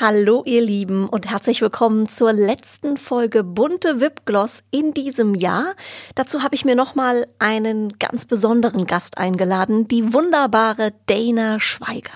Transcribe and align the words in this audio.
Hallo 0.00 0.44
ihr 0.46 0.62
Lieben 0.62 1.08
und 1.08 1.28
herzlich 1.28 1.60
willkommen 1.60 2.08
zur 2.08 2.32
letzten 2.32 2.98
Folge 2.98 3.42
Bunte 3.42 4.00
Wipgloss 4.00 4.62
in 4.70 4.94
diesem 4.94 5.34
Jahr. 5.34 5.74
Dazu 6.14 6.44
habe 6.44 6.54
ich 6.54 6.64
mir 6.64 6.76
nochmal 6.76 7.26
einen 7.40 7.98
ganz 7.98 8.24
besonderen 8.24 8.86
Gast 8.86 9.18
eingeladen, 9.18 9.88
die 9.88 10.12
wunderbare 10.12 10.92
Dana 11.06 11.58
Schweiger. 11.58 12.12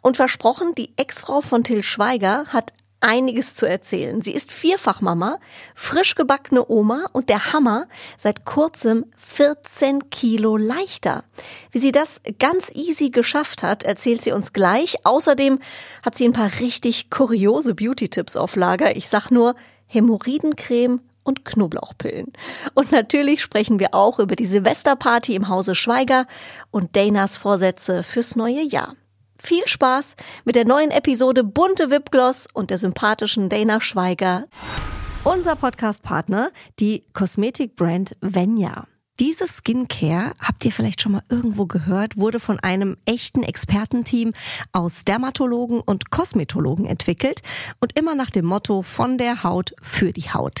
Und 0.00 0.16
versprochen, 0.16 0.76
die 0.76 0.92
Ex-Frau 0.96 1.40
von 1.40 1.64
Till 1.64 1.82
Schweiger 1.82 2.44
hat 2.50 2.72
einiges 3.00 3.54
zu 3.54 3.66
erzählen. 3.66 4.22
Sie 4.22 4.32
ist 4.32 4.52
Vierfachmama, 4.52 5.38
frisch 5.74 6.14
gebackene 6.14 6.68
Oma 6.68 7.06
und 7.12 7.28
der 7.28 7.52
Hammer 7.52 7.86
seit 8.22 8.44
kurzem 8.44 9.06
14 9.16 10.10
Kilo 10.10 10.56
leichter. 10.56 11.24
Wie 11.70 11.78
sie 11.78 11.92
das 11.92 12.20
ganz 12.38 12.70
easy 12.74 13.10
geschafft 13.10 13.62
hat, 13.62 13.84
erzählt 13.84 14.22
sie 14.22 14.32
uns 14.32 14.52
gleich. 14.52 15.04
Außerdem 15.04 15.58
hat 16.02 16.16
sie 16.16 16.26
ein 16.26 16.32
paar 16.32 16.50
richtig 16.60 17.10
kuriose 17.10 17.74
Beauty-Tipps 17.74 18.36
auf 18.36 18.56
Lager. 18.56 18.96
Ich 18.96 19.08
sag 19.08 19.30
nur 19.30 19.54
Hämorrhoidencreme 19.86 21.00
und 21.22 21.44
Knoblauchpillen. 21.44 22.32
Und 22.74 22.90
natürlich 22.90 23.42
sprechen 23.42 23.78
wir 23.78 23.94
auch 23.94 24.18
über 24.18 24.34
die 24.34 24.46
Silvesterparty 24.46 25.34
im 25.34 25.48
Hause 25.48 25.74
Schweiger 25.74 26.26
und 26.70 26.96
Danas 26.96 27.36
Vorsätze 27.36 28.02
fürs 28.02 28.34
neue 28.34 28.62
Jahr. 28.62 28.96
Viel 29.40 29.66
Spaß 29.66 30.16
mit 30.44 30.56
der 30.56 30.64
neuen 30.64 30.90
Episode 30.90 31.44
Bunte 31.44 31.90
Wipgloss 31.90 32.48
und 32.52 32.70
der 32.70 32.78
sympathischen 32.78 33.48
Dana 33.48 33.80
Schweiger. 33.80 34.46
Unser 35.22 35.54
Podcast-Partner, 35.54 36.50
die 36.80 37.04
Kosmetikbrand 37.12 38.16
Venya. 38.20 38.88
Diese 39.20 39.46
Skincare, 39.48 40.32
habt 40.40 40.64
ihr 40.64 40.72
vielleicht 40.72 41.02
schon 41.02 41.12
mal 41.12 41.22
irgendwo 41.28 41.66
gehört, 41.66 42.16
wurde 42.16 42.40
von 42.40 42.60
einem 42.60 42.96
echten 43.04 43.42
Expertenteam 43.42 44.32
aus 44.72 45.04
Dermatologen 45.04 45.80
und 45.80 46.10
Kosmetologen 46.10 46.86
entwickelt 46.86 47.40
und 47.80 47.98
immer 47.98 48.14
nach 48.14 48.30
dem 48.30 48.44
Motto 48.44 48.82
von 48.82 49.18
der 49.18 49.44
Haut 49.44 49.74
für 49.82 50.12
die 50.12 50.32
Haut. 50.32 50.60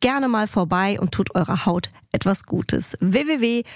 gerne 0.00 0.28
mal 0.28 0.46
vorbei 0.46 0.98
und 1.00 1.12
tut 1.12 1.34
eurer 1.34 1.66
Haut 1.66 1.88
etwas 2.12 2.44
Gutes. 2.44 2.96
www.venya.de 3.00 3.66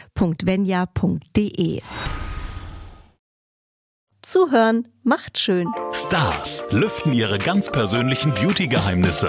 Zuhören 4.23 4.87
macht 5.03 5.39
schön. 5.39 5.67
Stars 5.93 6.65
lüften 6.71 7.13
ihre 7.13 7.39
ganz 7.39 7.71
persönlichen 7.71 8.33
Beauty-Geheimnisse. 8.35 9.29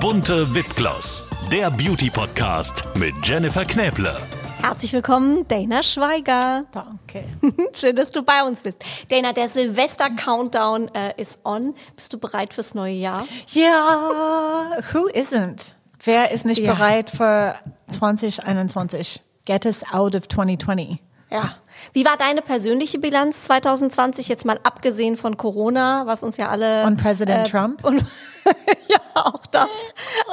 Bunte 0.00 0.54
Wipgloss, 0.54 1.28
der 1.52 1.70
Beauty-Podcast 1.70 2.84
mit 2.94 3.12
Jennifer 3.22 3.64
Knäble. 3.64 4.16
Herzlich 4.62 4.92
willkommen, 4.92 5.48
Dana 5.48 5.82
Schweiger. 5.82 6.64
Danke. 6.72 7.24
Schön, 7.74 7.96
dass 7.96 8.12
du 8.12 8.22
bei 8.22 8.42
uns 8.44 8.62
bist. 8.62 8.84
Dana, 9.08 9.32
der 9.32 9.48
Silvester-Countdown 9.48 10.88
äh, 10.94 11.20
ist 11.20 11.38
on. 11.44 11.74
Bist 11.96 12.12
du 12.12 12.18
bereit 12.18 12.52
fürs 12.54 12.74
neue 12.74 12.94
Jahr? 12.94 13.26
Ja, 13.52 14.78
who 14.92 15.08
isn't? 15.08 15.74
Wer 16.02 16.30
ist 16.32 16.44
nicht 16.46 16.60
Ja. 16.62 16.72
bereit 16.74 17.10
für 17.10 17.54
2021? 17.88 19.20
Get 19.44 19.66
us 19.66 19.82
out 19.92 20.14
of 20.14 20.28
2020. 20.28 20.98
Ja. 21.30 21.54
Wie 21.92 22.04
war 22.04 22.16
deine 22.16 22.42
persönliche 22.42 22.98
Bilanz 22.98 23.44
2020, 23.44 24.26
jetzt 24.28 24.44
mal 24.44 24.58
abgesehen 24.64 25.16
von 25.16 25.36
Corona, 25.36 26.02
was 26.06 26.22
uns 26.24 26.36
ja 26.36 26.48
alle... 26.48 26.84
Und 26.84 27.00
Präsident 27.00 27.48
Trump? 27.48 27.84
Und, 27.84 28.00
ja, 28.88 28.98
auch 29.14 29.46
das. 29.46 29.68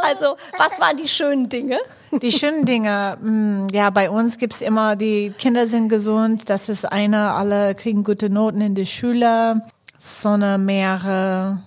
Also, 0.01 0.37
was 0.57 0.79
waren 0.79 0.97
die 0.97 1.07
schönen 1.07 1.49
Dinge? 1.49 1.77
Die 2.21 2.31
schönen 2.31 2.65
Dinge, 2.65 3.17
mh, 3.21 3.67
ja, 3.73 3.91
bei 3.91 4.09
uns 4.09 4.39
gibt's 4.39 4.61
immer, 4.61 4.95
die 4.95 5.31
Kinder 5.37 5.67
sind 5.67 5.87
gesund, 5.89 6.49
das 6.49 6.67
ist 6.67 6.91
eine, 6.91 7.31
alle 7.33 7.75
kriegen 7.75 8.03
gute 8.03 8.29
Noten 8.31 8.61
in 8.61 8.73
der 8.73 8.85
Schule, 8.85 9.61
Sonne, 9.99 10.57
Meere, 10.57 11.61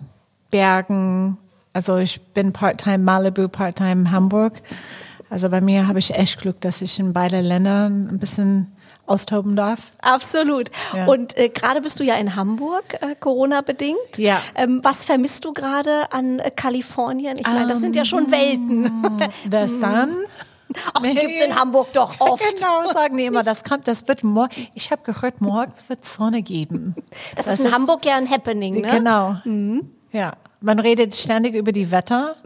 Bergen. 0.51 1.39
Also 1.73 1.99
ich 1.99 2.21
bin 2.35 2.53
Part-Time 2.53 2.99
Malibu, 2.99 3.49
Part-Time 3.49 4.11
Hamburg. 4.11 4.63
Also 5.29 5.49
bei 5.49 5.61
mir 5.61 5.87
habe 5.87 6.01
ich 6.01 6.13
echt 6.15 6.41
Glück, 6.41 6.61
dass 6.61 6.81
ich 6.83 6.99
in 6.99 7.13
beide 7.13 7.41
Ländern 7.41 8.09
ein 8.09 8.19
bisschen 8.19 8.73
austoben 9.07 9.57
darf. 9.57 9.93
Absolut. 10.03 10.71
Ja. 10.95 11.07
Und 11.07 11.37
äh, 11.37 11.49
gerade 11.49 11.81
bist 11.81 12.01
du 12.01 12.05
ja 12.05 12.15
in 12.15 12.37
Hamburg, 12.37 12.95
äh, 13.01 13.15
Corona-bedingt. 13.19 14.19
Ja. 14.19 14.41
Ähm, 14.55 14.81
was 14.83 15.05
vermisst 15.05 15.45
du 15.45 15.53
gerade 15.53 16.13
an 16.13 16.39
äh, 16.39 16.51
Kalifornien? 16.51 17.37
Ich 17.39 17.47
meine, 17.47 17.67
das 17.67 17.81
sind 17.81 17.97
ja 17.97 18.03
Ähm, 18.03 18.07
schon 18.07 18.31
Welten. 18.31 19.21
The 19.51 19.67
Sun. 19.69 20.17
Ach, 20.95 21.03
die 21.03 21.11
gibt's 21.11 21.45
in 21.45 21.57
Hamburg 21.57 21.93
doch 21.93 22.21
oft. 22.21 22.43
Genau, 22.55 22.93
sagen 22.93 23.17
die 23.17 23.25
immer, 23.25 23.43
das 23.45 23.65
kommt, 23.65 23.89
das 23.89 24.07
wird 24.07 24.23
morgen. 24.23 24.51
Ich 24.75 24.93
habe 24.93 25.03
gehört, 25.03 25.41
morgens 25.41 25.89
wird 25.89 26.05
Sonne 26.05 26.43
geben. 26.43 26.95
Das, 27.35 27.47
ist 27.49 27.61
in 27.61 27.73
Hamburg 27.73 28.05
ja 28.07 28.17
ein 28.17 28.31
Happening, 28.31 28.81
ne? 28.81 28.89
Genau. 28.89 29.37
Ja, 30.13 30.33
man 30.61 30.79
redet 30.79 31.15
ständig 31.15 31.55
über 31.55 31.73
die 31.73 31.91
Wetter. 31.91 32.37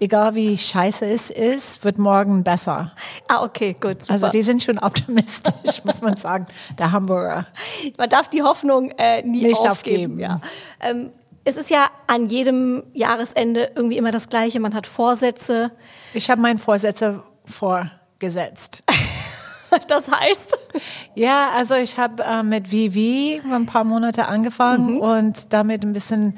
Egal 0.00 0.34
wie 0.34 0.56
scheiße 0.58 1.04
es 1.06 1.30
ist, 1.30 1.84
wird 1.84 1.98
morgen 1.98 2.42
besser. 2.44 2.92
Ah, 3.28 3.44
okay, 3.44 3.74
gut. 3.80 4.02
Super. 4.02 4.12
Also 4.14 4.28
die 4.28 4.42
sind 4.42 4.62
schon 4.62 4.78
optimistisch, 4.78 5.84
muss 5.84 6.02
man 6.02 6.16
sagen, 6.16 6.46
der 6.78 6.92
Hamburger. 6.92 7.46
Man 7.98 8.08
darf 8.08 8.28
die 8.28 8.42
Hoffnung 8.42 8.90
äh, 8.98 9.22
nie 9.22 9.44
Nicht 9.46 9.56
aufgeben. 9.68 9.70
aufgeben. 10.14 10.20
Ja. 10.20 10.40
Ähm, 10.80 11.10
es 11.44 11.56
ist 11.56 11.70
ja 11.70 11.88
an 12.06 12.26
jedem 12.26 12.82
Jahresende 12.92 13.70
irgendwie 13.76 13.98
immer 13.98 14.10
das 14.10 14.28
Gleiche. 14.28 14.60
Man 14.60 14.74
hat 14.74 14.86
Vorsätze. 14.86 15.70
Ich 16.12 16.30
habe 16.30 16.40
meinen 16.40 16.58
Vorsätze 16.58 17.22
vorgesetzt. 17.44 18.82
Das 19.88 20.10
heißt, 20.10 20.56
Ja, 21.14 21.50
also 21.56 21.74
ich 21.74 21.98
habe 21.98 22.22
äh, 22.22 22.42
mit 22.42 22.70
Vivi 22.70 23.40
ein 23.52 23.66
paar 23.66 23.84
Monate 23.84 24.28
angefangen 24.28 25.00
und 25.00 25.52
damit 25.52 25.82
ein 25.82 25.92
bisschen 25.92 26.36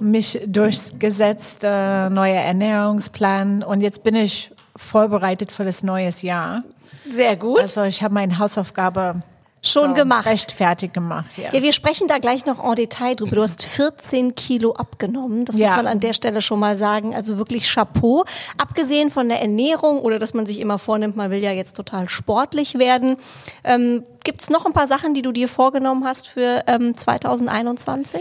mich 0.00 0.40
durchgesetzt, 0.46 1.62
äh, 1.62 2.10
neuer 2.10 2.40
Ernährungsplan 2.40 3.62
und 3.62 3.80
jetzt 3.80 4.02
bin 4.02 4.14
ich 4.14 4.52
vorbereitet 4.76 5.52
für 5.52 5.64
das 5.64 5.82
neue 5.82 6.10
Jahr. 6.20 6.62
sehr 7.08 7.36
gut. 7.36 7.60
Also 7.60 7.82
ich 7.84 8.02
habe 8.02 8.14
meine 8.14 8.38
Hausaufgabe 8.38 9.22
Schon 9.66 9.88
so 9.90 9.94
gemacht. 9.94 10.26
recht 10.26 10.52
fertig 10.52 10.92
gemacht. 10.92 11.36
Ja. 11.38 11.52
Ja, 11.52 11.62
wir 11.62 11.72
sprechen 11.72 12.08
da 12.08 12.18
gleich 12.18 12.46
noch 12.46 12.62
en 12.62 12.74
Detail 12.74 13.14
drüber. 13.16 13.36
Du 13.36 13.42
hast 13.42 13.62
14 13.62 14.34
Kilo 14.34 14.72
abgenommen. 14.74 15.44
Das 15.44 15.56
muss 15.56 15.68
Ja. 15.70 15.76
man 15.76 15.86
an 15.86 16.00
der 16.00 16.12
Stelle 16.12 16.42
schon 16.42 16.58
mal 16.60 16.76
sagen. 16.76 17.14
Also 17.14 17.38
wirklich 17.38 17.72
Chapeau. 17.72 18.24
Abgesehen 18.58 19.10
von 19.10 19.28
der 19.28 19.40
Ernährung 19.42 19.98
oder 20.00 20.18
dass 20.18 20.34
man 20.34 20.46
sich 20.46 20.60
immer 20.60 20.78
vornimmt, 20.78 21.16
man 21.16 21.30
will 21.30 21.42
ja 21.42 21.52
jetzt 21.52 21.76
total 21.76 22.08
sportlich 22.08 22.78
werden. 22.78 23.16
Ähm, 23.64 24.04
Gibt 24.24 24.42
es 24.42 24.50
noch 24.50 24.66
ein 24.66 24.72
paar 24.72 24.88
Sachen, 24.88 25.14
die 25.14 25.22
du 25.22 25.30
dir 25.30 25.46
vorgenommen 25.48 26.04
hast 26.04 26.26
für 26.26 26.64
ähm, 26.66 26.96
2021? 26.96 28.20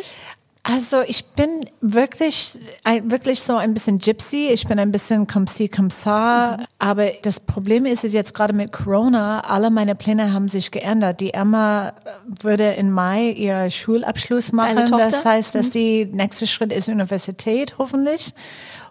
Also 0.67 1.03
ich 1.05 1.25
bin 1.25 1.61
wirklich, 1.81 2.57
wirklich 3.03 3.39
so 3.39 3.55
ein 3.55 3.75
bisschen 3.75 3.99
Gypsy. 3.99 4.47
Ich 4.51 4.65
bin 4.65 4.79
ein 4.79 4.91
bisschen 4.91 5.27
comme 5.27 5.45
ci, 5.45 5.69
comme 5.69 5.89
ça. 5.89 6.57
Aber 6.79 7.11
das 7.21 7.39
Problem 7.39 7.85
ist, 7.85 8.03
ist 8.03 8.13
jetzt 8.13 8.33
gerade 8.33 8.51
mit 8.51 8.71
Corona, 8.71 9.41
alle 9.41 9.69
meine 9.69 9.93
Pläne 9.93 10.33
haben 10.33 10.49
sich 10.49 10.71
geändert. 10.71 11.19
Die 11.19 11.35
Emma 11.35 11.93
würde 12.25 12.71
in 12.71 12.89
Mai 12.89 13.29
ihr 13.29 13.69
Schulabschluss 13.69 14.53
machen. 14.53 14.89
Das 14.89 15.23
heißt, 15.23 15.53
dass 15.53 15.69
die 15.69 16.05
nächste 16.05 16.47
Schritt 16.47 16.73
ist 16.73 16.89
Universität, 16.89 17.75
hoffentlich. 17.77 18.33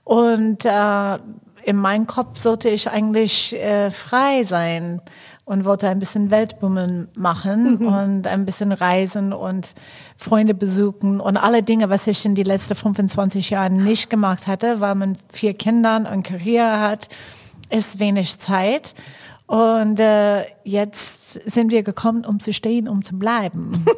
Und 0.05 0.65
äh, 0.65 1.19
in 1.65 1.77
meinem 1.77 2.07
Kopf 2.07 2.39
sollte 2.39 2.69
ich 2.69 2.89
eigentlich 2.89 3.53
äh, 3.53 3.91
frei 3.91 4.45
sein 4.45 5.01
und 5.45 5.65
wollte 5.65 5.89
ein 5.89 5.99
bisschen 5.99 6.31
Weltbummeln 6.31 7.09
machen 7.15 7.87
und 7.87 8.27
ein 8.27 8.45
bisschen 8.45 8.73
reisen 8.73 9.33
und 9.33 9.75
Freunde 10.17 10.55
besuchen 10.55 11.21
und 11.21 11.37
alle 11.37 11.63
Dinge, 11.63 11.91
was 11.91 12.07
ich 12.07 12.25
in 12.25 12.35
die 12.35 12.43
letzten 12.43 12.75
25 12.75 13.51
Jahren 13.51 13.85
nicht 13.85 14.09
gemacht 14.09 14.47
hatte, 14.47 14.81
weil 14.81 14.95
man 14.95 15.17
vier 15.33 15.55
Kindern 15.55 16.07
und 16.07 16.23
Karriere 16.23 16.81
hat, 16.81 17.09
ist 17.71 17.99
wenig 17.99 18.39
Zeit. 18.39 18.95
Und 19.47 20.01
äh, 20.01 20.45
jetzt 20.65 21.24
sind 21.47 21.71
wir 21.71 21.83
gekommen, 21.83 22.25
um 22.25 22.41
zu 22.41 22.53
stehen, 22.53 22.89
um 22.89 23.03
zu 23.03 23.19
bleiben. 23.19 23.85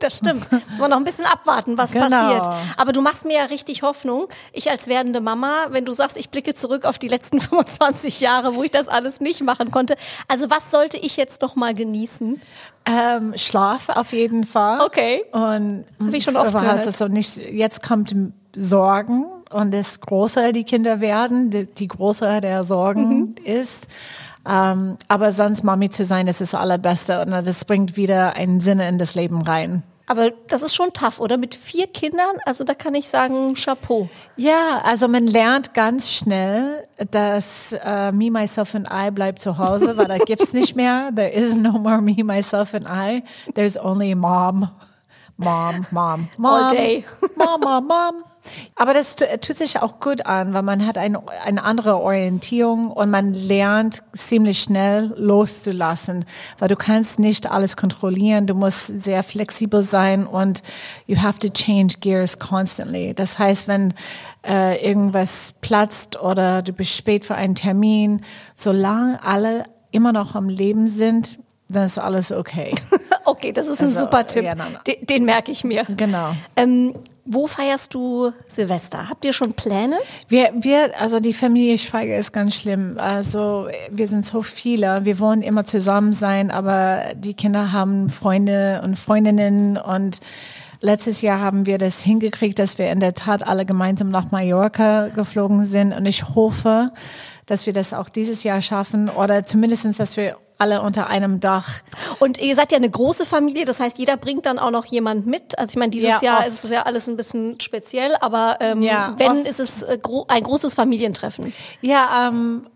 Das 0.00 0.18
stimmt. 0.18 0.46
Muss 0.52 0.78
man 0.78 0.90
noch 0.90 0.96
ein 0.96 1.02
bisschen 1.02 1.24
abwarten, 1.24 1.76
was 1.76 1.90
Genau. 1.90 2.08
passiert. 2.08 2.46
Aber 2.76 2.92
du 2.92 3.00
machst 3.00 3.24
mir 3.24 3.34
ja 3.38 3.44
richtig 3.46 3.82
Hoffnung. 3.82 4.28
Ich 4.52 4.70
als 4.70 4.86
werdende 4.86 5.20
Mama, 5.20 5.66
wenn 5.70 5.84
du 5.84 5.92
sagst, 5.92 6.16
ich 6.16 6.30
blicke 6.30 6.54
zurück 6.54 6.84
auf 6.84 6.98
die 7.00 7.08
letzten 7.08 7.40
25 7.40 8.20
Jahre, 8.20 8.54
wo 8.54 8.62
ich 8.62 8.70
das 8.70 8.86
alles 8.86 9.20
nicht 9.20 9.42
machen 9.42 9.72
konnte. 9.72 9.96
Also 10.28 10.50
was 10.50 10.70
sollte 10.70 10.98
ich 10.98 11.16
jetzt 11.16 11.42
noch 11.42 11.56
mal 11.56 11.74
genießen? 11.74 12.40
Ähm, 12.86 13.34
Schlaf 13.36 13.88
auf 13.88 14.12
jeden 14.12 14.44
Fall. 14.44 14.82
Okay. 14.82 15.24
Und 15.32 15.84
hab 16.00 16.14
ich 16.14 16.22
schon 16.22 16.36
oft 16.36 16.52
gehört. 16.52 16.86
du 16.86 16.92
so 16.92 17.08
nicht, 17.08 17.36
jetzt 17.36 17.82
kommt 17.82 18.14
Sorgen 18.54 19.26
und 19.50 19.72
das 19.74 19.98
größer 20.00 20.52
die 20.52 20.62
Kinder 20.62 21.00
werden, 21.00 21.50
die, 21.50 21.64
die 21.66 21.88
größer 21.88 22.40
der 22.40 22.62
Sorgen 22.62 23.08
Mhm. 23.20 23.34
ist. 23.44 23.88
Ähm, 24.48 24.96
aber 25.08 25.32
sonst 25.32 25.62
Mami 25.62 25.90
zu 25.90 26.04
sein, 26.04 26.26
das 26.26 26.40
ist 26.40 26.54
das 26.54 26.60
Allerbeste 26.60 27.20
und 27.20 27.30
das 27.30 27.64
bringt 27.64 27.96
wieder 27.96 28.34
einen 28.34 28.60
Sinn 28.60 28.80
in 28.80 28.96
das 28.98 29.14
Leben 29.14 29.42
rein. 29.42 29.82
Aber 30.06 30.30
das 30.48 30.62
ist 30.62 30.74
schon 30.74 30.94
tough, 30.94 31.20
oder? 31.20 31.36
Mit 31.36 31.54
vier 31.54 31.86
Kindern, 31.86 32.38
also 32.46 32.64
da 32.64 32.72
kann 32.72 32.94
ich 32.94 33.10
sagen, 33.10 33.54
Chapeau. 33.54 34.08
Ja, 34.36 34.80
also 34.82 35.06
man 35.06 35.26
lernt 35.26 35.74
ganz 35.74 36.10
schnell, 36.10 36.88
dass 37.10 37.72
äh, 37.84 38.10
Me, 38.12 38.30
Myself 38.30 38.74
and 38.74 38.88
I 38.90 39.10
bleibt 39.10 39.42
zu 39.42 39.58
Hause, 39.58 39.98
weil 39.98 40.06
da 40.06 40.16
gibt's 40.24 40.54
nicht 40.54 40.74
mehr. 40.74 41.10
There 41.14 41.30
is 41.30 41.56
no 41.56 41.72
more 41.72 42.00
Me, 42.00 42.24
Myself 42.24 42.72
and 42.72 42.86
I. 42.88 43.22
There's 43.54 43.76
only 43.76 44.14
Mom. 44.14 44.70
Mom, 45.36 45.86
Mom, 45.90 46.28
Mom. 46.38 46.52
All 46.52 46.70
day. 46.70 47.04
Mom, 47.36 47.60
Mom, 47.60 47.86
Mom. 47.86 48.14
Aber 48.76 48.94
das 48.94 49.16
tu- 49.16 49.24
tut 49.40 49.56
sich 49.56 49.80
auch 49.80 50.00
gut 50.00 50.26
an, 50.26 50.54
weil 50.54 50.62
man 50.62 50.86
hat 50.86 50.98
eine, 50.98 51.20
eine 51.44 51.64
andere 51.64 52.00
Orientierung 52.00 52.90
und 52.90 53.10
man 53.10 53.34
lernt 53.34 54.02
ziemlich 54.16 54.60
schnell 54.62 55.12
loszulassen, 55.16 56.24
weil 56.58 56.68
du 56.68 56.76
kannst 56.76 57.18
nicht 57.18 57.50
alles 57.50 57.76
kontrollieren, 57.76 58.46
du 58.46 58.54
musst 58.54 58.86
sehr 58.86 59.22
flexibel 59.22 59.82
sein 59.82 60.26
und 60.26 60.62
you 61.06 61.16
have 61.20 61.38
to 61.38 61.48
change 61.48 61.94
gears 62.00 62.38
constantly. 62.38 63.14
Das 63.14 63.38
heißt, 63.38 63.68
wenn 63.68 63.94
äh, 64.46 64.84
irgendwas 64.86 65.54
platzt 65.60 66.20
oder 66.20 66.62
du 66.62 66.72
bist 66.72 66.92
spät 66.94 67.24
für 67.24 67.34
einen 67.34 67.54
Termin, 67.54 68.22
solange 68.54 69.22
alle 69.24 69.64
immer 69.90 70.12
noch 70.12 70.34
am 70.34 70.48
Leben 70.48 70.88
sind, 70.88 71.38
dann 71.68 71.84
ist 71.84 71.98
alles 71.98 72.32
okay. 72.32 72.74
Okay, 73.24 73.52
das 73.52 73.68
ist 73.68 73.80
ein 73.82 73.88
Also, 73.88 74.00
super 74.00 74.26
Tipp. 74.26 74.42
ja, 74.42 74.54
nein, 74.54 74.68
nein. 74.72 74.82
Den, 74.86 75.04
den 75.04 75.24
merke 75.26 75.52
ich 75.52 75.62
mir. 75.62 75.84
Genau. 75.84 76.30
Ähm, 76.56 76.94
wo 77.26 77.46
feierst 77.46 77.92
du 77.92 78.32
Silvester? 78.46 79.10
Habt 79.10 79.22
ihr 79.26 79.34
schon 79.34 79.52
Pläne? 79.52 79.96
Wir, 80.28 80.50
wir, 80.58 80.98
also 80.98 81.20
die 81.20 81.34
Familienfeier 81.34 82.18
ist 82.18 82.32
ganz 82.32 82.54
schlimm. 82.54 82.94
Also 82.96 83.68
wir 83.90 84.06
sind 84.06 84.24
so 84.24 84.40
viele. 84.40 85.04
Wir 85.04 85.18
wollen 85.18 85.42
immer 85.42 85.66
zusammen 85.66 86.14
sein, 86.14 86.50
aber 86.50 87.02
die 87.16 87.34
Kinder 87.34 87.70
haben 87.70 88.08
Freunde 88.08 88.80
und 88.82 88.98
Freundinnen 88.98 89.76
und 89.76 90.20
letztes 90.80 91.20
Jahr 91.20 91.40
haben 91.40 91.66
wir 91.66 91.76
das 91.76 92.00
hingekriegt, 92.00 92.58
dass 92.58 92.78
wir 92.78 92.90
in 92.90 93.00
der 93.00 93.12
Tat 93.12 93.46
alle 93.46 93.66
gemeinsam 93.66 94.08
nach 94.10 94.30
Mallorca 94.30 95.08
geflogen 95.08 95.66
sind 95.66 95.92
und 95.92 96.06
ich 96.06 96.30
hoffe, 96.34 96.92
dass 97.44 97.66
wir 97.66 97.74
das 97.74 97.92
auch 97.92 98.08
dieses 98.08 98.42
Jahr 98.42 98.62
schaffen 98.62 99.10
oder 99.10 99.42
zumindestens, 99.42 99.98
dass 99.98 100.16
wir 100.16 100.38
alle 100.58 100.82
unter 100.82 101.06
einem 101.08 101.40
Dach 101.40 101.68
Und 102.18 102.38
ihr 102.38 102.54
seid 102.56 102.72
ja 102.72 102.76
eine 102.78 102.90
große 102.90 103.24
Familie, 103.26 103.64
das 103.64 103.78
heißt, 103.80 103.96
jeder 103.98 104.16
bringt 104.16 104.44
dann 104.46 104.58
auch 104.58 104.70
noch 104.70 104.84
jemand 104.84 105.26
mit. 105.26 105.58
Also 105.58 105.70
ich 105.70 105.76
meine, 105.76 105.90
dieses 105.90 106.08
Ja, 106.08 106.22
Jahr 106.22 106.38
oft. 106.40 106.48
ist 106.48 106.64
es 106.64 106.70
ja 106.70 106.82
alles 106.82 107.08
ein 107.08 107.16
bisschen 107.16 107.60
speziell, 107.60 108.12
aber 108.20 108.56
ähm, 108.60 108.82
Ja, 108.82 109.14
wenn 109.18 109.38
oft. 109.38 109.46
ist 109.48 109.60
es 109.60 109.82
äh, 109.82 109.98
gro 110.02 110.24
ein 110.28 110.42
großes 110.42 110.74
Familientreffen. 110.74 111.52
Ja, 111.80 112.28
ähm, 112.28 112.66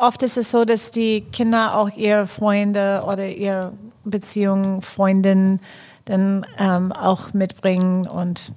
oft 0.00 0.22
ist 0.22 0.36
es 0.36 0.50
so, 0.50 0.64
dass 0.64 0.90
die 0.90 1.22
Kinder 1.32 1.76
auch 1.76 1.88
ihre 1.96 2.26
Freunde 2.26 3.04
oder 3.06 3.26
ihre 3.28 3.72
Beziehungen, 4.04 4.82
Freundinnen 4.82 5.60
dann 6.06 6.44
ähm, 6.58 6.90
auch 6.92 7.32
mitbringen 7.32 8.06
und 8.08 8.52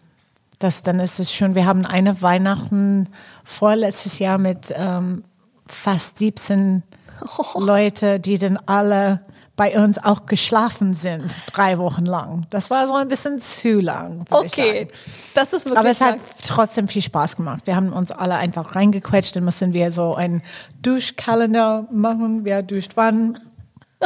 das 0.60 0.82
dann 0.82 1.00
ist 1.02 1.20
es 1.20 1.32
schon. 1.34 1.56
Wir 1.56 1.66
haben 1.66 1.86
eine 1.86 2.22
Weihnachten 2.22 3.10
vorletztes 3.44 4.18
Jahr 4.20 4.38
mit 4.38 4.74
ähm, 4.76 5.24
fast 5.68 6.20
17 6.20 6.84
Leute, 7.56 8.20
die 8.20 8.38
dann 8.38 8.58
alle 8.66 9.22
bei 9.56 9.78
uns 9.78 10.04
auch 10.04 10.26
geschlafen 10.26 10.96
sind, 10.96 11.32
drei 11.54 11.78
Wochen 11.78 12.06
lang. 12.06 12.48
Das 12.50 12.72
war 12.72 12.88
so 12.88 12.96
ein 12.96 13.08
bisschen 13.08 13.40
zu 13.40 13.82
lang. 13.82 14.26
Okay, 14.32 14.88
das 15.36 15.54
ist 15.54 15.66
wirklich 15.66 15.78
Aber 15.78 15.90
es 15.90 16.02
hat 16.02 16.16
lang. 16.16 16.26
trotzdem 16.44 16.88
viel 16.88 17.04
Spaß 17.04 17.36
gemacht. 17.36 17.68
Wir 17.68 17.76
haben 17.76 17.94
uns 17.94 18.10
alle 18.10 18.36
einfach 18.36 18.76
reingequetscht. 18.76 19.36
Dann 19.36 19.44
mussten 19.44 19.74
wir 19.74 19.92
so 19.92 20.16
einen 20.16 20.42
Duschkalender 20.82 21.88
machen. 21.92 22.46
Wer 22.46 22.64
duscht 22.64 22.94
wann? 22.96 23.38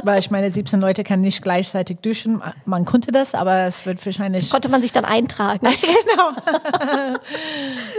Weil 0.04 0.20
ich 0.20 0.32
meine, 0.32 0.50
17 0.52 0.80
Leute 0.80 1.04
können 1.04 1.22
nicht 1.22 1.42
gleichzeitig 1.42 1.98
duschen. 2.00 2.42
Man 2.66 2.86
konnte 2.86 3.12
das, 3.12 3.34
aber 3.34 3.64
es 3.64 3.86
wird 3.86 4.06
wahrscheinlich. 4.06 4.50
Konnte 4.50 4.70
man 4.70 4.82
sich 4.82 4.92
dann 4.92 5.06
eintragen. 5.06 5.60
genau. 5.66 6.32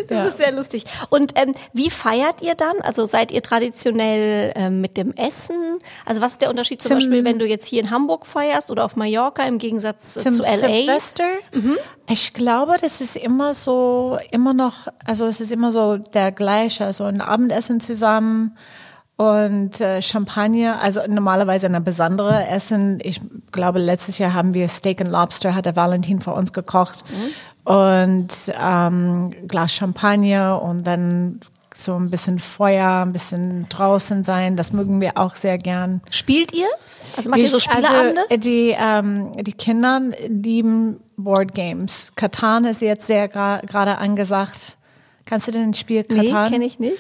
Das 0.09 0.29
ist 0.29 0.39
sehr 0.39 0.53
lustig. 0.53 0.85
Und 1.11 1.33
ähm, 1.37 1.55
wie 1.73 1.91
feiert 1.91 2.43
ihr 2.43 2.55
dann? 2.55 2.81
Also 2.83 3.05
seid 3.07 3.33
ihr 3.33 3.43
traditionell 3.43 4.53
ähm, 4.57 4.81
mit 4.81 4.97
dem 4.97 5.13
Essen? 5.15 5.79
Also 6.05 6.21
was 6.21 6.33
ist 6.33 6.43
der 6.43 6.51
Unterschied 6.51 6.81
zum, 6.83 6.91
Zum- 6.91 6.99
Beispiel, 6.99 7.25
wenn 7.25 7.39
du 7.39 7.47
jetzt 7.47 7.67
hier 7.67 7.81
in 7.83 7.91
Hamburg 7.91 8.27
feierst 8.27 8.71
oder 8.71 8.85
auf 8.85 8.97
Mallorca 8.97 9.45
im 9.45 9.59
Gegensatz 9.59 10.17
äh, 10.17 10.21
Zum 10.21 10.33
zu 10.33 10.43
LA? 10.43 10.59
Silvester? 10.59 11.25
Ich 12.09 12.33
glaube, 12.33 12.77
das 12.81 13.01
ist 13.01 13.17
immer 13.17 13.55
so, 13.55 14.19
immer 14.31 14.55
noch, 14.55 14.89
also 15.05 15.27
es 15.27 15.41
ist 15.41 15.53
immer 15.53 15.73
so 15.73 15.97
der 15.99 16.33
gleiche. 16.33 16.85
Also 16.85 17.05
ein 17.05 17.21
Abendessen 17.21 17.81
zusammen 17.81 18.57
und 19.19 19.81
äh, 19.81 20.01
Champagner, 20.01 20.81
also 20.81 21.01
normalerweise 21.09 21.67
eine 21.67 21.81
besondere 21.81 22.47
Essen. 22.49 23.01
Ich 23.03 23.21
glaube, 23.51 23.81
letztes 23.81 24.19
Jahr 24.19 24.33
haben 24.33 24.55
wir 24.55 24.69
Steak 24.69 25.01
and 25.01 25.11
Lobster, 25.11 25.57
hat 25.57 25.67
der 25.67 25.75
Valentin 25.75 26.21
für 26.21 26.31
uns 26.31 26.53
gekocht. 26.53 27.03
Und 27.65 28.29
ähm, 28.59 29.35
Glas 29.49 29.75
Champagner 29.75 30.63
und 30.63 30.85
dann 30.85 31.41
so 31.75 31.97
ein 31.97 32.11
bisschen 32.11 32.39
Feuer, 32.39 33.03
ein 33.05 33.13
bisschen 33.13 33.69
draußen 33.69 34.23
sein. 34.23 34.55
Das 34.55 34.73
mögen 34.73 35.01
wir 35.01 35.19
auch 35.19 35.35
sehr 35.35 35.59
gern. 35.59 36.01
Spielt 36.11 36.53
ihr? 36.55 36.69
Also 37.17 37.29
macht 37.31 37.41
ihr 37.41 37.49
so 37.49 37.59
Die- 37.59 37.65
Spieleabende? 37.65 38.21
Also, 38.31 38.41
die, 38.41 38.77
ähm, 38.81 39.33
die 39.43 39.53
Kinder 39.53 40.01
lieben 40.29 41.01
Board 41.17 41.55
Games. 41.55 42.13
Katan 42.15 42.65
ist 42.67 42.83
jetzt 42.83 43.09
sehr 43.09 43.27
gerade 43.27 43.99
angesagt. 43.99 44.77
Kannst 45.25 45.49
du 45.49 45.53
denn 45.53 45.73
das 45.73 45.81
Spiel 45.81 46.05
nee, 46.09 46.27
Katan? 46.29 46.53
kenne 46.53 46.65
ich 46.65 46.79
nicht. 46.79 46.95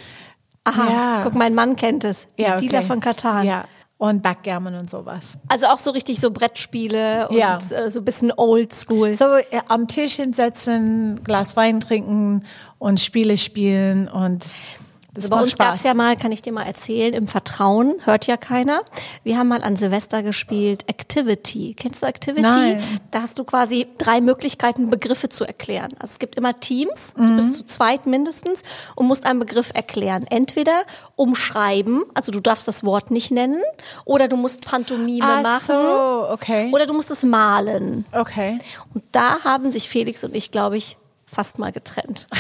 Aha, 0.69 0.91
Ja. 0.91 1.21
guck, 1.25 1.35
mein 1.35 1.55
Mann 1.55 1.77
kennt 1.77 2.05
es. 2.05 2.27
Die 2.39 2.43
Ja, 2.43 2.59
Siedler 2.59 2.79
okay. 2.81 2.89
von 2.89 3.01
Katan. 3.01 3.47
Ja, 3.47 3.65
und 3.99 4.23
Backgammon 4.23 4.75
und 4.77 4.89
sowas. 4.89 5.33
Also 5.49 5.67
auch 5.67 5.79
so 5.79 5.91
richtig 5.91 6.21
so 6.21 6.31
Brettspiele 6.31 7.29
und 7.29 7.37
Ja. 7.37 7.59
äh, 7.71 7.91
so 7.91 7.99
ein 8.01 8.05
bisschen 8.05 8.33
oldschool. 8.37 9.13
So 9.15 9.25
äh, 9.37 9.45
am 9.69 9.89
Tisch 9.89 10.15
hinsetzen, 10.17 11.21
Glas 11.25 11.57
Wein 11.57 11.81
trinken 11.81 12.45
und 12.79 13.01
Spiele 13.01 13.37
spielen 13.37 14.07
und 14.09 14.45
das 15.15 15.25
Also 15.25 15.37
bei 15.37 15.43
uns 15.43 15.57
gab 15.59 15.75
es 15.75 15.83
ja 15.83 15.95
mal, 15.95 16.17
kann 16.17 16.33
ich 16.33 16.43
dir 16.43 16.53
mal 16.53 16.65
erzählen, 16.65 17.15
im 17.15 17.27
Vertrauen, 17.27 17.95
hört 18.05 18.27
ja 18.27 18.37
keiner. 18.37 18.83
Wir 19.25 19.39
haben 19.39 19.49
mal 19.49 19.63
an 19.63 19.75
Silvester 19.77 20.23
gespielt 20.23 20.85
Activity. 20.89 21.75
Kennst 21.77 22.03
du 22.03 22.07
Activity? 22.07 22.43
Nein. 22.43 22.83
Da 23.11 23.23
hast 23.23 23.39
du 23.39 23.45
quasi 23.45 23.87
drei 23.99 24.21
Möglichkeiten, 24.21 24.91
Begriffe 24.91 25.29
zu 25.29 25.45
erklären. 25.45 25.93
Also 25.99 26.13
es 26.13 26.19
gibt 26.19 26.37
immer 26.37 26.61
Teams, 26.61 27.15
du 27.17 27.23
Mhm. 27.23 27.37
bist 27.37 27.55
zu 27.55 27.65
zweit 27.65 28.07
mindestens 28.07 28.63
und 28.95 29.07
musst 29.07 29.25
einen 29.27 29.39
Begriff 29.41 29.71
erklären. 29.75 30.27
Entweder 30.29 30.83
umschreiben, 31.17 32.05
also 32.15 32.31
du 32.33 32.41
darfst 32.41 32.69
das 32.69 32.85
Wort 32.85 33.11
nicht 33.11 33.31
nennen, 33.31 33.63
oder 34.05 34.29
du 34.29 34.37
musst 34.37 34.67
Pantomime 34.67 35.25
Ach 35.27 35.43
machen. 35.43 35.67
so, 35.67 36.27
okay. 36.31 36.71
Oder 36.73 36.87
du 36.87 36.93
musst 36.95 37.11
es 37.11 37.23
malen. 37.23 38.05
okay. 38.13 38.59
Und 38.95 39.05
da 39.13 39.41
haben 39.43 39.71
sich 39.71 39.89
Felix 39.89 40.23
und 40.23 40.35
ich, 40.37 40.51
glaube 40.51 40.77
ich, 40.77 40.97
fast 41.27 41.59
mal 41.59 41.73
getrennt. 41.73 42.27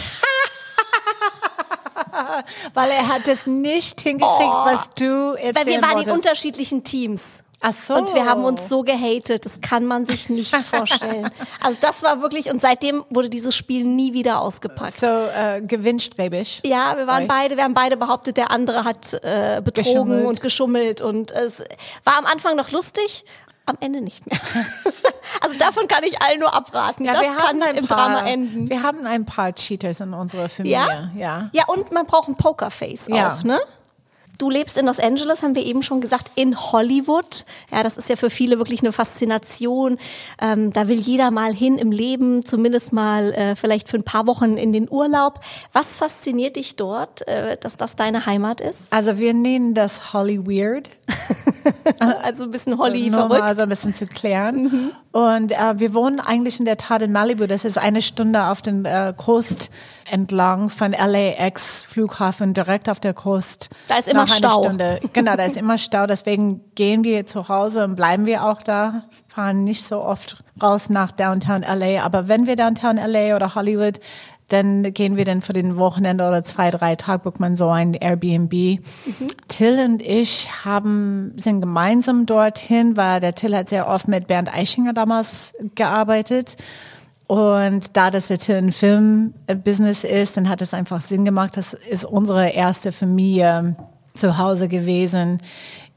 Weil 2.75 2.90
er 2.90 3.08
hat 3.08 3.26
es 3.28 3.46
nicht 3.46 4.00
hingekriegt, 4.00 4.52
was 4.64 4.90
du 4.90 5.32
erzählen 5.34 5.54
Weil 5.54 5.66
wir 5.66 5.82
waren 5.82 5.90
in 5.90 5.96
wolltest. 6.06 6.16
unterschiedlichen 6.16 6.84
Teams. 6.84 7.22
Ach 7.60 7.72
so. 7.75 7.94
Und 7.94 8.14
wir 8.14 8.25
haben 8.25 8.44
uns 8.44 8.68
so 8.68 8.82
gehatet, 8.84 9.44
das 9.44 9.60
kann 9.60 9.84
man 9.84 10.06
sich 10.06 10.28
nicht 10.28 10.54
vorstellen. 10.62 11.28
Also 11.60 11.76
das 11.80 12.04
war 12.04 12.22
wirklich, 12.22 12.50
und 12.50 12.60
seitdem 12.60 13.04
wurde 13.10 13.28
dieses 13.28 13.56
Spiel 13.56 13.84
nie 13.84 14.12
wieder 14.12 14.40
ausgepackt. 14.40 15.00
so 15.00 15.06
äh, 15.06 15.60
gewinnstrebig. 15.60 16.60
Ja, 16.64 16.96
wir 16.96 17.08
waren 17.08 17.22
Euch. 17.25 17.28
beide, 17.28 17.56
wir 17.56 17.64
haben 17.64 17.75
beide 17.75 17.96
behauptet, 17.96 18.37
der 18.37 18.52
andere 18.52 18.84
hat 18.84 19.12
äh, 19.25 19.60
betrogen 19.64 19.92
Geschummelt. 19.92 20.26
und 20.26 20.40
geschummelt. 20.40 21.00
Und 21.00 21.30
es 21.32 21.58
war 22.04 22.18
am 22.18 22.26
Anfang 22.26 22.54
noch 22.54 22.70
lustig, 22.70 23.25
am 23.66 23.76
Ende 23.80 24.02
nicht 24.02 24.25
mehr. 24.30 24.38
also 25.40 25.57
davon 25.59 25.88
kann 25.88 26.02
ich 26.04 26.21
allen 26.23 26.40
nur 26.40 26.52
abraten. 26.54 27.04
das 27.04 27.23
kann 27.23 27.61
im 27.76 27.87
Drama 27.87 28.21
enden. 28.26 28.68
Wir 28.68 28.83
haben 28.83 29.07
ein 29.07 29.25
paar 29.25 29.52
Cheaters 29.54 30.00
in 30.00 30.12
unserer 30.14 30.49
Familie. 30.49 30.78
Ja? 30.78 31.11
Ja. 31.14 31.50
Ja, 31.52 31.64
und 31.66 31.92
man 31.92 32.07
braucht 32.07 32.28
ein 32.28 32.37
Pokerface 32.37 33.09
Ja. 33.09 33.35
auch, 33.35 33.42
ne? 33.42 33.59
Du 34.38 34.50
lebst 34.50 34.78
in 34.78 34.87
Los 34.87 35.00
Angeles, 35.00 35.42
haben 35.42 35.57
wir 35.57 35.66
eben 35.66 35.83
schon 35.83 36.00
gesagt, 36.00 36.30
in 36.37 36.57
Hollywood. 36.57 37.45
Ja, 37.73 37.83
das 37.83 37.97
ist 37.97 38.09
ja 38.09 38.14
für 38.14 38.30
viele 38.30 38.59
wirklich 38.59 38.80
eine 38.83 38.92
Faszination. 38.92 39.99
Ähm, 40.40 40.73
da 40.73 40.87
will 40.87 40.99
jeder 40.99 41.33
mal 41.33 41.52
hin 41.52 41.76
im 41.76 41.90
Leben, 41.90 42.45
zumindest 42.45 42.92
mal 42.92 43.33
äh, 43.33 43.57
vielleicht 43.57 43.88
für 43.88 43.97
ein 43.97 44.04
paar 44.04 44.28
Wochen 44.28 44.57
in 44.57 44.73
den 44.73 44.88
Urlaub. 44.88 45.40
Was 45.73 45.97
fasziniert 45.97 46.54
dich 46.54 46.76
dort, 46.76 47.26
äh, 47.26 47.57
dass 47.57 47.76
das 47.76 47.97
deine 47.97 48.26
Heimat 48.26 48.61
ist? 48.61 48.83
Also 48.90 49.18
wir 49.18 49.35
nennen 49.35 49.75
das 49.75 50.12
Holly 50.12 50.47
Weird. 50.47 50.90
Also 52.23 52.45
ein 52.45 52.50
bisschen 52.50 52.78
Holly 52.78 53.11
nur 53.11 53.28
mal 53.28 53.38
verrückt. 53.38 53.57
so 53.57 53.62
ein 53.62 53.68
bisschen 53.68 53.92
zu 53.92 54.07
klären. 54.07 54.92
Und 55.12 55.52
äh, 55.52 55.78
wir 55.78 55.92
wohnen 55.92 56.21
eigentlich 56.21 56.59
in 56.59 56.64
der 56.64 56.76
Tat 56.76 57.02
in 57.02 57.12
Malibu. 57.12 57.47
Das 57.47 57.64
ist 57.64 57.76
eine 57.76 58.00
Stunde 58.00 58.45
auf 58.45 58.62
den 58.62 58.85
äh, 58.85 59.12
Coast 59.16 59.71
entlang 60.11 60.69
von 60.69 60.93
LAX 60.93 61.85
Flughafen 61.85 62.55
direkt 62.55 62.88
auf 62.88 63.00
der 63.00 63.15
Coast. 63.15 63.71
Da 63.88 63.99
ist 63.99 64.09
immer 64.09 64.27
Stau. 64.27 64.62
Stunde. 64.62 65.00
Genau, 65.12 65.37
da 65.37 65.45
ist 65.45 65.57
immer 65.57 65.79
Stau. 65.79 66.07
Deswegen 66.07 66.61
gehen 66.75 67.05
wir 67.05 67.27
zu 67.27 67.49
Hause 67.49 67.85
und 67.85 67.97
bleiben 67.97 68.27
wir 68.27 68.45
auch 68.45 68.62
da. 68.62 69.05
Fahren 69.29 69.65
nicht 69.65 69.85
so 69.85 70.03
oft 70.03 70.43
raus 70.62 70.88
nach 70.91 71.11
Downtown 71.11 71.62
LA. 71.62 72.03
Aber 72.03 72.29
wenn 72.29 72.47
wir 72.47 72.57
Downtown 72.57 72.97
LA 72.97 73.37
oder 73.37 73.55
Hollywood 73.55 74.00
dann 74.49 74.95
gehen 74.95 75.17
wir 75.17 75.27
dann 75.27 75.43
für 75.43 75.53
den 75.53 75.77
Wochenende 75.77 76.27
oder 76.27 76.43
zwei, 76.43 76.71
drei 76.71 76.97
Tage, 76.97 77.25
bucht 77.25 77.38
man 77.38 77.55
so 77.55 77.69
ein 77.69 77.93
Airbnb. 77.93 78.53
Mhm. 78.53 78.81
Till 79.47 79.79
und 79.85 80.03
ich 80.03 80.49
haben, 80.65 81.35
sind 81.37 81.61
gemeinsam 81.61 82.25
dorthin, 82.25 82.97
weil 82.97 83.21
der 83.21 83.35
Till 83.35 83.55
hat 83.55 83.69
sehr 83.69 83.88
oft 83.88 84.09
mit 84.09 84.27
Bernd 84.27 84.53
Eichinger 84.53 84.95
damals 84.95 85.53
gearbeitet. 85.75 86.57
Und 87.28 87.94
da 87.94 88.11
das 88.11 88.30
jetzt 88.30 88.49
ein 88.49 88.73
Filmbusiness 88.73 90.02
ist, 90.02 90.38
dann 90.38 90.49
hat 90.49 90.62
es 90.62 90.73
einfach 90.73 91.02
Sinn 91.02 91.26
gemacht. 91.26 91.58
Das 91.58 91.75
ist 91.75 92.06
unsere 92.06 92.49
erste 92.49 92.90
Familie 92.90 93.76
zu 94.14 94.38
Hause 94.38 94.66
gewesen. 94.66 95.38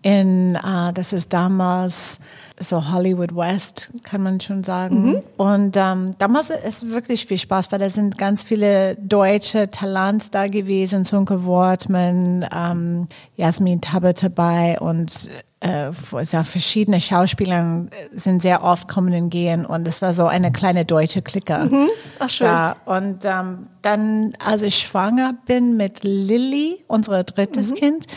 In, 0.01 0.57
uh, 0.57 0.91
das 0.93 1.13
ist 1.13 1.31
damals 1.31 2.19
so 2.61 2.91
Hollywood 2.91 3.35
West, 3.35 3.89
kann 4.03 4.23
man 4.23 4.39
schon 4.39 4.63
sagen. 4.63 5.03
Mhm. 5.03 5.23
Und 5.37 5.75
ähm, 5.77 6.15
damals 6.17 6.49
ist 6.49 6.89
wirklich 6.89 7.25
viel 7.25 7.37
Spaß, 7.37 7.71
weil 7.71 7.79
da 7.79 7.89
sind 7.89 8.17
ganz 8.17 8.43
viele 8.43 8.95
deutsche 8.95 9.69
Talents 9.69 10.31
da 10.31 10.47
gewesen, 10.47 11.03
Sunke 11.03 11.45
Wortmann, 11.45 12.47
ähm, 12.53 13.07
Jasmin 13.35 13.81
Tabet 13.81 14.23
dabei 14.23 14.79
und 14.79 15.29
äh, 15.61 15.91
ja, 16.31 16.43
verschiedene 16.43 16.99
Schauspieler 16.99 17.85
sind 18.13 18.41
sehr 18.41 18.63
oft 18.63 18.87
kommen 18.87 19.13
und 19.13 19.29
gehen 19.29 19.65
und 19.65 19.87
es 19.87 20.01
war 20.01 20.11
so 20.11 20.25
eine 20.25 20.51
kleine 20.51 20.85
deutsche 20.85 21.21
Clique. 21.21 21.57
Mhm. 21.69 21.89
Ach 22.19 22.29
schön. 22.29 22.47
Da. 22.47 22.77
Und 22.85 23.25
ähm, 23.25 23.63
dann, 23.81 24.33
als 24.43 24.63
ich 24.63 24.79
schwanger 24.79 25.35
bin 25.45 25.77
mit 25.77 26.03
Lilly, 26.03 26.77
unser 26.87 27.23
drittes 27.23 27.71
mhm. 27.71 27.75
Kind, 27.75 28.07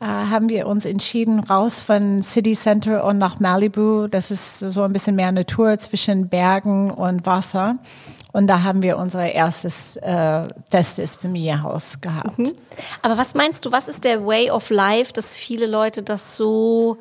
äh, 0.00 0.06
haben 0.06 0.48
wir 0.48 0.66
uns 0.66 0.84
entschieden, 0.84 1.40
raus 1.40 1.82
von 1.82 2.22
City 2.22 2.54
Center 2.54 3.04
und 3.04 3.18
nach 3.18 3.40
Malibu. 3.40 4.08
Das 4.08 4.30
ist 4.30 4.58
so 4.58 4.82
ein 4.82 4.92
bisschen 4.92 5.16
mehr 5.16 5.32
Natur 5.32 5.78
zwischen 5.78 6.28
Bergen 6.28 6.90
und 6.90 7.26
Wasser. 7.26 7.76
Und 8.32 8.48
da 8.48 8.64
haben 8.64 8.82
wir 8.82 8.98
unser 8.98 9.30
erstes 9.30 9.96
äh, 9.96 10.48
festes 10.68 11.16
Familienhaus 11.16 12.00
gehabt. 12.00 12.38
Mhm. 12.38 12.52
Aber 13.02 13.16
was 13.16 13.34
meinst 13.34 13.64
du, 13.64 13.70
was 13.72 13.86
ist 13.86 14.02
der 14.02 14.26
Way 14.26 14.50
of 14.50 14.70
Life, 14.70 15.12
dass 15.12 15.36
viele 15.36 15.66
Leute 15.66 16.02
das 16.02 16.34
so 16.34 16.98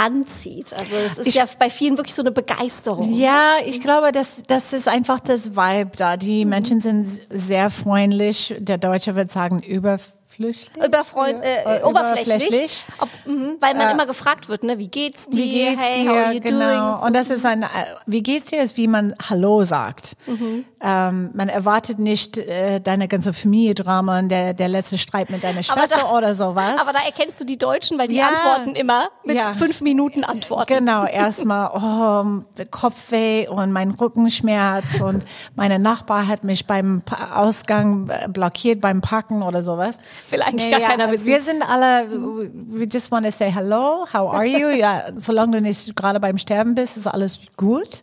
anzieht. 0.00 0.72
Also 0.72 0.94
es 1.06 1.18
ist 1.18 1.26
ich, 1.26 1.34
ja 1.34 1.44
bei 1.58 1.68
vielen 1.68 1.98
wirklich 1.98 2.14
so 2.14 2.22
eine 2.22 2.30
Begeisterung. 2.30 3.12
Ja, 3.12 3.56
ich 3.66 3.80
glaube, 3.80 4.12
das, 4.12 4.42
das 4.46 4.72
ist 4.72 4.88
einfach 4.88 5.20
das 5.20 5.50
Vibe 5.54 5.90
da. 5.96 6.16
Die 6.16 6.44
mhm. 6.44 6.50
Menschen 6.50 6.80
sind 6.80 7.06
sehr 7.28 7.68
freundlich. 7.68 8.54
Der 8.58 8.78
Deutsche 8.78 9.14
würde 9.14 9.30
sagen, 9.30 9.60
über 9.60 9.98
Flüchtling? 10.40 10.84
Überfreund, 10.86 11.44
äh, 11.44 11.80
äh, 11.80 11.82
oberflächlich. 11.82 12.86
Ob, 12.98 13.10
mh, 13.26 13.56
weil 13.60 13.74
man 13.74 13.88
äh, 13.88 13.92
immer 13.92 14.06
gefragt 14.06 14.48
wird, 14.48 14.64
ne, 14.64 14.78
wie 14.78 14.88
geht's 14.88 15.28
dir? 15.28 15.36
Wie 15.36 15.50
geht's 15.50 15.82
hey, 15.82 16.02
dir? 16.02 16.10
how 16.10 16.16
are 16.16 16.32
you 16.32 16.40
genau. 16.40 16.94
doing? 16.94 17.06
Und 17.06 17.14
das 17.14 17.28
ist 17.28 17.44
ein, 17.44 17.62
äh, 17.62 17.66
wie 18.06 18.22
geht's 18.22 18.46
dir, 18.46 18.62
ist 18.62 18.78
wie 18.78 18.88
man 18.88 19.14
Hallo 19.28 19.64
sagt. 19.64 20.16
Mhm. 20.26 20.64
Ähm, 20.82 21.30
man 21.34 21.50
erwartet 21.50 21.98
nicht 21.98 22.38
äh, 22.38 22.80
deine 22.80 23.06
ganze 23.06 23.34
Familie-Drama, 23.34 24.22
der, 24.22 24.54
der 24.54 24.68
letzte 24.68 24.96
Streit 24.96 25.28
mit 25.28 25.44
deiner 25.44 25.62
Schwester 25.62 26.00
da, 26.00 26.16
oder 26.16 26.34
sowas. 26.34 26.80
Aber 26.80 26.92
da 26.92 27.00
erkennst 27.04 27.38
du 27.38 27.44
die 27.44 27.58
Deutschen, 27.58 27.98
weil 27.98 28.08
die 28.08 28.16
ja. 28.16 28.28
antworten 28.28 28.74
immer 28.74 29.08
mit 29.22 29.36
ja. 29.36 29.52
fünf 29.52 29.82
Minuten 29.82 30.24
Antworten. 30.24 30.72
Genau, 30.72 31.04
erstmal 31.04 31.70
oh, 31.74 32.64
Kopfweh 32.70 33.46
und 33.48 33.72
mein 33.72 33.90
Rückenschmerz 33.90 35.02
und 35.02 35.24
meine 35.54 35.78
Nachbar 35.78 36.26
hat 36.26 36.44
mich 36.44 36.66
beim 36.66 37.02
Ausgang 37.34 38.08
äh, 38.08 38.28
blockiert 38.28 38.80
beim 38.80 39.02
Parken 39.02 39.42
oder 39.42 39.62
sowas. 39.62 39.98
Will 40.30 40.40
eigentlich 40.40 40.64
nee, 40.64 40.70
gar 40.70 40.80
ja, 40.80 40.88
keiner 40.88 41.10
wissen. 41.10 41.26
Wir 41.26 41.42
sind 41.42 41.62
alle, 41.62 42.08
we 42.10 42.84
just 42.84 43.12
want 43.12 43.26
to 43.26 43.32
say 43.32 43.50
hello, 43.50 44.06
how 44.14 44.32
are 44.32 44.46
you? 44.46 44.68
ja, 44.78 45.04
solange 45.16 45.58
du 45.58 45.60
nicht 45.60 45.94
gerade 45.94 46.20
beim 46.20 46.38
Sterben 46.38 46.74
bist, 46.74 46.96
ist 46.96 47.06
alles 47.06 47.38
gut. 47.58 48.00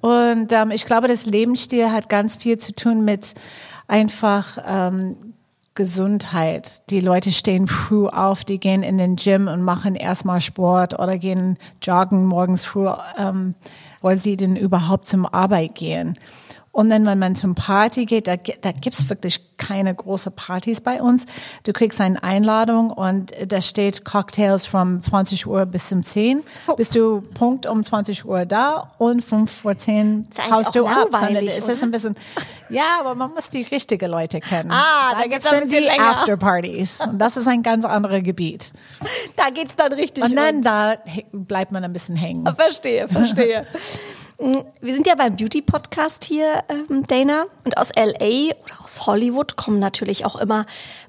Und 0.00 0.52
ähm, 0.52 0.70
ich 0.70 0.86
glaube, 0.86 1.08
das 1.08 1.26
Lebensstil 1.26 1.90
hat 1.90 2.08
ganz 2.08 2.36
viel 2.36 2.58
zu 2.58 2.72
tun 2.74 3.04
mit 3.04 3.34
einfach 3.88 4.58
ähm, 4.66 5.16
Gesundheit. 5.74 6.82
Die 6.90 7.00
Leute 7.00 7.30
stehen 7.30 7.66
früh 7.66 8.06
auf, 8.06 8.44
die 8.44 8.58
gehen 8.58 8.82
in 8.82 8.98
den 8.98 9.16
Gym 9.16 9.48
und 9.48 9.62
machen 9.62 9.94
erstmal 9.94 10.40
Sport 10.40 10.98
oder 10.98 11.18
gehen 11.18 11.56
joggen 11.82 12.26
morgens 12.26 12.64
früh, 12.64 12.88
ähm, 13.16 13.54
weil 14.00 14.18
sie 14.18 14.36
denn 14.36 14.56
überhaupt 14.56 15.06
zum 15.06 15.24
Arbeit 15.24 15.76
gehen. 15.76 16.18
Und 16.78 16.90
dann, 16.90 17.04
wenn 17.06 17.18
man 17.18 17.34
zum 17.34 17.56
Party 17.56 18.04
geht, 18.04 18.28
da, 18.28 18.36
da 18.36 18.70
gibt's 18.70 19.08
wirklich 19.08 19.40
keine 19.56 19.92
große 19.92 20.30
Partys 20.30 20.80
bei 20.80 21.02
uns. 21.02 21.26
Du 21.64 21.72
kriegst 21.72 22.00
eine 22.00 22.22
Einladung 22.22 22.90
und 22.90 23.32
da 23.48 23.60
steht 23.60 24.04
Cocktails 24.04 24.64
von 24.64 25.02
20 25.02 25.48
Uhr 25.48 25.66
bis 25.66 25.88
zum 25.88 26.04
10. 26.04 26.40
Oh. 26.68 26.76
Bist 26.76 26.94
du 26.94 27.22
Punkt 27.34 27.66
um 27.66 27.82
20 27.82 28.24
Uhr 28.24 28.46
da 28.46 28.92
und 28.98 29.24
5 29.24 29.50
vor 29.50 29.76
10 29.76 30.28
haust 30.52 30.76
du 30.76 30.86
ab. 30.86 31.08
Ist 31.42 31.66
das 31.66 31.82
ein 31.82 31.90
bisschen, 31.90 32.14
ja, 32.68 33.00
aber 33.00 33.16
man 33.16 33.32
muss 33.32 33.50
die 33.50 33.62
richtigen 33.62 34.08
Leute 34.08 34.38
kennen. 34.38 34.70
Ah, 34.70 35.14
da, 35.14 35.22
da 35.22 35.26
gibt's 35.26 35.46
ein 35.46 35.62
bisschen 35.62 35.80
die 35.80 35.84
länger. 35.84 36.10
Afterpartys. 36.10 37.00
Und 37.00 37.18
das 37.18 37.36
ist 37.36 37.48
ein 37.48 37.64
ganz 37.64 37.84
anderes 37.86 38.22
Gebiet. 38.22 38.70
Da 39.34 39.50
geht's 39.50 39.74
dann 39.74 39.92
richtig. 39.94 40.22
Und 40.22 40.36
dann 40.36 40.62
da 40.62 40.94
bleibt 41.32 41.72
man 41.72 41.82
ein 41.82 41.92
bisschen 41.92 42.14
hängen. 42.14 42.46
Verstehe, 42.54 43.08
verstehe. 43.08 43.66
Mm, 44.40 44.58
wir 44.80 44.94
sind 44.94 45.06
ja 45.06 45.16
beim 45.16 45.34
Beauty-Podcast 45.34 46.24
hier, 46.24 46.62
ähm, 46.68 47.04
Dana. 47.06 47.46
Und 47.64 47.76
aus 47.76 47.90
LA 47.94 48.54
oder 48.64 48.80
aus 48.82 49.06
Hollywood 49.06 49.56
kommen 49.56 49.80
natürlich 49.80 50.24
auch 50.24 50.36
immer 50.36 50.64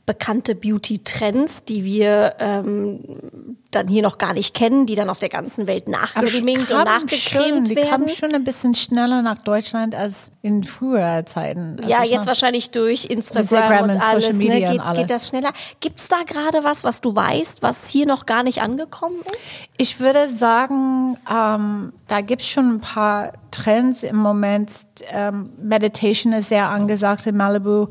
bekannte 0.10 0.56
Beauty-Trends, 0.56 1.66
die 1.66 1.86
wir 1.86 2.34
ähm, 2.40 3.60
dann 3.70 3.88
hier 3.88 4.02
noch 4.02 4.18
gar 4.18 4.34
nicht 4.34 4.56
kennen, 4.56 4.88
die 4.88 4.96
dann 4.96 5.08
auf 5.08 5.20
der 5.20 5.30
ganzen 5.30 5.68
Welt 5.68 5.88
nachgeschminkt 5.88 6.72
und 6.72 6.84
nachgecremt 6.84 7.30
schon, 7.30 7.44
werden. 7.44 7.66
Die 7.66 7.76
kamen 7.76 8.10
schon 8.10 8.34
ein 8.34 8.44
bisschen 8.44 8.74
schneller 8.74 9.22
nach 9.22 9.38
Deutschland 9.38 9.94
als 9.94 10.32
in 10.42 10.64
früher 10.64 11.28
Zeiten. 11.28 11.76
Also 11.78 11.88
ja, 11.88 12.04
jetzt 12.04 12.26
wahrscheinlich 12.26 12.72
durch 12.72 13.06
Instagram, 13.06 13.42
Instagram 13.42 13.84
und, 13.84 13.90
und 13.92 14.02
alles, 14.02 14.26
Social 14.26 14.38
ne, 14.38 14.50
Media 14.50 14.70
ne? 14.70 14.76
geht, 14.78 14.82
alles. 14.82 15.00
geht 15.00 15.10
das 15.12 15.28
schneller. 15.28 15.50
Gibt's 15.80 16.08
da 16.08 16.24
gerade 16.26 16.64
was, 16.64 16.84
was 16.84 17.02
du 17.02 17.16
weißt, 17.16 17.62
was 17.62 17.88
hier 17.88 18.08
noch 18.08 18.26
gar 18.26 18.42
nicht 18.42 18.64
angekommen 18.64 19.20
ist? 19.36 19.46
Ich 19.78 20.00
würde 20.00 20.28
sagen, 20.28 21.20
ähm, 21.32 21.94
da 22.08 22.22
gibt's 22.22 22.48
schon 22.48 22.68
ein 22.68 22.82
paar 22.82 23.34
Trends 23.52 24.02
im 24.02 24.16
Moment. 24.16 24.72
Ähm, 25.12 25.52
Meditation 25.62 26.34
ist 26.34 26.50
sehr 26.50 26.70
angesagt 26.70 27.28
in 27.28 27.38
Malibu. 27.38 27.88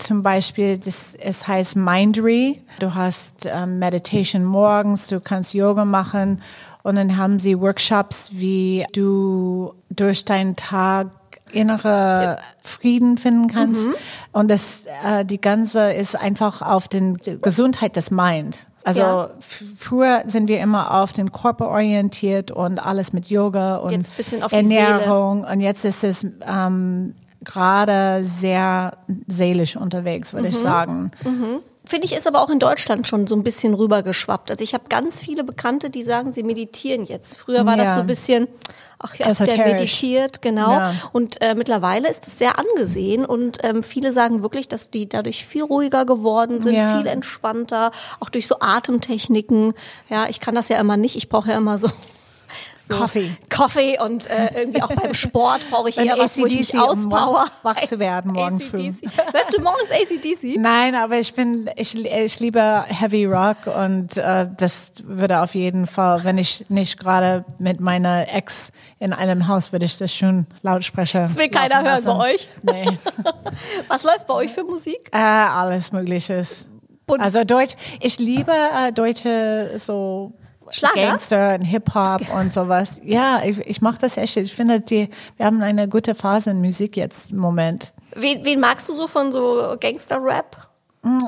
Zum 0.00 0.22
Beispiel, 0.22 0.78
das, 0.78 1.14
es 1.18 1.46
heißt 1.46 1.76
Mindry. 1.76 2.62
Du 2.78 2.94
hast 2.94 3.46
ähm, 3.46 3.78
Meditation 3.78 4.44
morgens, 4.44 5.06
du 5.06 5.20
kannst 5.20 5.54
Yoga 5.54 5.84
machen 5.84 6.42
und 6.82 6.96
dann 6.96 7.16
haben 7.16 7.38
sie 7.38 7.60
Workshops, 7.60 8.30
wie 8.32 8.86
du 8.92 9.74
durch 9.90 10.24
deinen 10.24 10.56
Tag 10.56 11.08
innere 11.52 12.38
Frieden 12.62 13.18
finden 13.18 13.48
kannst. 13.48 13.88
Mhm. 13.88 13.94
Und 14.32 14.50
das, 14.50 14.82
äh, 15.04 15.24
die 15.24 15.40
ganze 15.40 15.92
ist 15.92 16.16
einfach 16.16 16.62
auf 16.62 16.88
den 16.88 17.18
Gesundheit 17.18 17.96
des 17.96 18.10
Mind. 18.10 18.66
Also 18.82 19.00
ja. 19.02 19.30
früher 19.78 20.22
sind 20.26 20.48
wir 20.48 20.60
immer 20.60 21.02
auf 21.02 21.12
den 21.12 21.32
Körper 21.32 21.68
orientiert 21.68 22.50
und 22.50 22.78
alles 22.78 23.12
mit 23.12 23.26
Yoga 23.26 23.76
und 23.76 23.92
Ernährung. 24.50 25.44
Und 25.44 25.60
jetzt 25.60 25.84
ist 25.84 26.02
es 26.02 26.24
ähm, 26.46 27.14
gerade 27.44 28.24
sehr 28.24 28.98
seelisch 29.26 29.76
unterwegs, 29.76 30.32
würde 30.32 30.48
mhm. 30.48 30.54
ich 30.54 30.58
sagen. 30.58 31.10
Mhm. 31.24 31.60
Finde 31.90 32.06
ich, 32.06 32.14
ist 32.14 32.28
aber 32.28 32.40
auch 32.42 32.50
in 32.50 32.60
Deutschland 32.60 33.08
schon 33.08 33.26
so 33.26 33.34
ein 33.34 33.42
bisschen 33.42 33.74
rübergeschwappt. 33.74 34.50
Also 34.52 34.62
ich 34.62 34.74
habe 34.74 34.84
ganz 34.88 35.20
viele 35.20 35.42
Bekannte, 35.42 35.90
die 35.90 36.04
sagen, 36.04 36.32
sie 36.32 36.44
meditieren 36.44 37.04
jetzt. 37.04 37.36
Früher 37.36 37.66
war 37.66 37.76
ja. 37.76 37.84
das 37.84 37.94
so 37.94 38.00
ein 38.00 38.06
bisschen, 38.06 38.46
ach 39.00 39.16
ja, 39.16 39.32
der 39.32 39.66
meditiert, 39.66 40.40
genau. 40.40 40.70
Ja. 40.70 40.94
Und 41.10 41.42
äh, 41.42 41.56
mittlerweile 41.56 42.08
ist 42.08 42.28
das 42.28 42.38
sehr 42.38 42.60
angesehen 42.60 43.24
und 43.24 43.58
ähm, 43.64 43.82
viele 43.82 44.12
sagen 44.12 44.44
wirklich, 44.44 44.68
dass 44.68 44.90
die 44.90 45.08
dadurch 45.08 45.44
viel 45.44 45.64
ruhiger 45.64 46.04
geworden 46.04 46.62
sind, 46.62 46.76
ja. 46.76 46.96
viel 46.96 47.08
entspannter, 47.08 47.90
auch 48.20 48.28
durch 48.28 48.46
so 48.46 48.56
Atemtechniken. 48.60 49.72
Ja, 50.08 50.26
ich 50.28 50.38
kann 50.38 50.54
das 50.54 50.68
ja 50.68 50.78
immer 50.78 50.96
nicht. 50.96 51.16
Ich 51.16 51.28
brauche 51.28 51.50
ja 51.50 51.56
immer 51.56 51.78
so 51.78 51.88
so 52.90 52.98
Coffee. 52.98 53.36
Coffee 53.48 53.98
und 54.00 54.28
äh, 54.28 54.50
irgendwie 54.54 54.82
auch 54.82 54.92
beim 54.92 55.14
Sport 55.14 55.62
brauche 55.70 55.88
ich 55.88 55.98
eher 55.98 56.18
was, 56.18 56.38
wo 56.38 56.46
ich 56.46 56.58
mich 56.58 56.78
auspower. 56.78 57.44
Um 57.44 57.50
wach 57.62 57.80
zu 57.82 57.98
werden 57.98 58.32
morgens 58.32 58.64
früh. 58.64 58.90
Weißt 59.32 59.56
du 59.56 59.62
morgens 59.62 59.90
ACDC? 59.90 60.58
Nein, 60.58 60.94
aber 60.94 61.18
ich 61.18 61.34
bin, 61.34 61.70
ich, 61.76 61.94
ich 61.94 62.40
liebe 62.40 62.84
Heavy 62.88 63.26
Rock 63.26 63.66
und 63.66 64.16
äh, 64.16 64.48
das 64.56 64.92
würde 65.02 65.40
auf 65.40 65.54
jeden 65.54 65.86
Fall, 65.86 66.24
wenn 66.24 66.38
ich 66.38 66.64
nicht 66.68 66.98
gerade 66.98 67.44
mit 67.58 67.80
meiner 67.80 68.32
Ex 68.32 68.70
in 68.98 69.12
einem 69.12 69.48
Haus, 69.48 69.72
würde 69.72 69.86
ich 69.86 69.96
das 69.96 70.14
schon 70.14 70.46
Lautsprecher. 70.62 71.22
Das 71.22 71.36
will 71.36 71.48
keiner 71.48 71.82
hören 71.82 72.04
bei 72.04 72.32
euch. 72.32 72.48
Nee. 72.62 72.86
was 73.88 74.04
läuft 74.04 74.26
bei 74.26 74.34
euch 74.34 74.52
für 74.52 74.64
Musik? 74.64 75.10
Äh, 75.12 75.18
alles 75.18 75.92
Mögliches. 75.92 76.66
Also 77.18 77.44
Deutsch, 77.44 77.74
ich 78.00 78.18
liebe 78.18 78.52
äh, 78.52 78.92
deutsche 78.92 79.72
so 79.76 80.32
Schlager? 80.70 80.94
Gangster 80.94 81.54
und 81.54 81.64
Hip-Hop 81.64 82.22
und 82.34 82.52
sowas. 82.52 83.00
Ja, 83.04 83.42
ich, 83.44 83.58
ich 83.58 83.80
mache 83.82 83.98
das 84.00 84.16
echt. 84.16 84.36
Ich 84.36 84.54
finde, 84.54 84.80
die, 84.80 85.08
wir 85.36 85.46
haben 85.46 85.62
eine 85.62 85.88
gute 85.88 86.14
Phase 86.14 86.50
in 86.50 86.60
Musik 86.60 86.96
jetzt 86.96 87.30
im 87.30 87.38
Moment. 87.38 87.92
Wen, 88.14 88.44
wen 88.44 88.60
magst 88.60 88.88
du 88.88 88.92
so 88.92 89.06
von 89.06 89.32
so 89.32 89.76
Gangster-Rap? 89.80 90.69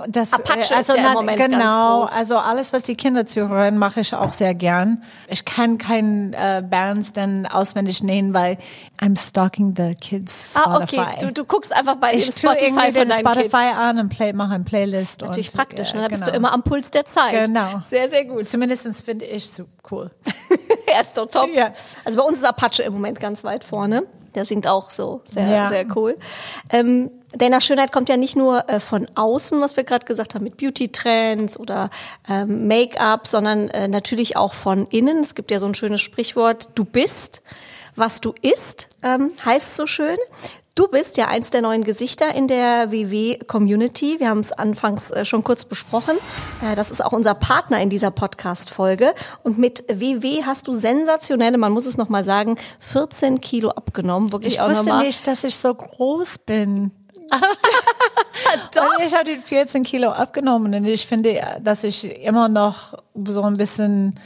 Das, 0.07 0.35
Apache 0.35 0.75
äh, 0.75 0.81
ist 0.81 0.89
ja 0.89 0.95
im 0.97 1.13
Moment 1.15 1.39
ganz 1.39 1.55
genau, 1.55 2.01
groß. 2.01 2.13
also 2.13 2.37
alles, 2.37 2.75
was 2.75 2.83
die 2.83 2.95
Kinder 2.95 3.25
zuhören, 3.25 3.79
mache 3.79 4.01
ich 4.01 4.15
auch 4.15 4.35
sehr 4.35 4.55
gern. 4.55 5.03
Ich 5.29 5.47
kann 5.47 5.79
kein 5.79 6.35
äh, 6.35 6.63
Bands 6.69 7.15
dann 7.15 7.47
auswendig 7.47 8.03
nehmen, 8.03 8.35
weil 8.35 8.59
I'm 9.01 9.19
stalking 9.19 9.75
the 9.75 9.95
kids 9.95 10.55
Ah, 10.57 10.77
Spotify. 10.77 11.01
okay. 11.01 11.17
Du, 11.21 11.33
du 11.33 11.45
guckst 11.47 11.73
einfach 11.73 11.97
bei 11.97 12.13
ich 12.13 12.27
Spotify 12.27 12.65
irgendwie 12.67 12.93
von 12.99 13.09
den 13.09 13.19
Spotify 13.19 13.49
Kids. 13.69 13.77
an 13.79 13.99
und 13.99 14.09
play, 14.11 14.33
mache 14.35 14.53
eine 14.55 14.65
Playlist. 14.65 15.23
Natürlich 15.23 15.49
und, 15.49 15.57
praktisch, 15.57 15.95
ne? 15.95 16.03
da 16.03 16.09
bist 16.09 16.23
genau. 16.23 16.33
du 16.33 16.37
immer 16.37 16.53
am 16.53 16.63
Puls 16.63 16.91
der 16.91 17.07
Zeit. 17.07 17.47
Genau. 17.47 17.81
Sehr, 17.89 18.11
sehr 18.11 18.27
gut. 18.27 18.47
Zumindest 18.47 18.87
finde 19.03 19.25
ich 19.25 19.49
so 19.49 19.65
cool. 19.91 20.11
er 20.95 21.01
ist 21.01 21.17
doch 21.17 21.31
top. 21.31 21.49
Ja. 21.55 21.71
Also 22.05 22.19
bei 22.19 22.25
uns 22.27 22.39
ist 22.39 22.45
Apache 22.45 22.83
im 22.83 22.93
Moment 22.93 23.19
ganz 23.21 23.43
weit 23.43 23.65
vorne. 23.65 24.03
Der 24.35 24.45
singt 24.45 24.67
auch 24.67 24.91
so 24.91 25.23
sehr, 25.25 25.47
Ja. 25.47 25.69
sehr 25.69 25.87
cool. 25.97 26.19
Ähm, 26.71 27.11
Dana 27.37 27.61
Schönheit 27.61 27.93
kommt 27.93 28.09
ja 28.09 28.17
nicht 28.17 28.37
nur 28.37 28.69
äh, 28.69 28.81
von 28.81 29.07
außen, 29.15 29.61
was 29.61 29.77
wir 29.77 29.85
gerade 29.85 30.05
gesagt 30.05 30.35
haben, 30.35 30.45
mit 30.45 30.57
Beauty-Trends 30.57 31.59
oder 31.59 31.91
ähm, 32.29 32.69
Make-up, 32.69 33.27
sondern 33.27 33.69
äh, 33.71 33.89
natürlich 33.89 34.37
auch 34.37 34.53
von 34.53 34.87
innen. 34.87 35.21
Es 35.21 35.35
gibt 35.35 35.51
ja 35.51 35.59
so 35.59 35.67
ein 35.67 35.75
schönes 35.75 36.01
Sprichwort, 36.01 36.69
du 36.75 36.85
bist, 36.85 37.43
was 37.97 38.21
du 38.21 38.35
isst, 38.43 38.89
ähm, 39.03 39.31
heißt 39.45 39.77
so 39.77 39.87
schön. 39.87 40.17
Du 40.75 40.89
bist 40.89 41.19
ja 41.19 41.29
eins 41.29 41.51
der 41.51 41.61
neuen 41.61 41.85
Gesichter 41.85 42.35
in 42.35 42.49
der 42.49 42.91
WW-Community. 42.91 44.21
Wir 44.21 44.31
haben 44.31 44.41
es 44.41 44.53
anfangs 44.53 45.11
äh, 45.11 45.27
schon 45.27 45.45
kurz 45.45 45.67
besprochen. 45.67 46.17
Äh, 46.63 46.75
das 46.75 46.91
ist 46.91 47.05
auch 47.05 47.13
unser 47.13 47.35
Partner 47.35 47.83
in 47.83 47.91
dieser 47.91 48.11
Podcast-Folge. 48.11 49.15
Und 49.43 49.59
mit 49.59 49.85
WW 49.89 50.45
hast 50.47 50.69
du 50.69 50.73
sensationelle, 50.73 51.59
man 51.59 51.73
muss 51.73 51.85
es 51.85 51.99
nochmal 51.99 52.25
sagen, 52.25 52.57
14 52.81 53.43
Kilo 53.43 53.69
abgenommen. 53.69 54.33
Wirklich 54.33 54.55
Ich 54.55 54.61
auch 54.63 54.71
wusste 54.71 54.97
nicht, 55.01 55.27
dass 55.27 55.45
ich 55.45 55.57
so 55.57 55.75
groß 55.75 56.39
bin. 56.39 56.91
Und 58.77 59.07
ich 59.07 59.15
habe 59.15 59.25
die 59.25 59.37
14 59.37 59.83
Kilo 59.83 60.11
abgenommen 60.11 60.75
und 60.75 60.87
ich 60.87 61.07
finde, 61.07 61.41
dass 61.63 61.85
ich 61.85 62.23
immer 62.23 62.49
noch 62.49 62.95
so 63.15 63.43
ein 63.43 63.57
bisschen 63.57 64.19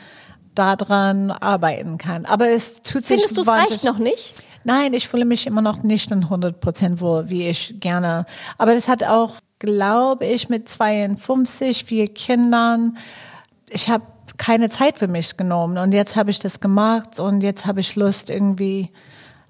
daran 0.54 1.30
arbeiten 1.30 1.98
kann. 1.98 2.24
Aber 2.24 2.48
es 2.48 2.82
tut 2.82 3.04
sich 3.04 3.20
Findest 3.20 3.36
du, 3.36 3.42
es 3.42 3.48
reicht 3.48 3.84
noch 3.84 3.98
nicht? 3.98 4.34
Nein, 4.64 4.94
ich 4.94 5.08
fühle 5.08 5.24
mich 5.24 5.46
immer 5.46 5.62
noch 5.62 5.82
nicht 5.82 6.10
in 6.10 6.24
100 6.24 6.60
Prozent 6.60 7.00
wohl, 7.00 7.28
wie 7.28 7.48
ich 7.48 7.76
gerne. 7.78 8.26
Aber 8.58 8.74
das 8.74 8.88
hat 8.88 9.04
auch, 9.04 9.36
glaube 9.58 10.26
ich, 10.26 10.48
mit 10.48 10.68
52, 10.68 11.84
vier 11.84 12.06
Kindern, 12.06 12.96
ich 13.68 13.88
habe 13.88 14.04
keine 14.38 14.68
Zeit 14.68 14.98
für 14.98 15.08
mich 15.08 15.36
genommen. 15.36 15.78
Und 15.78 15.92
jetzt 15.92 16.16
habe 16.16 16.30
ich 16.30 16.38
das 16.38 16.60
gemacht 16.60 17.20
und 17.20 17.42
jetzt 17.42 17.66
habe 17.66 17.80
ich 17.80 17.94
Lust, 17.96 18.30
irgendwie 18.30 18.90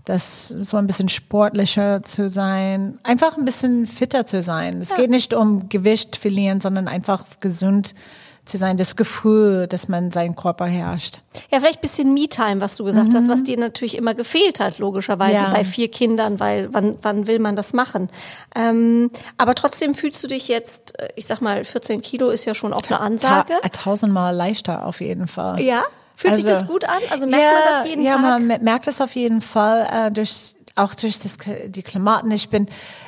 das 0.06 0.48
so 0.48 0.76
ein 0.78 0.86
bisschen 0.86 1.08
sportlicher 1.08 2.02
zu 2.04 2.30
sein, 2.30 2.98
einfach 3.02 3.36
ein 3.36 3.44
bisschen 3.44 3.86
fitter 3.86 4.24
zu 4.24 4.40
sein. 4.40 4.80
Es 4.80 4.94
geht 4.94 5.10
nicht 5.10 5.34
um 5.34 5.68
Gewicht 5.68 6.16
verlieren, 6.16 6.60
sondern 6.60 6.88
einfach 6.88 7.24
gesund 7.40 7.94
zu 8.44 8.56
sein, 8.56 8.76
das 8.76 8.94
Gefühl, 8.94 9.66
dass 9.66 9.88
man 9.88 10.12
seinen 10.12 10.36
Körper 10.36 10.66
herrscht. 10.66 11.18
Ja, 11.50 11.58
vielleicht 11.58 11.78
ein 11.78 11.82
bisschen 11.82 12.14
Me-Time, 12.14 12.60
was 12.60 12.76
du 12.76 12.84
gesagt 12.84 13.12
hast, 13.12 13.28
was 13.28 13.42
dir 13.42 13.58
natürlich 13.58 13.96
immer 13.98 14.14
gefehlt 14.14 14.60
hat, 14.60 14.78
logischerweise 14.78 15.34
Ja. 15.34 15.50
bei 15.50 15.64
vier 15.64 15.90
Kindern, 15.90 16.38
weil 16.38 16.68
wann, 16.72 16.96
wann 17.02 17.26
will 17.26 17.40
man 17.40 17.56
das 17.56 17.72
machen? 17.72 18.08
Ähm, 18.54 19.10
aber 19.36 19.56
trotzdem 19.56 19.96
fühlst 19.96 20.22
du 20.22 20.28
dich 20.28 20.46
jetzt, 20.46 20.96
äh, 21.00 21.08
ich 21.16 21.26
sag 21.26 21.40
mal, 21.40 21.64
14 21.64 22.00
Kilo 22.00 22.28
ist 22.30 22.44
ja 22.44 22.54
schon 22.54 22.72
auch 22.72 22.82
eine 22.88 23.00
Ansage. 23.00 23.54
Ta 23.60 23.68
tausendmal 23.68 24.32
leichter 24.36 24.86
auf 24.86 25.00
jeden 25.00 25.26
Fall. 25.26 25.60
Ja? 25.60 25.82
Fühlt 26.16 26.36
sich 26.36 26.44
Also- 26.46 26.60
das 26.62 26.66
gut 26.68 26.84
an? 26.84 26.98
Also 27.10 27.26
merkt 27.26 27.44
ja, 27.44 27.50
man 27.50 27.80
das 27.82 27.88
jeden 27.90 28.02
ja, 28.02 28.12
Tag? 28.14 28.22
man 28.22 28.46
me- 28.46 28.58
merkt 28.60 28.86
es 28.88 29.00
auf 29.00 29.14
jeden 29.14 29.40
Fall 29.42 29.86
äh, 29.92 30.10
durch 30.10 30.54
auch 30.78 30.94
durch 30.94 31.18
das, 31.20 31.38
die 31.68 31.82
Klimaten. 31.82 32.30
Ich 32.32 32.50
bin 32.50 32.66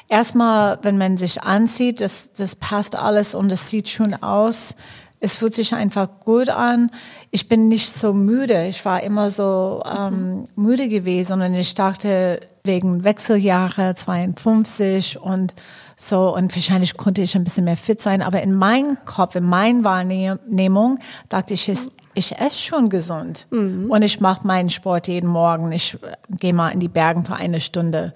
erstmal, 0.08 0.78
wenn 0.82 0.96
man 0.96 1.18
sich 1.18 1.42
anzieht, 1.42 2.00
das, 2.00 2.32
das 2.32 2.56
passt 2.56 2.96
alles 2.96 3.34
und 3.34 3.52
es 3.52 3.68
sieht 3.68 3.90
schön 3.90 4.22
aus. 4.22 4.74
Es 5.20 5.36
fühlt 5.36 5.54
sich 5.54 5.74
einfach 5.74 6.08
gut 6.24 6.48
an. 6.48 6.90
Ich 7.30 7.46
bin 7.48 7.68
nicht 7.68 7.92
so 7.92 8.14
müde. 8.14 8.66
Ich 8.68 8.84
war 8.86 9.02
immer 9.02 9.30
so 9.30 9.82
ähm, 9.84 10.44
müde 10.56 10.88
gewesen 10.88 11.42
und 11.42 11.54
ich 11.54 11.74
dachte 11.74 12.40
wegen 12.64 13.04
Wechseljahre 13.04 13.94
52 13.94 15.20
und 15.20 15.52
so 15.96 16.34
und 16.34 16.54
wahrscheinlich 16.54 16.96
konnte 16.96 17.20
ich 17.22 17.34
ein 17.34 17.44
bisschen 17.44 17.64
mehr 17.64 17.76
fit 17.76 18.00
sein. 18.00 18.22
Aber 18.22 18.42
in 18.42 18.54
meinem 18.54 18.96
Kopf, 19.04 19.34
in 19.34 19.44
meiner 19.44 19.84
Wahrnehmung, 19.84 20.98
dachte 21.28 21.52
ich, 21.54 21.68
es 21.68 21.90
ich 22.14 22.36
esse 22.38 22.58
schon 22.58 22.88
gesund 22.88 23.46
und 23.50 24.02
ich 24.02 24.20
mache 24.20 24.46
meinen 24.46 24.70
Sport 24.70 25.08
jeden 25.08 25.28
Morgen. 25.28 25.70
Ich 25.72 25.94
äh, 25.94 26.12
gehe 26.30 26.52
mal 26.52 26.70
in 26.70 26.80
die 26.80 26.88
Bergen 26.88 27.24
für 27.24 27.34
eine 27.36 27.60
Stunde. 27.60 28.12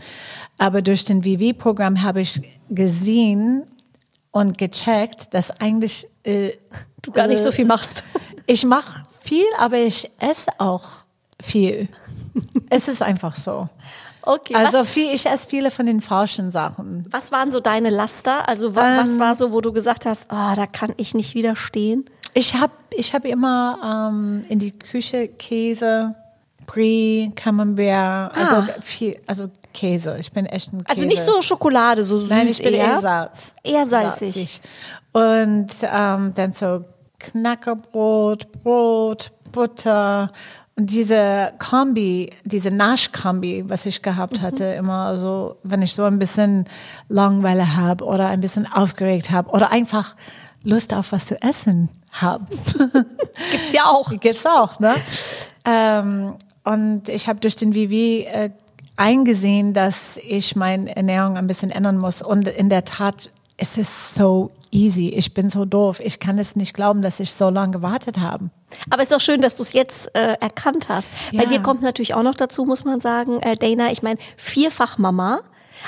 Aber 0.59 0.83
durch 0.83 1.05
den 1.05 1.23
VV-Programm 1.23 2.03
habe 2.03 2.21
ich 2.21 2.41
gesehen 2.71 3.65
und 4.31 4.59
gecheckt, 4.59 5.33
dass 5.35 5.51
eigentlich 5.61 6.09
äh, 6.25 6.53
du 7.03 7.13
gar 7.13 7.27
nicht 7.27 7.43
so 7.43 7.53
viel 7.53 7.65
machst. 7.67 8.03
ich 8.47 8.65
mache 8.65 9.05
viel, 9.21 9.45
aber 9.59 9.79
ich 9.79 10.11
esse 10.19 10.51
auch 10.59 10.85
viel. 11.41 11.89
es 12.71 12.89
ist 12.89 13.03
einfach 13.03 13.37
so. 13.37 13.69
Okay, 14.25 14.55
Also 14.55 14.79
was, 14.79 14.89
viel, 14.89 15.13
ich 15.13 15.27
esse 15.27 15.49
viele 15.49 15.71
von 15.71 15.85
den 15.87 16.01
falschen 16.01 16.51
Sachen. 16.51 17.07
was 17.11 17.33
waren 17.33 17.51
so 17.51 17.59
deine 17.61 17.91
Laster? 17.91 18.49
Also 18.49 18.75
wa, 18.77 18.87
Ähm. 18.87 18.99
was 19.03 19.19
war 19.19 19.35
so, 19.35 19.53
wo 19.53 19.61
du 19.61 19.73
gesagt 19.73 20.07
hast, 20.07 20.27
oh, 20.31 20.55
da 20.55 20.67
kann 20.67 20.93
ich 20.97 21.15
nicht 21.15 21.35
widerstehen? 21.35 22.05
Ich 22.35 22.55
habe 22.55 22.73
ich 22.97 23.13
hab 23.15 23.25
immer 23.25 24.11
ähm, 24.11 24.45
in 24.49 24.59
die 24.59 24.73
Küche 24.73 25.29
Käse, 25.29 26.15
Brie, 26.67 27.33
Camembert, 27.35 28.35
also 28.37 28.57
Ah. 28.57 28.67
viel, 28.81 29.19
also 29.27 29.51
Käse. 29.75 30.17
Ich 30.19 30.31
bin 30.33 30.47
echt 30.47 30.73
ein 30.73 30.85
Käse. 30.85 30.89
Also 30.97 31.07
nicht 31.07 31.23
so 31.23 31.43
Schokolade, 31.43 32.03
so 32.05 32.19
süß 32.19 32.29
Nein, 32.31 32.49
ich 32.49 32.59
bin 32.63 32.73
eher. 32.75 32.85
eher 32.87 33.01
Salz. 33.01 33.53
Eher 33.63 33.87
salzig. 33.87 34.61
Und 35.13 35.69
ähm, 35.83 36.33
dann 36.35 36.53
so 36.53 36.85
Knackerbrot, 37.19 38.51
Brot, 38.63 39.33
Butter 39.53 40.33
und 40.79 40.91
diese 40.91 41.53
Kombi, 41.59 42.31
diese 42.45 42.71
Naschkombi, 42.71 43.65
was 43.69 43.85
ich 43.85 44.01
gehabt 44.01 44.39
Mhm. 44.39 44.43
hatte, 44.43 44.65
immer 44.65 45.19
so, 45.19 45.57
wenn 45.65 45.83
ich 45.83 45.93
so 45.93 46.05
ein 46.05 46.19
bisschen 46.19 46.65
Langeweile 47.09 47.77
habe 47.77 48.05
oder 48.07 48.29
ein 48.29 48.41
bisschen 48.41 48.67
aufgeregt 48.73 49.31
habe 49.31 49.51
oder 49.51 49.71
einfach 49.71 50.17
Lust 50.65 50.95
auf 50.95 51.13
was 51.13 51.27
zu 51.27 51.41
essen 51.43 51.89
habe. 52.13 52.45
Gibt's 53.51 53.73
ja 53.73 53.85
auch. 53.87 54.11
Gibt's 54.21 54.47
auch, 54.47 54.79
ne? 54.81 54.95
ähm, 55.65 56.35
und 56.65 57.09
ich 57.09 57.29
habe 57.29 57.41
durch 57.41 57.57
den 57.57 57.73
VV 57.73 57.93
äh, 57.93 58.51
eingesehen, 58.97 59.73
dass 59.75 60.17
ich 60.19 60.55
meine 60.55 60.95
Ernährung 60.95 61.37
ein 61.37 61.47
bisschen 61.47 61.71
ändern 61.71 61.99
muss. 61.99 62.23
Und 62.23 62.47
in 62.49 62.69
der 62.69 62.85
Tat, 62.85 63.31
es 63.57 63.77
ist 63.77 64.15
so 64.15 64.51
easy. 64.71 65.09
Ich 65.09 65.35
bin 65.35 65.49
so 65.49 65.65
doof. 65.65 65.99
Ich 66.01 66.21
kann 66.21 66.39
es 66.39 66.55
nicht 66.57 66.73
glauben, 66.75 67.03
dass 67.03 67.19
ich 67.21 67.33
so 67.35 67.51
lange 67.51 67.73
gewartet 67.73 68.19
habe. 68.19 68.51
Aber 68.91 69.03
ist 69.03 69.13
doch 69.13 69.21
schön, 69.21 69.41
dass 69.43 69.57
du 69.57 69.63
es 69.63 69.73
jetzt 69.73 70.15
äh, 70.15 70.35
erkannt 70.41 70.89
hast. 70.89 71.11
Bei 71.33 71.43
Ja. 71.43 71.49
dir 71.49 71.61
kommt 71.61 71.83
natürlich 71.83 72.15
auch 72.15 72.23
noch 72.23 72.35
dazu, 72.35 72.65
muss 72.65 72.85
man 72.85 73.01
sagen, 73.01 73.41
äh, 73.41 73.57
Dana, 73.57 73.91
ich 73.91 74.03
meine, 74.03 74.19
vierfach 74.37 74.99
Mama. 74.99 75.41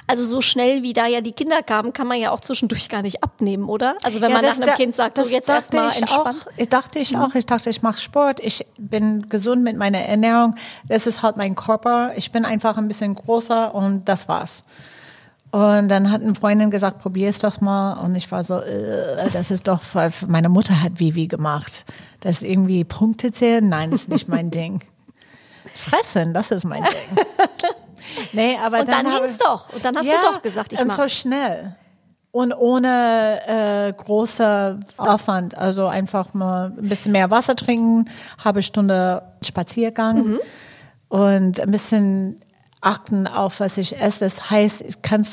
Also 0.07 0.25
so 0.25 0.41
schnell 0.41 0.83
wie 0.83 0.93
da 0.93 1.07
ja 1.07 1.21
die 1.21 1.33
Kinder 1.33 1.63
kamen, 1.63 1.93
kann 1.93 2.07
man 2.07 2.19
ja 2.21 2.31
auch 2.31 2.41
zwischendurch 2.41 2.89
gar 2.89 3.03
nicht 3.03 3.23
abnehmen, 3.23 3.69
oder? 3.69 3.97
Also 4.03 4.21
wenn 4.21 4.31
Ja, 4.31 4.37
man 4.37 4.45
das 4.45 4.57
nach 4.59 4.63
einem 4.67 4.71
da- 4.71 4.77
Kind 4.77 4.95
sagt, 4.95 5.17
so 5.17 5.25
jetzt 5.27 5.49
erstmal 5.49 5.89
entspannt. 5.97 6.47
Auch, 6.47 6.53
ich 6.57 6.69
dachte 6.69 6.99
ich 6.99 7.17
auch. 7.17 7.35
Ich 7.35 7.47
dachte, 7.47 7.71
ich 7.71 7.83
mache 7.83 8.01
Sport. 8.01 8.41
Ich 8.41 8.67
bin 8.79 9.29
gesund 9.29 9.63
mit 9.63 9.77
meiner 9.77 9.99
Ernährung. 10.01 10.55
Das 10.89 11.07
ist 11.07 11.23
halt 11.23 11.37
mein 11.37 11.55
Körper. 11.55 12.13
Ich 12.17 12.31
bin 12.31 12.45
einfach 12.45 12.77
ein 12.77 12.89
bisschen 12.89 13.15
größer 13.15 13.75
und 13.75 14.05
das 14.09 14.29
war's. 14.29 14.65
Und 15.51 15.89
dann 15.89 16.11
hat 16.11 16.21
eine 16.23 16.35
Freundin 16.35 16.71
gesagt, 16.73 16.99
probier 17.01 17.29
es 17.29 17.39
doch 17.39 17.61
mal. 17.61 17.93
Und 18.05 18.17
ich 18.17 18.31
war 18.33 18.43
so, 18.43 18.59
äh, 18.59 19.31
das 19.33 19.53
ist 19.53 19.69
doch, 19.69 19.81
meine 20.27 20.49
Mutter 20.49 20.83
hat 20.83 20.99
Vivi 20.99 21.29
gemacht. 21.29 21.85
Das 22.21 22.39
ist 22.39 22.43
irgendwie 22.43 22.83
Punkte 22.85 23.31
zählen? 23.31 23.69
Nein, 23.69 23.93
das 23.93 24.01
ist 24.03 24.09
nicht 24.09 24.27
mein 24.29 24.51
Ding. 24.51 24.83
Fressen, 25.77 26.35
das 26.35 26.51
ist 26.51 26.65
mein 26.65 26.83
Ding. 26.83 27.19
Nee, 28.33 28.57
aber 28.63 28.81
Und 28.81 28.89
dann 28.89 29.07
habe- 29.11 29.27
ging's 29.27 29.39
doch. 29.39 29.73
Und 29.73 29.85
dann 29.85 29.97
hast 29.97 30.07
du 30.09 30.13
doch 30.23 30.43
gesagt, 30.43 30.73
ich 30.73 30.81
und 30.81 30.89
mach's. 30.89 30.97
so 31.03 31.09
schnell. 31.09 31.75
Und 32.31 32.53
ohne 32.53 33.41
äh, 33.47 33.93
großer 33.93 34.81
Aufwand. 34.97 35.57
Also 35.57 35.87
einfach 35.87 36.35
mal 36.35 36.73
ein 36.77 36.89
bisschen 36.89 37.13
mehr 37.13 37.31
Wasser 37.31 37.55
trinken, 37.55 38.11
halbe 38.45 38.63
Stunde 38.65 39.23
Spaziergang 39.43 40.25
Mhm. 40.27 40.41
und 41.09 41.61
ein 41.61 41.71
bisschen 41.71 42.41
achten 42.81 43.27
auf, 43.29 43.61
was 43.61 43.77
ich 43.79 44.01
esse. 44.01 44.21
Das 44.25 44.51
heißt, 44.51 44.81
ich 44.83 45.01
kann 45.03 45.25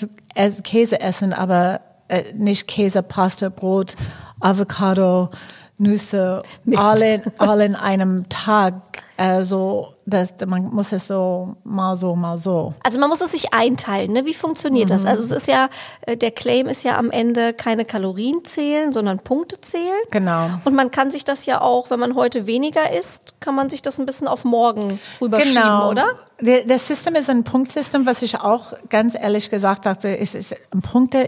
Käse 0.64 1.02
essen, 1.02 1.34
aber 1.34 1.82
äh, 2.08 2.24
nicht 2.36 2.68
Käse, 2.68 3.02
Pasta, 3.04 3.50
Brot, 3.50 3.96
Avocado, 4.40 5.30
Nüsse, 5.78 6.38
Mist. 6.66 6.82
alle, 6.84 7.22
alle 7.40 7.66
in 7.66 7.76
einem 7.76 8.30
Tag. 8.30 8.76
Also 9.18 9.96
das, 10.12 10.34
man 10.46 10.66
muss 10.74 10.92
es 10.92 11.08
so 11.08 11.56
mal 11.64 11.98
so, 11.98 12.16
mal 12.16 12.38
so. 12.38 12.70
Also 12.84 13.00
man 13.00 13.10
muss 13.10 13.22
es 13.22 13.32
sich 13.32 13.54
einteilen, 13.54 14.12
ne? 14.14 14.26
Wie 14.26 14.34
funktioniert 14.34 14.90
Mhm. 14.90 14.94
das? 14.94 15.06
Also 15.06 15.24
es 15.24 15.32
ist 15.32 15.48
ja, 15.48 15.70
äh, 16.06 16.16
der 16.18 16.32
Claim 16.32 16.68
ist 16.68 16.84
ja 16.84 16.98
am 16.98 17.10
Ende 17.10 17.54
keine 17.54 17.86
Kalorien 17.86 18.46
zählen, 18.46 18.92
sondern 18.92 19.20
Punkte 19.20 19.60
zählen. 19.62 19.82
Genau. 20.12 20.50
Und 20.66 20.76
man 20.76 20.92
kann 20.92 21.10
sich 21.12 21.26
das 21.26 21.46
ja 21.46 21.62
auch, 21.62 21.90
wenn 21.90 22.00
man 22.00 22.16
heute 22.16 22.46
weniger 22.46 22.92
isst, 22.98 23.36
kann 23.40 23.56
man 23.56 23.70
sich 23.70 23.82
das 23.82 24.00
ein 24.00 24.06
bisschen 24.06 24.28
auf 24.28 24.46
morgen 24.46 25.00
rüberschieben, 25.20 25.62
Genau. 25.64 25.90
oder? 25.90 26.06
Der- 26.40 26.64
Das 26.66 26.88
System 26.88 27.14
ist 27.16 27.30
ein 27.30 27.44
Punktsystem, 27.44 28.06
was 28.08 28.22
ich 28.24 28.40
auch 28.40 28.74
ganz 28.90 29.14
ehrlich 29.16 29.50
gesagt 29.52 29.86
dachte, 29.86 30.08
ist, 30.10 30.34
ist 30.34 30.56
Punkte, 30.82 31.28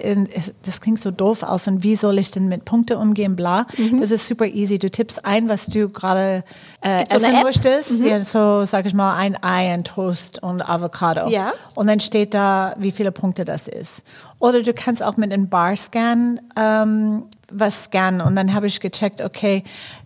das 0.65 0.81
klingt 0.81 0.99
so 0.99 1.11
doof 1.11 1.43
aus 1.43 1.67
und 1.67 1.83
wie 1.83 1.95
soll 1.95 2.17
ich 2.17 2.31
denn 2.31 2.47
mit 2.47 2.65
Punkte 2.65 2.97
umgehen, 2.97 3.35
bla. 3.35 3.67
Mhm. 3.77 4.01
Das 4.01 4.09
ist 4.11 4.27
super 4.27 4.45
easy. 4.45 4.79
Du 4.79 4.89
tippst 4.89 5.23
ein, 5.23 5.49
was 5.49 5.67
du 5.67 5.87
gerade 5.89 6.43
äh, 6.81 7.05
so 7.09 7.17
essen 7.17 7.35
App. 7.35 7.43
möchtest. 7.43 7.91
Ja, 8.03 8.23
so 8.23 8.65
sag 8.73 8.88
ich 8.88 8.95
mal 8.95 9.15
ein 9.15 9.38
Ei, 9.43 9.71
ein 9.71 9.83
Toast 9.83 10.41
und 10.41 10.67
Avocado. 10.67 11.29
Ja. 11.29 11.53
Und 11.75 11.86
dann 11.86 11.99
steht 11.99 12.33
da, 12.33 12.73
wie 12.79 12.91
viele 12.91 13.12
Punkte 13.12 13.45
das 13.45 13.67
ist. 13.67 14.01
Oder 14.39 14.63
du 14.63 14.73
kannst 14.73 15.03
auch 15.03 15.15
mit 15.15 15.31
einem 15.31 15.47
Bar-Scan 15.47 16.39
ähm, 16.57 17.25
was 17.51 17.83
scannen. 17.83 18.19
Und 18.21 18.36
dann 18.36 18.51
habe 18.55 18.65
ich 18.65 18.79
gecheckt, 18.79 19.21
okay, 19.21 19.63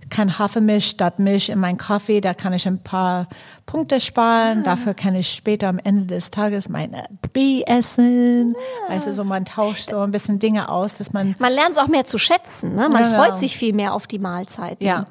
kann 0.10 0.38
Hafermilch 0.38 0.88
statt 0.90 1.20
Milch 1.20 1.48
in 1.48 1.60
meinen 1.60 1.78
Kaffee, 1.78 2.20
da 2.20 2.34
kann 2.34 2.52
ich 2.52 2.68
ein 2.68 2.84
paar 2.84 3.28
Punkte 3.66 4.02
sparen. 4.02 4.64
Dafür 4.64 4.94
kann 4.94 5.16
ich 5.16 5.32
später 5.32 5.70
am 5.70 5.80
Ende 5.80 6.06
des 6.06 6.30
Tages 6.30 6.68
meine 6.68 7.06
Brie 7.22 7.64
essen. 7.66 8.54
Also 8.90 9.14
so, 9.14 9.24
man 9.24 9.46
tauscht 9.46 9.90
so 9.92 10.00
ein 10.00 10.12
bisschen 10.12 10.40
Dinge 10.40 10.68
aus, 10.68 10.96
dass 10.96 11.14
man 11.14 11.38
Man 11.40 11.54
lernt 11.54 11.72
es 11.72 11.78
auch 11.78 11.88
mehr 11.88 12.04
zu 12.04 12.18
schätzen. 12.18 12.76
Ne? 12.76 12.90
Man 12.92 13.04
Genau. 13.12 13.24
freut 13.24 13.38
sich 13.38 13.56
viel 13.56 13.74
mehr 13.74 13.94
auf 13.94 14.08
die 14.08 14.20
Mahlzeiten. 14.20 14.86
Ja. 14.86 15.06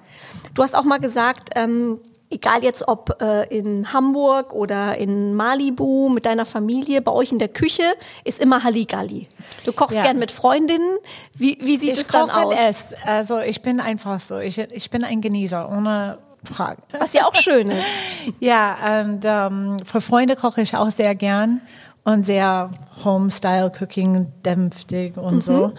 Du 0.53 0.62
hast 0.62 0.77
auch 0.77 0.85
mal 0.85 1.01
gesagt, 1.01 1.51
ähm, 1.55 1.99
egal 2.31 2.62
jetzt 2.62 2.87
ob 2.89 3.21
äh, 3.23 3.45
in 3.57 3.93
Hamburg 3.93 4.53
oder 4.53 4.97
in 4.97 5.35
Malibu 5.35 6.09
mit 6.09 6.27
deiner 6.27 6.47
Familie, 6.47 7.01
bei 7.03 7.12
euch 7.12 7.33
in 7.33 7.39
der 7.39 7.49
Küche 7.49 7.85
ist 8.25 8.41
immer 8.41 8.65
Halligalli. 8.65 9.29
Du 9.65 9.73
kochst 9.73 9.97
Ja. 9.97 10.03
gern 10.03 10.19
mit 10.19 10.31
Freundinnen. 10.31 10.99
Wie, 11.35 11.59
wie 11.61 11.77
sieht 11.77 11.93
ich 11.93 12.01
es 12.01 12.07
dann 12.09 12.29
koche 12.29 12.45
aus? 12.47 12.55
und 12.55 12.59
esse. 12.61 12.97
Also 13.05 13.39
ich 13.39 13.62
bin 13.62 13.81
einfach 13.81 14.21
so. 14.21 14.39
Ich, 14.39 14.59
ich 14.59 14.91
bin 14.91 15.05
ein 15.05 15.21
Genießer, 15.21 15.69
ohne 15.71 16.19
Frage. 16.45 16.83
Was 16.99 17.12
ja 17.12 17.27
auch 17.27 17.35
schön 17.35 17.71
ist. 17.71 17.85
Ja, 18.41 19.01
und 19.03 19.21
ähm, 19.25 19.79
für 19.85 20.01
Freunde 20.01 20.35
koche 20.37 20.62
ich 20.62 20.77
auch 20.77 20.91
sehr 20.91 21.15
gern 21.15 21.61
und 22.05 22.25
sehr 22.27 22.71
Home-Style-Cooking, 23.05 24.33
dämpftig 24.45 25.17
und 25.17 25.43
so. 25.43 25.73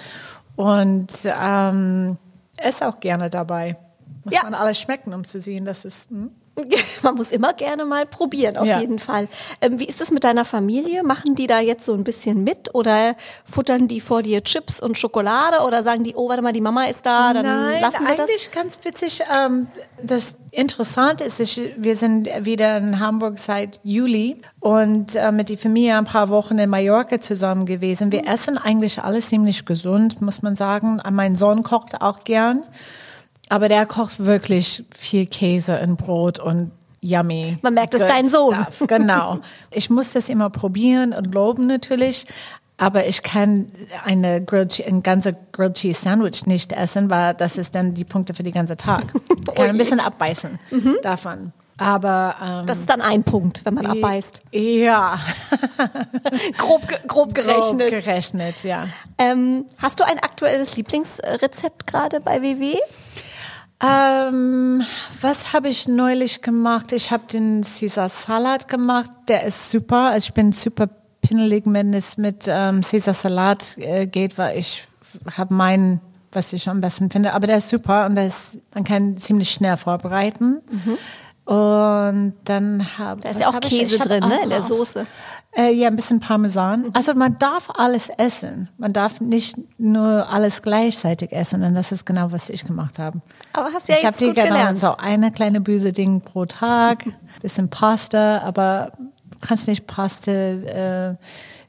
Und 0.55 1.07
ähm, 1.25 2.17
esse 2.57 2.87
auch 2.87 2.99
gerne 2.99 3.29
dabei. 3.29 3.77
Muss 4.27 4.35
Ja. 4.35 4.43
man 4.43 4.53
alles 4.53 4.79
schmecken, 4.79 5.13
um 5.13 5.23
zu 5.23 5.39
sehen, 5.39 5.63
dass 5.65 5.85
es. 5.85 6.07
Hm? 6.09 6.31
Man 7.03 7.13
muss 7.13 7.29
immer 7.29 7.53
gerne 7.53 7.85
mal 7.85 8.05
probieren, 8.07 8.57
auf 8.57 8.65
Ja. 8.65 8.79
jeden 8.79 8.97
Fall. 8.97 9.27
Ähm, 9.61 9.79
wie 9.79 9.85
ist 9.85 10.01
es 10.01 10.09
mit 10.09 10.23
deiner 10.23 10.43
Familie? 10.43 11.03
Machen 11.03 11.35
die 11.35 11.45
da 11.45 11.59
jetzt 11.59 11.85
so 11.85 11.93
ein 11.93 12.03
bisschen 12.03 12.43
mit 12.43 12.73
oder 12.73 13.15
futtern 13.45 13.87
die 13.87 14.01
vor 14.01 14.23
dir 14.23 14.43
Chips 14.43 14.79
und 14.79 14.97
Schokolade 14.97 15.59
oder 15.67 15.83
sagen 15.83 16.03
die, 16.03 16.15
oh, 16.15 16.27
warte 16.29 16.41
mal, 16.41 16.53
die 16.53 16.61
Mama 16.61 16.85
ist 16.85 17.05
da, 17.05 17.31
dann 17.31 17.45
Nein, 17.45 17.79
lassen 17.79 18.07
wir 18.07 18.15
das? 18.15 18.27
eigentlich 18.27 18.49
ganz 18.51 18.79
witzig. 18.83 19.21
Ähm, 19.31 19.67
das 20.03 20.33
Interessante 20.49 21.25
ist, 21.25 21.39
wir 21.77 21.95
sind 21.95 22.27
wieder 22.41 22.77
in 22.77 22.99
Hamburg 22.99 23.37
seit 23.37 23.79
Juli 23.83 24.41
und 24.59 25.13
äh, 25.15 25.31
mit 25.31 25.49
der 25.49 25.59
Familie 25.59 25.95
ein 25.95 26.05
paar 26.05 26.29
Wochen 26.29 26.57
in 26.57 26.71
Mallorca 26.71 27.21
zusammen 27.21 27.67
gewesen. 27.67 28.11
Wir 28.11 28.27
essen 28.27 28.57
eigentlich 28.57 28.99
alles 29.03 29.29
ziemlich 29.29 29.63
gesund, 29.65 30.21
muss 30.23 30.41
man 30.41 30.55
sagen. 30.55 30.99
Mein 31.11 31.35
Sohn 31.35 31.61
kocht 31.61 32.01
auch 32.01 32.23
gern, 32.23 32.63
aber 33.49 33.69
der 33.69 33.85
kocht 33.85 34.23
wirklich 34.23 34.83
viel 34.97 35.25
Käse 35.25 35.79
und 35.79 35.97
Brot 35.97 36.39
und 36.39 36.71
yummy. 37.01 37.57
Man 37.61 37.73
merkt, 37.73 37.93
es 37.93 38.01
ist 38.01 38.09
dein 38.09 38.27
Sohn. 38.29 38.55
stuff. 38.55 38.83
Genau. 38.87 39.39
Ich 39.71 39.89
muss 39.89 40.11
das 40.11 40.29
immer 40.29 40.49
probieren 40.49 41.13
und 41.13 41.33
loben 41.33 41.67
natürlich. 41.67 42.25
Aber 42.79 43.07
ich 43.07 43.23
kann 43.23 43.71
eine 44.05 44.43
Grilled, 44.43 44.83
ein 44.85 45.01
ganzer 45.01 45.33
Grilled 45.51 45.75
Cheese 45.75 45.99
Sandwich 46.01 46.45
nicht 46.45 46.73
essen, 46.73 47.09
weil 47.09 47.33
das 47.33 47.57
ist 47.57 47.73
dann 47.73 47.95
die 47.95 48.03
Punkte 48.03 48.35
für 48.35 48.43
den 48.43 48.53
ganzen 48.53 48.77
Tag. 48.77 49.03
Ich 49.49 49.55
kann 49.55 49.69
ein 49.69 49.77
bisschen 49.77 49.99
abbeißen 49.99 50.59
davon. 51.01 51.51
Aber 51.79 52.35
ähm, 52.43 52.67
Das 52.67 52.79
ist 52.79 52.89
dann 52.89 53.01
ein 53.01 53.23
Punkt, 53.23 53.63
wenn 53.65 53.73
man 53.75 53.85
abbeißt. 53.87 54.41
ja, 54.51 55.17
Grob, 56.57 56.81
grob 57.07 57.33
gerechnet. 57.33 57.89
Grob 57.89 57.99
gerechnet, 58.05 58.63
ja. 58.63 58.87
ähm, 59.17 59.65
hast 59.79 59.99
du 59.99 60.03
ein 60.03 60.19
aktuelles 60.19 60.75
Lieblingsrezept 60.75 61.87
gerade 61.87 62.19
bei 62.19 62.41
WW? 62.41 62.75
Ähm, 63.83 64.83
was 65.21 65.53
habe 65.53 65.69
ich 65.69 65.87
neulich 65.87 66.41
gemacht? 66.41 66.91
Ich 66.91 67.11
habe 67.11 67.23
den 67.31 67.61
Caesar 67.61 68.09
Salat 68.09 68.67
gemacht. 68.67 69.11
Der 69.27 69.43
ist 69.43 69.71
super. 69.71 70.11
Also 70.11 70.27
ich 70.27 70.33
bin 70.33 70.51
super 70.51 70.87
pinnelig, 71.21 71.63
wenn 71.67 71.93
es 71.93 72.17
mit 72.17 72.45
ähm, 72.47 72.81
Caesar 72.81 73.13
Salat 73.13 73.77
äh, 73.77 74.07
geht, 74.07 74.37
weil 74.37 74.57
ich 74.57 74.87
habe 75.35 75.53
meinen, 75.53 76.01
was 76.31 76.53
ich 76.53 76.67
am 76.69 76.81
besten 76.81 77.11
finde. 77.11 77.33
Aber 77.33 77.45
der 77.45 77.57
ist 77.57 77.69
super 77.69 78.05
und 78.07 78.15
der 78.15 78.27
ist, 78.27 78.57
man 78.73 78.83
kann 78.83 79.17
ziemlich 79.17 79.51
schnell 79.51 79.77
vorbereiten. 79.77 80.61
Und 81.47 82.33
dann 82.43 82.97
habe. 82.97 83.21
Da 83.21 83.29
ist 83.29 83.39
ja 83.39 83.47
auch 83.47 83.59
Käse 83.61 83.97
drin, 83.99 84.19
ne, 84.27 84.39
in 84.43 84.49
der 84.49 84.61
Soße. 84.61 85.07
Äh, 85.55 85.71
ja, 85.71 85.87
ein 85.87 85.95
bisschen 85.95 86.19
Parmesan. 86.19 86.89
Also 86.91 87.13
man 87.13 87.39
darf 87.39 87.69
alles 87.73 88.09
essen. 88.09 88.67
Man 88.77 88.91
darf 88.91 89.21
nicht 89.21 89.55
nur 89.77 90.29
alles 90.29 90.61
gleichzeitig 90.61 91.31
essen. 91.31 91.63
Und 91.63 91.73
das 91.73 91.93
ist 91.93 92.05
genau, 92.05 92.33
was 92.33 92.49
ich 92.49 92.65
gemacht 92.65 92.99
habe. 92.99 93.21
Aber 93.53 93.71
hast 93.71 93.87
ja 93.87 93.95
ich 93.95 94.03
jetzt 94.03 94.15
habe 94.15 94.17
die 94.17 94.25
gut 94.25 94.35
genommen, 94.35 94.53
gelernt. 94.55 94.77
so 94.77 94.97
eine 94.97 95.31
kleine 95.31 95.61
Büse 95.61 95.93
Ding 95.93 96.19
pro 96.19 96.45
Tag, 96.45 97.05
bisschen 97.41 97.69
Pasta, 97.69 98.39
aber 98.39 98.91
du 98.97 99.37
kannst 99.39 99.69
nicht 99.69 99.87
Pasta, 99.87 100.31
äh, 100.31 101.15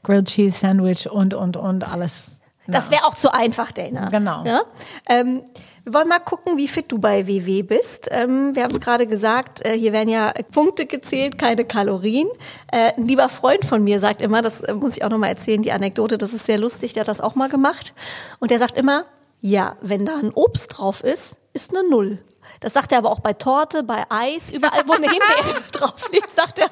Grilled 0.03 0.27
Cheese 0.27 0.59
Sandwich 0.59 1.09
und, 1.09 1.33
und, 1.33 1.55
und 1.55 1.89
alles. 1.89 2.41
Das 2.67 2.91
wäre 2.91 3.05
auch 3.05 3.15
zu 3.15 3.33
einfach, 3.33 3.71
Dana. 3.71 4.09
Genau. 4.09 4.43
Ja? 4.43 4.61
Ähm, 5.07 5.41
wir 5.89 5.95
wollen 5.95 6.07
mal 6.07 6.19
gucken, 6.19 6.55
wie 6.55 6.67
fit 6.67 6.91
du 6.91 6.99
bei 6.99 7.25
WW 7.25 7.63
bist. 7.63 8.09
Ähm, 8.11 8.53
wir 8.53 8.63
haben 8.63 8.73
es 8.73 8.79
gerade 8.79 9.07
gesagt, 9.07 9.65
äh, 9.65 9.75
hier 9.75 9.91
werden 9.91 10.07
ja 10.07 10.31
Punkte 10.51 10.85
gezählt, 10.85 11.39
keine 11.39 11.65
Kalorien. 11.65 12.27
Äh, 12.71 12.93
ein 12.95 13.07
lieber 13.07 13.27
Freund 13.27 13.65
von 13.65 13.83
mir 13.83 13.99
sagt 13.99 14.21
immer, 14.21 14.43
das 14.43 14.61
äh, 14.61 14.75
muss 14.75 14.97
ich 14.97 15.03
auch 15.03 15.09
noch 15.09 15.17
mal 15.17 15.29
erzählen, 15.29 15.63
die 15.63 15.71
Anekdote, 15.71 16.19
das 16.19 16.31
ist 16.31 16.45
sehr 16.45 16.59
lustig, 16.59 16.93
der 16.93 17.01
hat 17.01 17.07
das 17.07 17.21
auch 17.21 17.33
mal 17.33 17.49
gemacht. 17.49 17.95
Und 18.37 18.51
der 18.51 18.59
sagt 18.59 18.77
immer, 18.77 19.05
ja, 19.41 19.77
wenn 19.81 20.05
da 20.05 20.17
ein 20.19 20.29
Obst 20.31 20.77
drauf 20.77 21.03
ist, 21.03 21.37
ist 21.53 21.75
eine 21.75 21.89
Null. 21.89 22.19
Das 22.59 22.73
sagt 22.73 22.91
er 22.91 22.97
aber 22.97 23.11
auch 23.11 23.19
bei 23.21 23.33
Torte, 23.33 23.83
bei 23.83 24.03
Eis, 24.09 24.49
überall, 24.49 24.83
wo 24.85 24.93
eine 24.93 25.07
Himbeere 25.09 25.61
drauf 25.71 26.09
liegt, 26.11 26.29
sagt 26.29 26.59
er, 26.59 26.67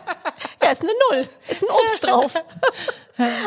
ja, 0.62 0.72
ist 0.72 0.82
eine 0.82 0.92
Null, 1.10 1.30
ist 1.48 1.64
ein 1.64 1.70
Obst 1.70 2.04
drauf. 2.04 2.34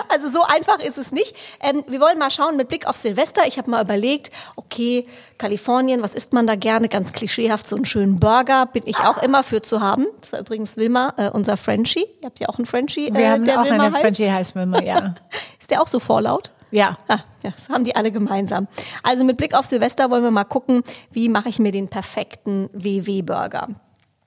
Also 0.09 0.29
so 0.29 0.43
einfach 0.43 0.81
ist 0.81 0.99
es 0.99 1.13
nicht. 1.13 1.37
Ähm, 1.61 1.85
wir 1.87 2.01
wollen 2.01 2.19
mal 2.19 2.33
schauen 2.33 2.57
mit 2.57 2.67
Blick 2.67 2.89
auf 2.89 2.97
Silvester. 2.97 3.47
Ich 3.47 3.57
habe 3.57 3.71
mal 3.71 3.81
überlegt, 3.81 4.33
okay, 4.57 5.07
Kalifornien, 5.39 6.03
was 6.03 6.15
isst 6.15 6.33
man 6.33 6.49
da 6.49 6.57
gerne? 6.57 6.89
Ganz 6.89 7.13
klischeehaft, 7.13 7.69
so 7.69 7.77
einen 7.77 7.85
schönen 7.85 8.17
Burger 8.17 8.67
bin 8.67 8.83
ich 8.87 8.99
auch 8.99 9.23
immer 9.23 9.45
für 9.45 9.63
zu 9.63 9.81
haben. 9.81 10.07
Das 10.23 10.33
war 10.33 10.41
übrigens 10.41 10.77
Wilma, 10.77 11.15
äh, 11.17 11.31
unser 11.31 11.57
Frenchie. 11.57 12.07
Ihr 12.21 12.27
habt 12.27 12.41
ja 12.41 12.49
auch 12.49 12.59
einen 12.59 12.67
Frenchie, 12.67 13.11
äh, 13.11 13.15
Wir 13.15 13.31
haben 13.31 13.45
der 13.45 13.61
auch 13.61 13.65
Wilma 13.65 13.85
eine 13.85 13.93
heißt. 13.95 14.01
Frenchie 14.03 14.31
heißt 14.31 14.55
Wilma, 14.57 14.83
ja. 14.83 15.15
Ist 15.61 15.71
der 15.71 15.81
auch 15.81 15.87
so 15.87 16.01
vorlaut? 16.01 16.51
Ja. 16.71 16.99
Ah, 17.09 17.19
ja, 17.43 17.51
das 17.51 17.69
haben 17.69 17.85
die 17.85 17.97
alle 17.97 18.13
gemeinsam. 18.13 18.69
Also 19.03 19.25
mit 19.25 19.37
Blick 19.37 19.55
auf 19.55 19.67
Silvester 19.67 20.11
wollen 20.11 20.23
wir 20.23 20.31
mal 20.31 20.45
gucken, 20.45 20.83
wie 21.11 21.29
mache 21.29 21.49
ich 21.49 21.59
mir 21.59 21.73
den 21.73 21.89
perfekten 21.89 22.69
WW-Burger. 22.73 23.69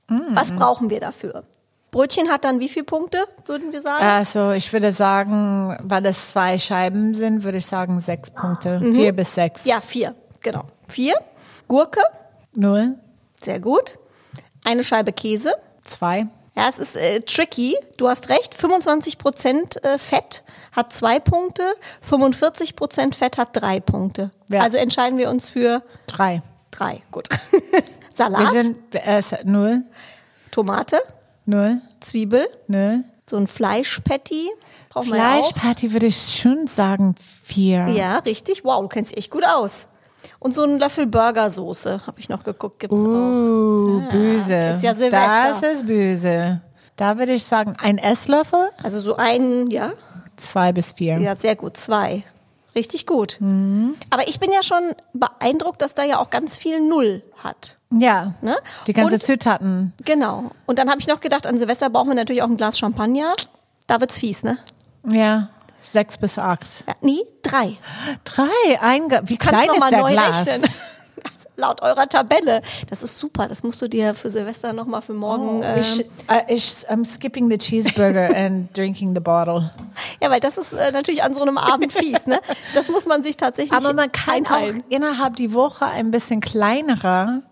Was 0.07 0.51
brauchen 0.51 0.89
wir 0.89 0.99
dafür? 0.99 1.43
Brötchen 1.91 2.29
hat 2.29 2.43
dann 2.43 2.59
wie 2.59 2.69
viele 2.69 2.85
Punkte, 2.85 3.19
würden 3.45 3.71
wir 3.71 3.81
sagen? 3.81 4.03
Also 4.03 4.51
ich 4.51 4.73
würde 4.73 4.91
sagen, 4.91 5.77
weil 5.83 6.01
das 6.01 6.29
zwei 6.31 6.57
Scheiben 6.57 7.13
sind, 7.13 7.43
würde 7.43 7.59
ich 7.59 7.67
sagen 7.67 7.99
sechs 7.99 8.31
Punkte. 8.31 8.79
Mhm. 8.79 8.95
Vier 8.95 9.13
bis 9.13 9.35
sechs. 9.35 9.63
Ja, 9.65 9.79
vier, 9.79 10.15
genau. 10.41 10.63
Vier. 10.87 11.15
Gurke, 11.67 12.01
Null, 12.55 12.95
sehr 13.43 13.59
gut. 13.59 13.97
Eine 14.63 14.83
Scheibe 14.83 15.13
Käse. 15.13 15.53
zwei. 15.83 16.27
Ja, 16.55 16.67
es 16.69 16.77
ist 16.77 16.95
äh, 16.95 17.19
tricky. 17.21 17.75
Du 17.97 18.07
hast 18.07 18.29
recht. 18.29 18.53
25 18.53 19.17
Prozent 19.17 19.83
äh, 19.83 19.97
Fett 19.97 20.43
hat 20.71 20.93
zwei 20.93 21.19
Punkte. 21.19 21.63
45 22.01 22.75
Prozent 22.75 23.15
Fett 23.15 23.37
hat 23.37 23.49
drei 23.53 23.79
Punkte. 23.79 24.29
Ja. 24.49 24.61
Also 24.61 24.77
entscheiden 24.77 25.17
wir 25.17 25.29
uns 25.29 25.47
für 25.47 25.81
Drei. 26.07 26.41
drei. 26.71 27.01
Gut. 27.11 27.27
Wir 28.15 28.27
Salat, 28.29 28.51
sind 28.51 28.77
äh, 28.93 29.21
null, 29.43 29.81
Tomate, 30.51 31.01
null, 31.45 31.81
Zwiebel, 31.99 32.47
null. 32.67 33.03
so 33.27 33.37
ein 33.37 33.47
Fleischpatty. 33.47 34.51
Brauchen 34.89 35.07
wir. 35.07 35.15
Fleischparty 35.15 35.93
würde 35.93 36.05
ich 36.05 36.39
schon 36.39 36.67
sagen 36.67 37.15
vier. 37.43 37.87
Ja, 37.87 38.19
richtig. 38.19 38.63
Wow, 38.63 38.83
du 38.83 38.87
kennst 38.89 39.11
dich 39.13 39.17
echt 39.17 39.31
gut 39.31 39.43
aus. 39.47 39.87
Und 40.39 40.53
so 40.55 40.63
einen 40.63 40.79
Löffel 40.79 41.05
Burgersoße, 41.07 42.05
habe 42.07 42.19
ich 42.19 42.29
noch 42.29 42.43
geguckt, 42.43 42.79
gibt's 42.79 43.01
auch. 43.01 43.07
Uh, 43.07 44.01
böse. 44.11 44.55
ist 44.75 44.83
ja 44.83 44.93
Silvester. 44.93 45.59
Das 45.61 45.63
ist 45.73 45.87
böse. 45.87 46.61
Da 46.95 47.17
würde 47.17 47.33
ich 47.33 47.43
sagen, 47.43 47.75
ein 47.79 47.97
Esslöffel, 47.97 48.69
Also 48.83 48.99
so 48.99 49.15
ein, 49.15 49.67
ja, 49.71 49.93
zwei 50.37 50.71
bis 50.71 50.93
vier. 50.93 51.19
ja, 51.19 51.35
sehr 51.35 51.55
gut, 51.55 51.77
zwei. 51.77 52.23
Richtig 52.75 53.05
gut. 53.05 53.37
Mhm. 53.39 53.95
Aber 54.09 54.27
ich 54.27 54.39
bin 54.39 54.51
ja 54.51 54.63
schon 54.63 54.81
beeindruckt, 55.13 55.81
dass 55.81 55.93
da 55.93 56.03
ja 56.03 56.17
auch 56.19 56.29
ganz 56.31 56.57
viel 56.57 56.79
Null 56.81 57.21
hat. 57.43 57.77
Ja, 57.91 58.33
Ne? 58.41 58.55
die 58.87 58.93
ganze 58.93 59.19
Zutaten. 59.19 59.93
Genau. 60.03 60.49
Und 60.65 60.79
dann 60.79 60.89
habe 60.89 60.99
ich 60.99 61.07
noch 61.07 61.19
gedacht, 61.19 61.45
an 61.45 61.57
Silvester 61.59 61.91
brauchen 61.91 62.07
wir 62.09 62.15
natürlich 62.15 62.41
auch 62.41 62.47
ein 62.49 62.57
Glas 62.57 62.79
Champagner. 62.79 63.33
Da 63.85 63.99
wird's 63.99 64.17
fies, 64.17 64.43
ne? 64.43 64.57
Ja, 65.07 65.49
sechs 65.93 66.17
bis 66.17 66.37
acht. 66.37 66.67
Ja, 66.87 66.93
nee, 67.01 67.19
drei. 67.43 67.77
Drei, 68.25 68.81
ein, 68.81 69.03
wie 69.27 69.37
Kannst 69.37 69.61
klein 69.61 69.69
ist 69.73 69.79
mal 69.79 69.89
der 69.89 70.01
neu 70.01 70.11
Glas? 70.11 70.45
rechnen. 70.47 70.69
Laut 71.55 71.83
eurer 71.83 72.09
Tabelle. 72.09 72.63
Das 72.89 73.03
ist 73.03 73.19
super. 73.19 73.47
Das 73.47 73.61
musst 73.61 73.79
du 73.79 73.87
dir 73.87 74.15
für 74.15 74.31
Silvester 74.31 74.73
noch 74.73 74.87
mal 74.87 75.01
für 75.01 75.13
morgen. 75.13 75.61
ähm, 75.63 75.79
Ich, 75.79 75.99
äh, 76.27 76.41
ich, 76.53 76.63
I'm 76.89 77.05
skipping 77.05 77.47
the 77.47 77.59
cheeseburger 77.59 78.35
and 78.35 78.75
drinking 78.75 79.13
the 79.13 79.19
bottle. 79.21 79.69
ja, 80.19 80.31
weil 80.31 80.39
das 80.39 80.57
ist 80.57 80.73
äh, 80.73 80.91
natürlich 80.91 81.21
an 81.21 81.35
so 81.35 81.43
einem 81.43 81.59
Abend 81.59 81.93
fies, 81.97 82.25
ne? 82.25 82.41
Das 82.73 82.89
muss 82.89 83.05
man 83.05 83.21
sich 83.21 83.37
tatsächlich 83.37 83.71
Aber 83.77 83.93
man 83.93 84.11
kann 84.11 84.33
einteilen. 84.37 84.81
auch 84.81 84.91
innerhalb 84.91 85.35
die 85.35 85.53
Woche 85.53 85.85
ein 85.85 86.09
bisschen 86.09 86.41
kleinerer, 86.41 87.43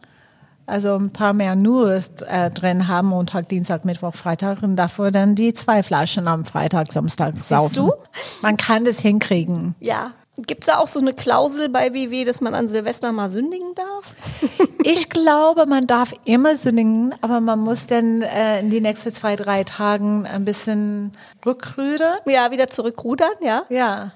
also 0.72 0.96
ein 0.96 1.12
paar 1.12 1.34
mehr 1.34 1.56
Nus 1.56 2.10
äh, 2.28 2.50
drin 2.50 2.88
haben, 2.88 3.10
Montag, 3.10 3.50
Dienstag, 3.50 3.86
Mittwoch, 3.86 4.16
Freitag 4.16 4.64
und 4.64 4.78
dafür 4.78 5.12
dann 5.12 5.36
die 5.36 5.54
zwei 5.54 5.84
Flaschen 5.84 6.28
am 6.28 6.46
Freitag, 6.46 6.92
Samstag 6.92 7.36
saufen. 7.38 7.76
du? 7.76 7.94
Man 8.42 8.58
kann 8.58 8.86
das 8.86 9.00
hinkriegen. 9.00 9.76
Ja. 9.80 10.14
Gibt 10.38 10.64
es 10.64 10.68
da 10.68 10.78
auch 10.78 10.88
so 10.88 11.00
eine 11.00 11.14
Klausel 11.14 11.68
bei 11.70 11.94
WW, 11.94 12.24
dass 12.24 12.40
man 12.40 12.56
an 12.56 12.68
Silvester 12.70 13.12
mal 13.12 13.30
sündigen 13.30 13.76
darf? 13.76 14.14
Ich 14.84 15.10
glaube, 15.10 15.68
man 15.68 15.86
darf 15.86 16.12
immer 16.26 16.56
sündigen, 16.56 17.14
aber 17.22 17.40
man 17.40 17.60
muss 17.60 17.86
dann 17.86 18.24
äh, 18.24 18.62
in 18.62 18.72
die 18.72 18.82
nächsten 18.82 19.12
zwei, 19.12 19.36
drei 19.36 19.64
Tagen 19.64 20.26
ein 20.26 20.44
bisschen 20.44 21.12
rückrudern. 21.46 22.18
Ja, 22.26 22.50
wieder 22.50 22.68
zurückrudern, 22.68 23.30
ja. 23.42 23.62
Ja. 23.70 24.12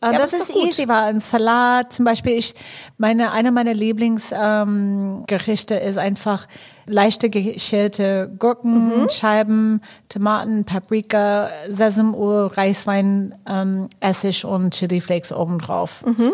Aber 0.00 0.18
das 0.18 0.32
ist 0.32 0.48
ist 0.48 0.56
easy, 0.56 0.88
weil 0.88 1.04
ein 1.04 1.20
Salat, 1.20 1.92
zum 1.92 2.04
Beispiel, 2.04 2.32
ich, 2.32 2.54
meine, 2.96 3.32
eine 3.32 3.52
meiner 3.52 3.74
Lieblingsgerichte 3.74 5.74
ähm, 5.74 5.88
ist 5.88 5.98
einfach 5.98 6.46
leichte 6.86 7.30
geschälte 7.30 8.30
Gurken, 8.38 9.02
Mhm. 9.02 9.08
Scheiben, 9.10 9.80
Tomaten, 10.08 10.64
Paprika, 10.64 11.48
Sesamöl, 11.68 12.46
Reiswein, 12.46 13.34
ähm, 13.46 13.88
Essig 14.00 14.44
und 14.44 14.74
Chiliflakes 14.74 15.32
obendrauf. 15.32 16.04
Mhm. 16.04 16.32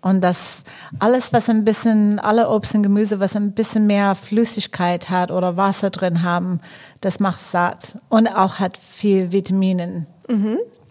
Und 0.00 0.22
das 0.22 0.64
alles, 0.98 1.32
was 1.32 1.48
ein 1.48 1.64
bisschen, 1.64 2.18
alle 2.18 2.50
Obst 2.50 2.74
und 2.74 2.82
Gemüse, 2.82 3.20
was 3.20 3.36
ein 3.36 3.52
bisschen 3.52 3.86
mehr 3.86 4.14
Flüssigkeit 4.14 5.08
hat 5.08 5.30
oder 5.30 5.56
Wasser 5.56 5.88
drin 5.88 6.22
haben, 6.22 6.60
das 7.00 7.20
macht 7.20 7.40
satt 7.40 7.96
und 8.10 8.28
auch 8.28 8.58
hat 8.58 8.76
viel 8.76 9.32
Vitaminen. 9.32 10.06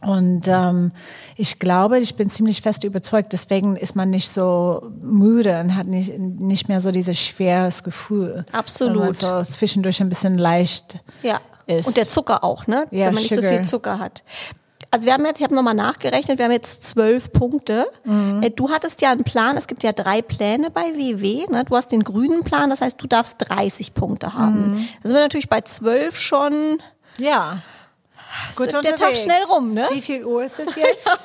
Und 0.06 0.44
ähm, 0.48 0.92
ich 1.36 1.60
glaube, 1.60 2.00
ich 2.00 2.16
bin 2.16 2.30
ziemlich 2.30 2.62
fest 2.62 2.84
überzeugt, 2.84 3.32
deswegen 3.34 3.76
ist 3.76 3.96
man 3.96 4.10
nicht 4.10 4.30
so 4.30 4.92
müde 5.02 5.60
und 5.62 5.76
hat 5.76 5.88
nicht, 5.88 6.18
nicht 6.20 6.68
mehr 6.68 6.82
so 6.82 6.92
dieses 6.92 7.18
schweres 7.18 7.84
Gefühl. 7.84 8.46
Absolut. 8.52 8.96
Wenn 8.96 9.04
man 9.04 9.14
so 9.14 9.44
zwischendurch 9.52 10.02
ein 10.02 10.10
bisschen 10.10 10.38
leicht 10.38 11.00
Ja. 11.22 11.40
ist. 11.68 11.88
Und 11.88 11.98
der 11.98 12.08
Zucker 12.08 12.44
auch, 12.44 12.68
ne? 12.68 12.86
Ja, 12.92 13.08
Wenn 13.08 13.14
man 13.16 13.24
nicht 13.24 13.30
so 13.34 13.36
Sugar. 13.42 13.52
viel 13.54 13.62
Zucker 13.64 14.00
hat. 14.00 14.24
Also 14.92 15.06
wir 15.08 15.14
haben 15.14 15.26
jetzt, 15.26 15.40
ich 15.40 15.44
habe 15.44 15.56
nochmal 15.56 15.74
nachgerechnet, 15.74 16.38
wir 16.38 16.46
haben 16.46 16.52
jetzt 16.52 16.84
zwölf 16.84 17.32
Punkte. 17.34 17.88
Mhm. 18.04 18.44
Äh, 18.44 18.52
Du 18.52 18.70
hattest 18.70 19.02
ja 19.02 19.12
einen 19.12 19.24
Plan, 19.24 19.58
es 19.58 19.66
gibt 19.66 19.82
ja 19.82 19.92
drei 19.92 20.22
Pläne 20.22 20.70
bei 20.70 20.94
WW. 20.94 21.46
Ne? 21.50 21.64
Du 21.64 21.76
hast 21.76 21.92
den 21.92 22.04
grünen 22.04 22.44
Plan, 22.44 22.70
das 22.70 22.82
heißt, 22.82 23.02
du 23.02 23.08
darfst 23.08 23.38
30 23.40 23.96
Punkte 23.96 24.36
haben. 24.36 24.74
Mhm. 24.76 24.88
Da 25.02 25.08
sind 25.08 25.16
wir 25.16 25.24
natürlich 25.24 25.50
bei 25.50 25.62
zwölf 25.62 26.20
schon. 26.20 26.54
Ja. 27.20 27.64
Gut 28.56 28.72
der 28.74 28.82
Tag 28.82 28.92
unterwegs. 28.92 29.24
schnell 29.24 29.44
rum, 29.50 29.74
ne? 29.74 29.88
Wie 29.92 30.02
viel 30.02 30.26
Uhr 30.26 30.44
ist 30.44 30.60
es 30.60 30.76
jetzt? 30.76 31.08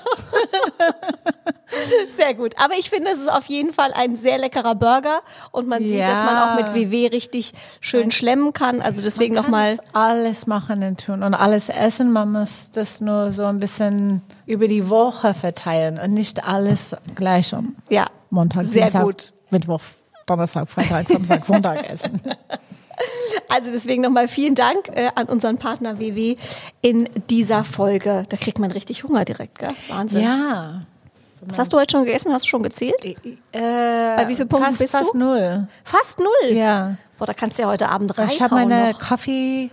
Sehr 2.17 2.35
gut. 2.35 2.55
Aber 2.59 2.75
ich 2.79 2.91
finde, 2.91 3.11
es 3.11 3.19
ist 3.19 3.31
auf 3.31 3.47
jeden 3.47 3.73
Fall 3.73 3.93
ein 3.95 4.17
sehr 4.17 4.39
leckerer 4.39 4.75
Burger 4.75 5.21
und 5.53 5.69
man 5.69 5.87
sieht, 5.87 5.99
Ja. 5.99 6.07
dass 6.07 6.25
man 6.25 6.37
auch 6.37 6.55
mit 6.57 6.75
WW 6.75 7.09
richtig 7.09 7.53
schön 7.81 8.11
schlemmen 8.11 8.53
kann. 8.53 8.81
Also 8.81 9.03
deswegen 9.03 9.35
nochmal. 9.35 9.79
alles 9.93 10.47
machen 10.47 10.83
und 10.83 11.05
tun 11.05 11.23
und 11.23 11.35
alles 11.35 11.69
essen. 11.69 12.13
Man 12.13 12.33
muss 12.33 12.71
das 12.73 13.01
nur 13.01 13.33
so 13.33 13.45
ein 13.45 13.59
bisschen 13.59 14.23
über 14.47 14.67
die 14.67 14.89
Woche 14.89 15.35
verteilen 15.35 15.99
und 15.99 16.15
nicht 16.15 16.45
alles 16.45 16.97
gleich 17.15 17.55
am 17.55 17.77
Ja, 17.91 18.07
Montag, 18.31 18.65
sehr 18.65 18.83
Dienstag, 18.85 19.03
gut. 19.05 19.33
Mittwoch, 19.51 19.81
Donnerstag, 20.27 20.69
Freitag, 20.69 21.07
Samstag, 21.07 21.45
Sonntag 21.45 21.89
essen. 21.91 22.21
Also 23.49 23.71
deswegen 23.73 24.03
nochmal 24.03 24.29
vielen 24.29 24.55
Dank 24.55 24.89
äh, 24.95 25.11
an 25.15 25.27
unseren 25.27 25.57
Partner 25.59 25.99
WW 25.99 26.37
in 26.83 27.09
dieser 27.31 27.65
Folge. 27.65 28.27
Da 28.29 28.37
kriegt 28.37 28.59
man 28.59 28.71
richtig 28.71 29.05
Hunger 29.05 29.25
direkt, 29.25 29.59
gell? 29.59 29.71
Wahnsinn. 29.89 30.23
Ja. 30.23 30.83
Was 31.43 31.59
hast 31.59 31.73
du 31.73 31.79
heute 31.79 31.93
schon 31.93 32.05
gegessen? 32.05 32.33
Hast 32.33 32.45
du 32.45 32.49
schon 32.49 32.63
gezählt? 32.63 33.03
Äh, 33.05 33.17
Bei 33.53 34.27
wie 34.29 34.35
vielen 34.35 34.49
Punkten 34.49 34.69
fast, 34.71 34.79
bist 34.81 34.93
fast 34.97 35.15
du? 35.15 35.19
null. 35.19 35.69
Fast 35.85 36.19
null. 36.19 36.53
Ja. 36.53 36.97
Boah, 37.19 37.27
da 37.27 37.33
kannst 37.35 37.59
du 37.59 37.63
ja 37.63 37.69
heute 37.69 37.89
Abend 37.89 38.17
reinhauen 38.19 38.35
Ich 38.37 38.43
habe 38.43 38.55
meine 38.55 38.91
noch. 38.91 38.99
Kaffee, 38.99 39.71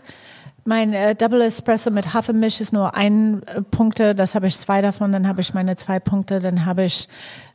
mein 0.63 0.93
äh, 0.93 1.15
Double 1.15 1.41
Espresso 1.41 1.91
mit 1.91 2.13
Hafermilch 2.13 2.61
ist 2.61 2.71
nur 2.73 2.95
ein 2.95 3.41
äh, 3.47 3.61
Punkte, 3.61 4.15
das 4.15 4.35
habe 4.35 4.47
ich 4.47 4.57
zwei 4.57 4.81
davon, 4.81 5.11
dann 5.11 5.27
habe 5.27 5.41
ich 5.41 5.53
meine 5.53 5.75
zwei 5.75 5.99
Punkte, 5.99 6.39
dann 6.39 6.65
habe 6.65 6.85
ich 6.85 7.07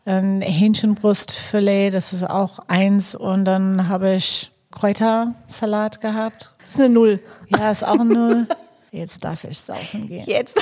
ein 0.05 0.43
Hähnchenbrustfilet, 0.43 1.91
das 1.93 2.13
ist 2.13 2.29
auch 2.29 2.59
eins 2.69 3.15
und 3.15 3.45
dann 3.45 3.89
habe 3.89 4.15
ich 4.15 4.51
Kräutersalat 4.73 6.01
gehabt. 6.01 6.53
Das 6.65 6.75
ist 6.75 6.81
eine 6.81 6.89
Null. 6.89 7.21
Ja, 7.49 7.71
ist 7.71 7.85
auch 7.85 7.99
ein 7.99 8.09
Null. 8.09 8.47
Jetzt 8.93 9.23
darf 9.25 9.45
ich 9.45 9.59
saufen 9.59 10.09
gehen. 10.09 10.25
Jetzt. 10.27 10.57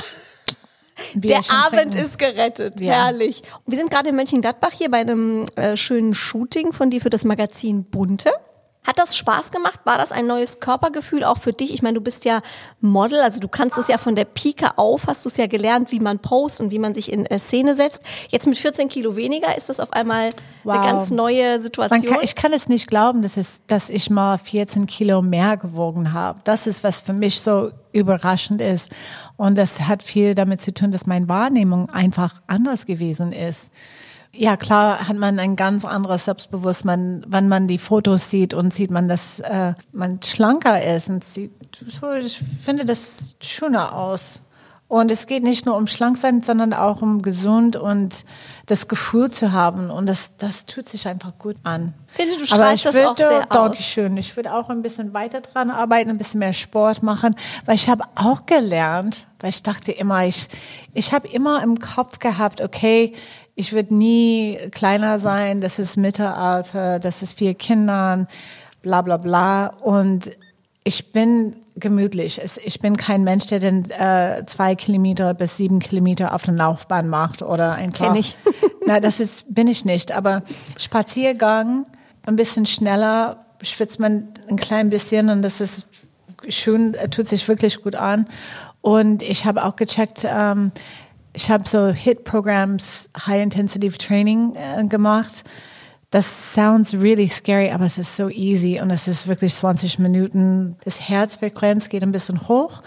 Ein 1.15 1.21
Der 1.21 1.41
Abend 1.49 1.93
trinken. 1.93 1.97
ist 1.97 2.19
gerettet. 2.19 2.81
Ja. 2.81 3.05
Herrlich. 3.05 3.41
Und 3.65 3.71
wir 3.71 3.77
sind 3.77 3.89
gerade 3.89 4.09
in 4.09 4.15
Mönchengladbach 4.15 4.71
hier 4.73 4.91
bei 4.91 4.97
einem 4.99 5.45
äh, 5.55 5.77
schönen 5.77 6.13
Shooting 6.13 6.73
von 6.73 6.89
dir 6.89 7.01
für 7.01 7.09
das 7.09 7.23
Magazin 7.23 7.85
Bunte. 7.85 8.31
Hat 8.89 8.97
das 8.97 9.15
Spaß 9.15 9.51
gemacht? 9.51 9.81
War 9.83 9.99
das 9.99 10.11
ein 10.11 10.25
neues 10.25 10.59
Körpergefühl 10.59 11.23
auch 11.23 11.37
für 11.37 11.53
dich? 11.53 11.71
Ich 11.75 11.83
meine, 11.83 11.93
du 11.93 12.01
bist 12.01 12.25
ja 12.25 12.41
Model, 12.81 13.19
also 13.19 13.39
du 13.39 13.47
kannst 13.47 13.77
es 13.77 13.87
ja 13.87 13.99
von 13.99 14.15
der 14.15 14.25
Pike 14.25 14.79
auf, 14.79 15.05
hast 15.05 15.23
du 15.25 15.29
es 15.29 15.37
ja 15.37 15.45
gelernt, 15.45 15.91
wie 15.91 15.99
man 15.99 16.17
post 16.17 16.59
und 16.59 16.71
wie 16.71 16.79
man 16.79 16.95
sich 16.95 17.13
in 17.13 17.27
äh, 17.27 17.37
Szene 17.37 17.75
setzt. 17.75 18.01
Jetzt 18.29 18.47
mit 18.47 18.57
14 18.57 18.89
Kilo 18.89 19.15
weniger 19.15 19.55
ist 19.55 19.69
das 19.69 19.79
auf 19.79 19.93
einmal 19.93 20.29
Wow. 20.63 20.73
eine 20.77 20.85
ganz 20.87 21.11
neue 21.11 21.59
Situation. 21.59 22.01
kann, 22.01 22.17
ich 22.23 22.33
kann 22.33 22.51
es 22.51 22.67
nicht 22.67 22.87
glauben, 22.87 23.21
dass, 23.21 23.37
es, 23.37 23.61
dass 23.67 23.91
ich 23.91 24.09
mal 24.09 24.39
14 24.39 24.87
Kilo 24.87 25.21
mehr 25.21 25.55
gewogen 25.57 26.11
habe. 26.11 26.39
Das 26.43 26.65
ist, 26.65 26.83
was 26.83 26.99
für 26.99 27.13
mich 27.13 27.41
so 27.41 27.69
überraschend 27.91 28.59
ist. 28.59 28.89
Und 29.37 29.55
das 29.59 29.81
hat 29.81 30.01
viel 30.01 30.33
damit 30.33 30.61
zu 30.61 30.73
tun, 30.73 30.89
dass 30.89 31.05
meine 31.05 31.29
Wahrnehmung 31.29 31.91
einfach 31.91 32.41
anders 32.47 32.87
gewesen 32.87 33.33
ist. 33.33 33.69
Ja, 34.31 34.57
klar 34.57 35.07
hat 35.07 35.17
man 35.17 35.39
ein 35.39 35.55
ganz 35.55 35.85
anderes 35.85 36.25
Selbstbewusstsein, 36.25 37.25
wenn 37.27 37.49
man 37.49 37.67
die 37.67 37.79
Fotos 37.79 38.29
sieht 38.29 38.53
und 38.53 38.73
sieht 38.73 38.91
man, 38.91 39.07
dass 39.07 39.39
äh, 39.39 39.73
man 39.91 40.21
schlanker 40.23 40.81
ist 40.95 41.09
und 41.09 41.23
sieht, 41.23 41.51
so, 41.87 42.11
ich 42.13 42.39
finde 42.61 42.85
das 42.85 43.35
schöner 43.41 43.93
aus. 43.95 44.41
Und 44.89 45.11
es 45.11 45.27
geht 45.27 45.43
nicht 45.43 45.67
nur 45.67 45.77
um 45.77 45.85
schlank 45.85 46.17
sein, 46.17 46.41
sondern 46.41 46.73
auch 46.73 47.03
um 47.03 47.21
gesund 47.21 47.75
und 47.75 48.25
das 48.65 48.87
Gefühl 48.87 49.29
zu 49.29 49.51
haben. 49.51 49.91
Und 49.91 50.09
das, 50.09 50.35
das 50.37 50.65
tut 50.65 50.89
sich 50.89 51.07
einfach 51.07 51.37
gut 51.37 51.57
an. 51.61 51.93
Finde, 52.07 52.37
du 52.37 52.45
strahlst 52.47 52.85
ich 52.85 52.91
das 52.91 52.95
würde, 52.95 53.09
auch 53.09 53.17
sehr. 53.17 53.45
Dankeschön. 53.45 54.17
Ich 54.17 54.35
würde 54.35 54.51
auch 54.51 54.67
ein 54.69 54.81
bisschen 54.81 55.13
weiter 55.13 55.41
dran 55.41 55.69
arbeiten, 55.69 56.09
ein 56.09 56.17
bisschen 56.17 56.39
mehr 56.39 56.53
Sport 56.53 57.03
machen, 57.03 57.35
weil 57.65 57.75
ich 57.75 57.87
habe 57.87 58.03
auch 58.15 58.47
gelernt, 58.47 59.27
weil 59.39 59.51
ich 59.51 59.61
dachte 59.61 59.91
immer, 59.91 60.25
ich, 60.25 60.47
ich 60.95 61.13
habe 61.13 61.27
immer 61.27 61.61
im 61.61 61.77
Kopf 61.77 62.17
gehabt, 62.17 62.59
okay, 62.59 63.13
ich 63.59 63.73
würde 63.73 63.93
nie 63.93 64.57
kleiner 64.71 65.19
sein, 65.19 65.59
das 65.59 65.79
ist 65.79 65.97
Mittelalter, 65.97 66.97
das 66.97 67.21
ist 67.21 67.37
vier 67.37 67.53
Kindern, 67.55 68.29
bla 68.81 69.01
bla 69.01 69.17
bla. 69.17 69.67
Und 69.81 70.31
ich 70.85 71.11
bin 71.11 71.57
gemütlich. 71.75 72.39
Ich 72.63 72.79
bin 72.79 72.95
kein 72.95 73.25
Mensch, 73.25 73.47
der 73.47 73.59
den 73.59 73.91
äh, 73.91 74.45
zwei 74.45 74.75
Kilometer 74.75 75.33
bis 75.33 75.57
sieben 75.57 75.79
Kilometer 75.79 76.33
auf 76.33 76.43
der 76.43 76.53
Laufbahn 76.53 77.09
macht 77.09 77.41
oder 77.41 77.73
einfach. 77.73 78.05
Kenn 78.05 78.15
ich. 78.15 78.37
Na, 78.87 79.01
das 79.01 79.19
ist 79.19 79.43
bin 79.53 79.67
ich 79.67 79.83
nicht. 79.83 80.13
Aber 80.13 80.43
Spaziergang 80.77 81.83
ein 82.25 82.37
bisschen 82.37 82.65
schneller 82.65 83.45
schwitzt 83.61 83.99
man 83.99 84.29
ein 84.47 84.55
klein 84.55 84.89
bisschen 84.89 85.27
und 85.27 85.41
das 85.41 85.59
ist 85.59 85.85
schön, 86.47 86.95
tut 87.11 87.27
sich 87.27 87.45
wirklich 87.49 87.83
gut 87.83 87.95
an. 87.95 88.25
Und 88.79 89.21
ich 89.21 89.45
habe 89.45 89.65
auch 89.65 89.75
gecheckt. 89.75 90.25
Ähm, 90.25 90.71
ich 91.33 91.49
habe 91.49 91.67
so 91.67 91.87
HIT-Programms, 91.87 93.09
High 93.25 93.43
Intensity 93.43 93.89
Training 93.89 94.55
äh, 94.55 94.83
gemacht. 94.85 95.43
Das 96.11 96.53
sounds 96.53 96.95
really 96.95 97.27
scary, 97.27 97.69
aber 97.69 97.85
es 97.85 97.99
ist 97.99 98.15
so 98.15 98.29
easy 98.29 98.79
und 98.81 98.89
es 98.89 99.07
ist 99.07 99.27
wirklich 99.27 99.53
20 99.53 99.99
Minuten. 99.99 100.75
Das 100.83 100.99
Herzfrequenz 100.99 101.89
geht 101.89 102.01
ein 102.01 102.11
bisschen 102.11 102.47
hoch 102.47 102.81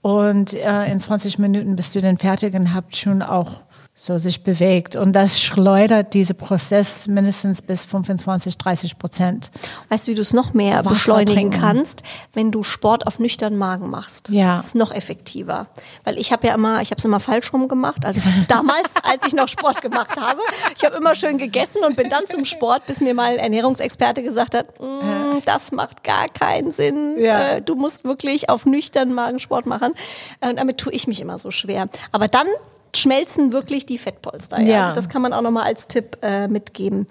und 0.00 0.54
äh, 0.54 0.84
in 0.86 1.00
20 1.00 1.40
Minuten 1.40 1.74
bist 1.74 1.94
du 1.94 2.00
dann 2.00 2.18
fertig 2.18 2.54
und 2.54 2.72
habt 2.72 2.96
schon 2.96 3.22
auch 3.22 3.62
so 4.00 4.16
sich 4.16 4.44
bewegt. 4.44 4.94
Und 4.94 5.12
das 5.14 5.40
schleudert 5.40 6.14
diesen 6.14 6.36
Prozess 6.36 7.08
mindestens 7.08 7.60
bis 7.62 7.84
25, 7.84 8.56
30 8.56 8.96
Prozent. 8.96 9.50
Weißt 9.88 10.06
du, 10.06 10.12
wie 10.12 10.14
du 10.14 10.22
es 10.22 10.32
noch 10.32 10.54
mehr 10.54 10.78
Wasser 10.84 10.90
beschleunigen 10.90 11.50
trinken. 11.50 11.60
kannst, 11.60 12.02
wenn 12.32 12.52
du 12.52 12.62
Sport 12.62 13.08
auf 13.08 13.18
nüchternen 13.18 13.58
Magen 13.58 13.90
machst? 13.90 14.28
Ja. 14.28 14.56
Das 14.56 14.66
ist 14.66 14.74
noch 14.76 14.92
effektiver. 14.92 15.66
Weil 16.04 16.16
ich 16.16 16.30
habe 16.30 16.46
ja 16.46 16.54
immer, 16.54 16.80
ich 16.80 16.90
habe 16.92 16.98
es 16.98 17.04
immer 17.04 17.18
falsch 17.18 17.52
rum 17.52 17.66
gemacht. 17.66 18.04
Also 18.06 18.20
damals, 18.48 18.94
als 19.02 19.26
ich 19.26 19.32
noch 19.34 19.48
Sport 19.48 19.82
gemacht 19.82 20.16
habe, 20.16 20.40
ich 20.76 20.84
habe 20.84 20.96
immer 20.96 21.16
schön 21.16 21.36
gegessen 21.36 21.82
und 21.84 21.96
bin 21.96 22.08
dann 22.08 22.22
zum 22.28 22.44
Sport, 22.44 22.86
bis 22.86 23.00
mir 23.00 23.14
mal 23.14 23.32
ein 23.32 23.38
Ernährungsexperte 23.38 24.22
gesagt 24.22 24.54
hat, 24.54 24.78
"Mm, 24.80 25.40
das 25.44 25.72
macht 25.72 26.04
gar 26.04 26.28
keinen 26.28 26.70
Sinn. 26.70 27.16
Ja. 27.18 27.54
Äh, 27.56 27.62
Du 27.62 27.74
musst 27.74 28.04
wirklich 28.04 28.48
auf 28.48 28.64
nüchternen 28.64 29.12
Magen 29.12 29.40
Sport 29.40 29.66
machen. 29.66 29.92
Äh, 30.40 30.50
Und 30.50 30.58
damit 30.60 30.78
tue 30.78 30.92
ich 30.92 31.08
mich 31.08 31.20
immer 31.20 31.36
so 31.38 31.50
schwer. 31.50 31.88
Aber 32.12 32.28
dann 32.28 32.46
schmelzen 32.94 33.52
wirklich 33.52 33.86
die 33.86 33.98
Fettpolster. 33.98 34.60
Ja. 34.60 34.66
Ja. 34.66 34.82
Also 34.82 34.94
das 34.94 35.08
kann 35.08 35.22
man 35.22 35.32
auch 35.32 35.42
nochmal 35.42 35.64
als 35.64 35.88
Tipp 35.88 36.18
äh, 36.22 36.48
mitgeben. 36.48 37.06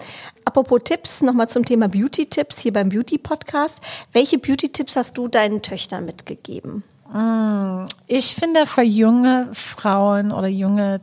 Apropos 0.45 0.81
Tipps, 0.83 1.21
nochmal 1.21 1.49
zum 1.49 1.65
Thema 1.65 1.87
Beauty-Tipps 1.87 2.59
hier 2.59 2.73
beim 2.73 2.89
Beauty-Podcast. 2.89 3.79
Welche 4.13 4.37
Beauty-Tipps 4.37 4.95
hast 4.95 5.17
du 5.17 5.27
deinen 5.27 5.61
Töchtern 5.61 6.05
mitgegeben? 6.05 6.83
Ich 8.07 8.35
finde 8.35 8.65
für 8.65 8.81
junge 8.81 9.47
Frauen 9.53 10.33
oder 10.33 10.47
junge 10.47 10.99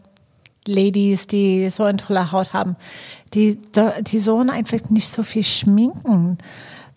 Ladies, 0.66 1.26
die 1.26 1.70
so 1.70 1.84
eine 1.84 1.96
tolle 1.96 2.30
Haut 2.30 2.52
haben, 2.52 2.76
die, 3.32 3.58
die 4.02 4.18
sollen 4.18 4.50
einfach 4.50 4.90
nicht 4.90 5.10
so 5.10 5.22
viel 5.22 5.44
schminken, 5.44 6.38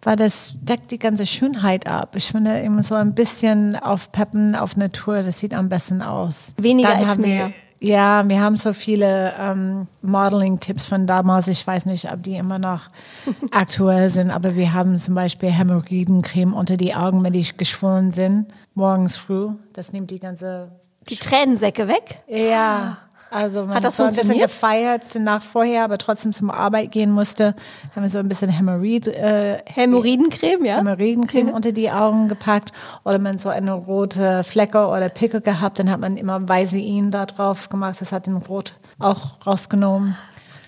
weil 0.02 0.16
das 0.18 0.54
deckt 0.62 0.92
die 0.92 1.00
ganze 1.00 1.26
Schönheit 1.26 1.88
ab. 1.88 2.16
Ich 2.16 2.28
finde 2.28 2.60
immer 2.60 2.84
so 2.84 2.96
ein 2.96 3.16
bisschen 3.16 3.76
aufpeppen 3.78 4.56
auf 4.56 4.76
Natur, 4.76 5.24
das 5.24 5.40
sieht 5.40 5.54
am 5.54 5.70
besten 5.70 6.02
aus. 6.02 6.54
Weniger 6.58 6.90
Dann 6.90 7.04
ist 7.04 7.18
mehr. 7.18 7.48
Wir, 7.48 7.54
ja, 7.80 8.28
wir 8.28 8.42
haben 8.42 8.58
so 8.58 8.74
viele 8.74 9.34
ähm, 9.40 9.88
Modeling-Tipps 10.02 10.86
von 10.86 11.06
damals. 11.08 11.48
Ich 11.48 11.66
weiß 11.66 11.86
nicht, 11.86 12.12
ob 12.12 12.22
die 12.22 12.36
immer 12.36 12.60
noch 12.60 12.84
aktuell 13.52 14.10
sind, 14.10 14.32
aber 14.32 14.56
wir 14.56 14.74
haben 14.74 14.98
zum 14.98 15.16
Beispiel 15.16 15.52
Hämorrhoidencreme 15.52 16.54
unter 16.54 16.78
die 16.78 16.96
Augen, 16.96 17.24
wenn 17.24 17.34
die 17.34 17.46
geschwollen 17.56 18.12
sind, 18.12 18.48
morgens 18.74 19.18
früh. 19.18 19.50
Das 19.74 19.94
nimmt 19.94 20.12
die 20.12 20.20
ganze 20.20 20.72
Die 21.10 21.18
Tränensäcke 21.18 21.88
weg? 21.88 22.24
ja, 22.28 22.98
also 23.38 23.66
man 23.66 23.76
Hat 23.76 23.84
das 23.84 23.96
so 23.96 24.04
ein 24.04 24.10
bisschen 24.14 24.40
gefeiert 24.40 25.04
die 25.14 25.20
Nacht 25.20 25.44
vorher, 25.44 25.84
aber 25.84 25.98
trotzdem 25.98 26.34
zum 26.34 26.50
Arbeit 26.50 26.92
gehen 26.92 27.12
musste, 27.12 27.56
haben 27.96 28.04
wir 28.04 28.10
so 28.10 28.18
ein 28.18 28.28
bisschen 28.28 28.50
Hämorrhoid, 28.50 29.08
äh, 29.08 29.60
Hämorrhoidencreme, 29.66 30.66
ja? 30.66 30.78
Hämorrhoidencreme 30.78 31.50
unter 31.50 31.72
die 31.72 31.92
Augen 31.92 32.28
gepackt 32.28 32.72
oder 33.06 33.20
man 33.20 33.38
so 33.38 33.50
eine 33.50 33.74
rote 33.74 34.44
Flecke 34.44 34.88
oder 34.88 35.10
Pickel 35.10 35.42
gehabt, 35.42 35.80
dann 35.80 35.90
hat 35.90 36.00
man 36.00 36.18
immer 36.18 36.50
Vasein 36.50 37.12
da 37.12 37.26
drauf 37.26 37.70
gemacht, 37.70 38.02
das 38.02 38.12
hat 38.12 38.28
den 38.28 38.38
Rot 38.38 38.74
auch 39.00 39.46
rausgenommen. 39.46 40.16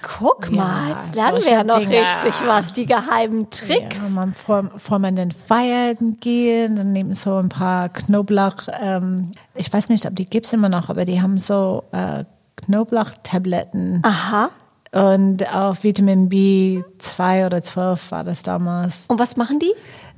Guck 0.02 0.50
mal, 0.50 0.92
Ja, 0.92 0.96
jetzt 0.96 1.16
lernen 1.16 1.44
wir 1.44 1.52
ja 1.52 1.64
noch 1.66 1.80
Dinge. 1.80 2.02
richtig 2.02 2.34
was, 2.46 2.72
die 2.72 2.86
geheimen 2.86 3.50
Tricks. 3.50 4.02
Ja, 4.02 4.10
man, 4.16 4.34
vor, 4.34 4.72
vor 4.78 4.98
man 4.98 5.18
den 5.18 5.32
feiern 5.32 6.16
gehen, 6.22 6.78
dann 6.78 6.94
nehmen 6.94 7.14
so 7.14 7.36
ein 7.36 7.50
paar 7.50 7.90
Knoblauch, 7.90 8.56
ähm, 8.80 9.34
ich 9.56 9.72
weiß 9.72 9.90
nicht, 9.90 10.06
ob 10.06 10.16
die 10.16 10.24
gibt's 10.24 10.54
immer 10.54 10.70
noch, 10.70 10.90
aber 10.90 11.04
die 11.04 11.22
haben 11.22 11.38
so 11.38 11.84
äh, 11.92 12.24
Knoblauchtabletten. 12.62 14.02
Aha. 14.04 14.50
Und 14.92 15.48
auch 15.54 15.84
Vitamin 15.84 16.30
B2 16.30 17.46
oder 17.46 17.62
12 17.62 18.12
war 18.12 18.24
das 18.24 18.42
damals. 18.42 19.04
Und 19.08 19.20
was 19.20 19.38
machen 19.38 19.60
die? 19.60 19.72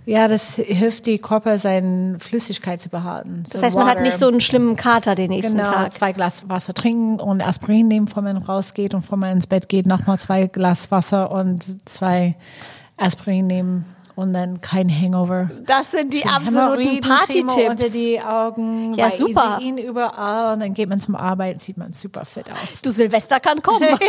Ja, 0.06 0.28
das 0.28 0.56
hilft 0.56 1.06
die 1.06 1.20
Körper, 1.20 1.60
seine 1.60 2.18
Flüssigkeit 2.20 2.82
zu 2.82 2.90
behalten. 2.90 3.44
Das 3.52 3.62
heißt, 3.62 3.78
man 3.78 3.88
hat 3.88 4.02
nicht 4.02 4.18
so 4.18 4.28
einen 4.28 4.42
schlimmen 4.42 4.76
Kater 4.76 5.14
den 5.14 5.30
nächsten 5.30 5.58
genau, 5.58 5.70
Tag. 5.70 5.94
zwei 5.94 6.12
Glas 6.12 6.50
Wasser 6.50 6.74
trinken 6.74 7.20
und 7.20 7.46
Aspirin 7.46 7.88
nehmen, 7.88 8.06
bevor 8.06 8.24
man 8.24 8.38
rausgeht 8.38 8.96
und 8.96 9.02
bevor 9.02 9.18
man 9.20 9.34
ins 9.34 9.46
Bett 9.46 9.70
geht, 9.70 9.86
nochmal 9.86 10.18
zwei 10.18 10.48
Glas 10.48 10.90
Wasser 10.90 11.32
und 11.32 11.88
zwei 11.88 12.36
Aspirin 12.98 13.48
nehmen 13.48 13.86
und 14.22 14.34
dann 14.34 14.62
kein 14.62 14.90
Hangover. 14.90 15.50
Das 15.66 15.92
sind 15.92 16.14
die 16.14 16.26
absoluten 16.26 16.82
Hämorrhoidencreme 17.04 17.42
unter 17.44 17.84
Party-Tipps. 17.84 17.92
die 17.92 18.22
Augen, 18.22 18.94
Ja, 18.94 19.12
super. 19.12 19.60
Isein 19.60 19.78
überall 19.78 20.54
und 20.54 20.60
dann 20.60 20.74
geht 20.74 20.90
man 20.90 21.00
zum 21.00 21.16
Arbeiten, 21.16 21.60
sieht 21.60 21.78
man 21.78 21.94
super 21.94 22.26
fit 22.26 22.50
aus. 22.52 22.82
Du 22.82 22.90
Silvester 22.90 23.40
kann 23.40 23.62
kommen. 23.62 23.88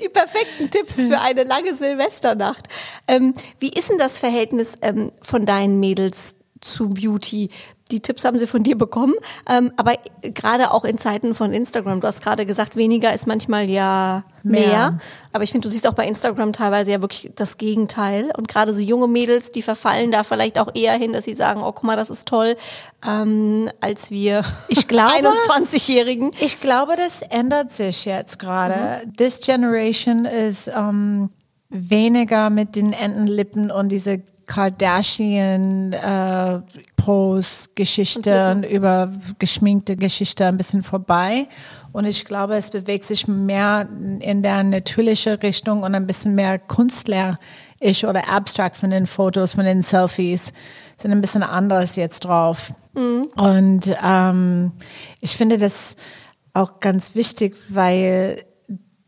Die 0.00 0.08
perfekten 0.08 0.70
Tipps 0.70 0.94
für 0.94 1.20
eine 1.20 1.44
lange 1.44 1.74
Silvesternacht. 1.74 2.66
Ähm, 3.06 3.34
wie 3.58 3.68
ist 3.68 3.88
denn 3.90 3.98
das 3.98 4.18
Verhältnis 4.18 4.74
ähm, 4.82 5.12
von 5.22 5.46
deinen 5.46 5.78
Mädels 5.78 6.34
zu 6.60 6.88
Beauty? 6.88 7.50
Die 7.90 8.00
Tipps 8.00 8.24
haben 8.24 8.38
sie 8.38 8.46
von 8.46 8.62
dir 8.62 8.76
bekommen, 8.78 9.14
ähm, 9.48 9.72
aber 9.76 9.94
gerade 10.22 10.70
auch 10.72 10.84
in 10.84 10.98
Zeiten 10.98 11.34
von 11.34 11.52
Instagram. 11.52 12.00
Du 12.00 12.06
hast 12.06 12.22
gerade 12.22 12.46
gesagt, 12.46 12.76
weniger 12.76 13.12
ist 13.12 13.26
manchmal 13.26 13.68
ja 13.68 14.24
mehr. 14.42 14.60
Mehr. 14.68 14.98
Aber 15.32 15.44
ich 15.44 15.52
finde, 15.52 15.68
du 15.68 15.72
siehst 15.72 15.86
auch 15.88 15.92
bei 15.94 16.06
Instagram 16.06 16.52
teilweise 16.52 16.90
ja 16.92 17.00
wirklich 17.00 17.32
das 17.36 17.58
Gegenteil. 17.58 18.30
Und 18.36 18.48
gerade 18.48 18.72
so 18.74 18.80
junge 18.80 19.08
Mädels, 19.08 19.52
die 19.52 19.62
verfallen 19.62 20.10
da 20.12 20.22
vielleicht 20.24 20.58
auch 20.58 20.68
eher 20.74 20.94
hin, 20.94 21.12
dass 21.12 21.24
sie 21.24 21.34
sagen, 21.34 21.60
oh 21.62 21.72
guck 21.72 21.84
mal, 21.84 21.96
das 21.96 22.10
ist 22.10 22.26
toll, 22.26 22.56
ähm, 23.06 23.68
als 23.80 24.10
wir 24.10 24.42
Ich 24.68 24.88
glaube- 24.88 25.10
21-Jährigen. 25.48 26.30
Ich 26.40 26.60
glaube, 26.60 26.96
das 26.96 27.22
ändert 27.22 27.72
sich 27.72 28.04
jetzt 28.04 28.38
gerade. 28.38 29.02
This 29.16 29.40
generation 29.40 30.24
ist 30.24 30.68
ähm, 30.74 31.30
weniger 31.68 32.50
mit 32.50 32.76
den 32.76 32.92
Entenlippen 32.92 33.70
und 33.70 33.90
diese 33.90 34.20
Kardashian 34.50 35.92
äh, 35.92 36.60
Pose-Geschichte 36.96 38.50
und 38.50 38.64
über 38.64 39.12
geschminkte 39.38 39.94
Geschichte 39.96 40.44
ein 40.44 40.56
bisschen 40.56 40.82
vorbei. 40.82 41.46
Und 41.92 42.04
ich 42.04 42.24
glaube, 42.24 42.56
es 42.56 42.70
bewegt 42.70 43.04
sich 43.04 43.28
mehr 43.28 43.88
in 44.18 44.42
der 44.42 44.64
natürliche 44.64 45.40
Richtung 45.40 45.84
und 45.84 45.94
ein 45.94 46.06
bisschen 46.08 46.34
mehr 46.34 46.58
künstlerisch 46.58 48.02
oder 48.02 48.28
abstrakt 48.28 48.76
von 48.76 48.90
den 48.90 49.06
Fotos, 49.06 49.54
von 49.54 49.64
den 49.64 49.82
Selfies. 49.82 50.52
Sind 51.00 51.12
ein 51.12 51.20
bisschen 51.20 51.44
anders 51.44 51.94
jetzt 51.94 52.24
drauf. 52.24 52.72
Und 53.36 53.82
ähm, 54.04 54.72
ich 55.20 55.36
finde 55.36 55.58
das 55.58 55.94
auch 56.54 56.80
ganz 56.80 57.14
wichtig, 57.14 57.56
weil 57.68 58.42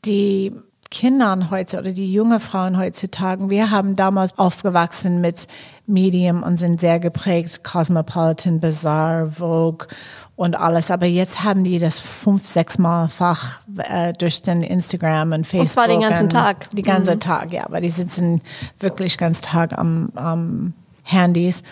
die 0.04 0.52
Kindern 0.92 1.50
heute 1.50 1.78
oder 1.78 1.90
die 1.90 2.12
junge 2.12 2.38
Frauen 2.38 2.78
heutzutage, 2.78 3.48
wir 3.48 3.70
haben 3.70 3.96
damals 3.96 4.38
aufgewachsen 4.38 5.22
mit 5.22 5.48
Medium 5.86 6.42
und 6.42 6.58
sind 6.58 6.82
sehr 6.82 7.00
geprägt, 7.00 7.64
Cosmopolitan, 7.64 8.60
Bazaar, 8.60 9.30
Vogue 9.30 9.88
und 10.36 10.54
alles. 10.54 10.90
Aber 10.90 11.06
jetzt 11.06 11.42
haben 11.42 11.64
die 11.64 11.78
das 11.78 11.98
fünf, 11.98 12.46
sechs 12.46 12.76
Malfach 12.76 13.62
äh, 13.78 14.12
durch 14.12 14.42
den 14.42 14.62
Instagram 14.62 15.32
und 15.32 15.46
Facebook. 15.46 15.68
zwar 15.70 15.88
den 15.88 16.02
ganzen 16.02 16.24
und 16.24 16.32
Tag. 16.32 16.68
Die 16.70 16.82
ganze 16.82 17.18
Tag, 17.18 17.52
ja. 17.52 17.64
Aber 17.64 17.80
die 17.80 17.90
sitzen 17.90 18.42
wirklich 18.78 19.16
ganz 19.16 19.40
Tag 19.40 19.78
am, 19.78 20.10
am 20.14 20.74
Handys. 21.04 21.62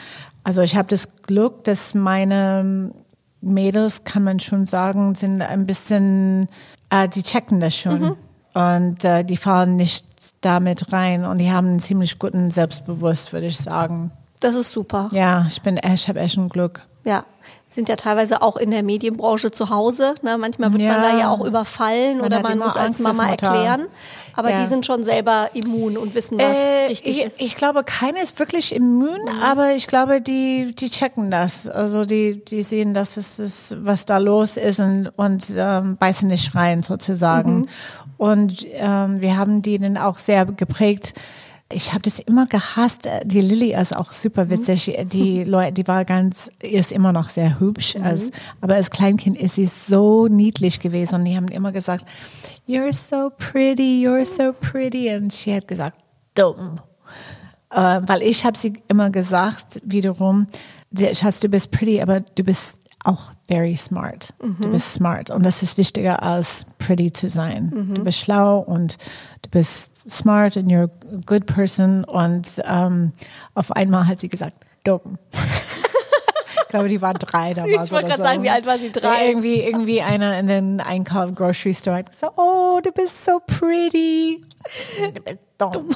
Also 0.45 0.63
ich 0.63 0.77
habe 0.77 0.89
das 0.89 1.23
Glück, 1.23 1.65
dass 1.65 1.93
meine 1.93 2.91
Mädels, 3.43 4.05
kann 4.05 4.25
man 4.25 4.41
schon 4.41 4.65
sagen, 4.65 5.15
sind 5.15 5.43
ein 5.43 5.67
bisschen, 5.67 6.49
äh, 6.89 7.07
die 7.07 7.23
checken 7.23 7.61
das 7.61 7.77
schon. 7.77 8.17
Und 8.55 9.05
äh, 9.05 9.25
die 9.25 9.37
fallen 9.37 9.77
nicht 9.77 10.07
damit 10.41 10.93
rein. 10.93 11.25
Und 11.25 11.39
die 11.39 11.51
haben 11.51 11.69
einen 11.69 11.81
ziemlich 11.81 12.19
guten 12.19 12.51
Selbstbewusst, 12.51 13.33
würde 13.33 13.47
ich 13.47 13.59
sagen. 13.59 14.11
Das 14.41 14.55
ist 14.55 14.73
super. 14.73 15.09
Ja, 15.13 15.47
ich 15.49 15.61
bin, 15.63 15.79
ich 15.95 16.09
habe 16.09 16.21
echt 16.21 16.37
ein 16.37 16.49
Glück. 16.49 16.85
Ja, 17.05 17.25
sind 17.73 17.89
ja 17.89 17.95
teilweise 17.95 18.43
auch 18.43 18.57
in 18.57 18.73
der 18.73 18.83
Medienbranche 18.83 19.53
zu 19.53 19.71
Hause. 19.71 20.17
Ne? 20.23 20.37
Manchmal 20.39 20.73
wird 20.73 20.83
man 20.83 21.03
Ja. 21.03 21.13
da 21.13 21.19
ja 21.19 21.31
auch 21.31 21.45
überfallen 21.45 22.19
Man 22.19 22.27
oder 22.27 22.41
man 22.41 22.59
muss 22.59 22.75
als 22.77 22.87
Angst 22.97 23.01
Mama 23.01 23.29
erklären. 23.31 23.87
Aber 24.35 24.51
Ja. 24.51 24.61
die 24.61 24.67
sind 24.67 24.85
schon 24.87 25.05
selber 25.05 25.51
immun 25.55 25.97
und 25.97 26.15
wissen, 26.15 26.37
was 26.39 26.57
Äh, 26.57 26.87
richtig 26.89 27.19
ich, 27.21 27.25
ist. 27.27 27.41
ich 27.41 27.55
glaube, 27.55 27.85
keiner 27.85 28.21
ist 28.23 28.39
wirklich 28.41 28.75
immun, 28.75 29.19
aber 29.43 29.73
ich 29.73 29.87
glaube, 29.87 30.21
die, 30.21 30.75
die 30.75 30.91
checken 30.91 31.31
das. 31.31 31.69
Also 31.69 32.05
die, 32.05 32.45
die 32.45 32.63
sehen, 32.65 32.93
dass 32.93 33.17
es 33.17 33.39
ist, 33.39 33.77
was 33.81 34.05
da 34.05 34.19
los 34.19 34.57
ist 34.57 34.81
und, 34.81 35.09
und 35.17 35.47
ähm, 35.57 35.97
beißen 35.97 36.27
nicht 36.27 36.55
rein 36.57 36.83
sozusagen. 36.83 37.69
Und 38.19 38.67
ähm, 38.73 39.21
wir 39.21 39.37
haben 39.37 39.63
die 39.63 39.79
dann 39.79 39.97
auch 39.97 40.19
sehr 40.19 40.45
geprägt. 40.45 41.15
Ich 41.73 41.93
habe 41.93 42.03
das 42.03 42.19
immer 42.19 42.47
gehasst. 42.47 43.09
Die 43.25 43.41
Lilly 43.41 43.75
ist 43.75 43.95
auch 43.95 44.13
super 44.13 44.51
witzig. 44.51 44.97
Die 45.05 45.45
Leute, 45.45 45.73
die 45.73 45.89
war 45.89 46.05
ganz, 46.05 46.51
ist 46.61 46.91
immer 46.91 47.13
noch 47.13 47.29
sehr 47.29 47.61
hübsch. 47.61 47.97
Als, 47.97 48.31
aber 48.61 48.75
als 48.75 48.91
Kleinkind 48.91 49.39
ist 49.39 49.55
sie 49.55 49.67
so 49.67 50.27
niedlich 50.27 50.81
gewesen. 50.81 51.17
Und 51.17 51.25
die 51.27 51.37
haben 51.37 51.49
immer 51.49 51.71
gesagt, 51.71 52.05
you're 52.69 52.93
so 52.93 53.31
pretty, 53.37 54.05
you're 54.05 54.25
so 54.25 54.53
pretty. 54.53 55.15
Und 55.15 55.33
sie 55.33 55.55
hat 55.55 55.69
gesagt, 55.69 55.97
dumm. 56.35 56.81
Äh, 57.71 58.01
weil 58.05 58.23
ich 58.23 58.45
habe 58.45 58.59
sie 58.59 58.73
immer 58.89 59.11
gesagt, 59.11 59.81
wiederum, 59.85 60.49
Schatz, 61.13 61.39
du 61.39 61.49
bist 61.49 61.71
pretty, 61.71 62.03
aber 62.03 62.21
du 62.21 62.43
bist 62.43 62.79
auch 63.05 63.31
very 63.51 63.77
smart. 63.77 64.33
Du 64.39 64.71
bist 64.71 64.95
smart. 64.95 65.31
Und 65.31 65.45
das 65.45 65.63
ist 65.63 65.77
wichtiger 65.77 66.23
als 66.23 66.65
pretty 66.79 67.13
zu 67.13 67.29
sein. 67.29 67.93
Du 67.95 68.05
bist 68.05 68.19
schlau 68.21 68.59
und 68.61 68.97
du 69.43 69.51
bist 69.51 69.91
smart 70.09 70.57
and 70.57 70.69
you're 70.69 70.85
a 70.85 71.21
good 71.27 71.47
person. 71.47 72.05
Und 72.05 72.49
ähm, 72.65 73.13
auf 73.55 73.73
einmal 73.73 74.07
hat 74.07 74.21
sie 74.21 74.29
gesagt, 74.29 74.57
dumm. 74.85 75.19
glaube, 76.71 76.89
die 76.89 77.03
war 77.03 77.15
drei 77.15 77.49
Süß, 77.49 77.57
damals. 77.57 77.85
ich 77.85 77.93
wollte 77.93 78.07
gerade 78.09 78.23
so. 78.23 78.29
sagen, 78.29 78.43
wie 78.43 78.51
alt 78.51 78.67
war 78.67 78.79
sie? 78.79 78.91
Drei? 78.91 79.29
Irgendwie, 79.29 79.61
irgendwie 79.61 80.01
einer 80.01 80.39
in 80.39 80.47
den 80.47 80.81
Einkauf, 80.81 81.35
Grocery 81.35 81.75
Store 81.75 81.99
hat 81.99 82.11
gesagt, 82.11 82.33
oh, 82.37 82.81
du 82.83 82.91
bist 82.93 83.25
so 83.25 83.41
pretty. 83.47 84.43
Du 85.15 85.23
bist 85.23 85.39
dumm. 85.57 85.89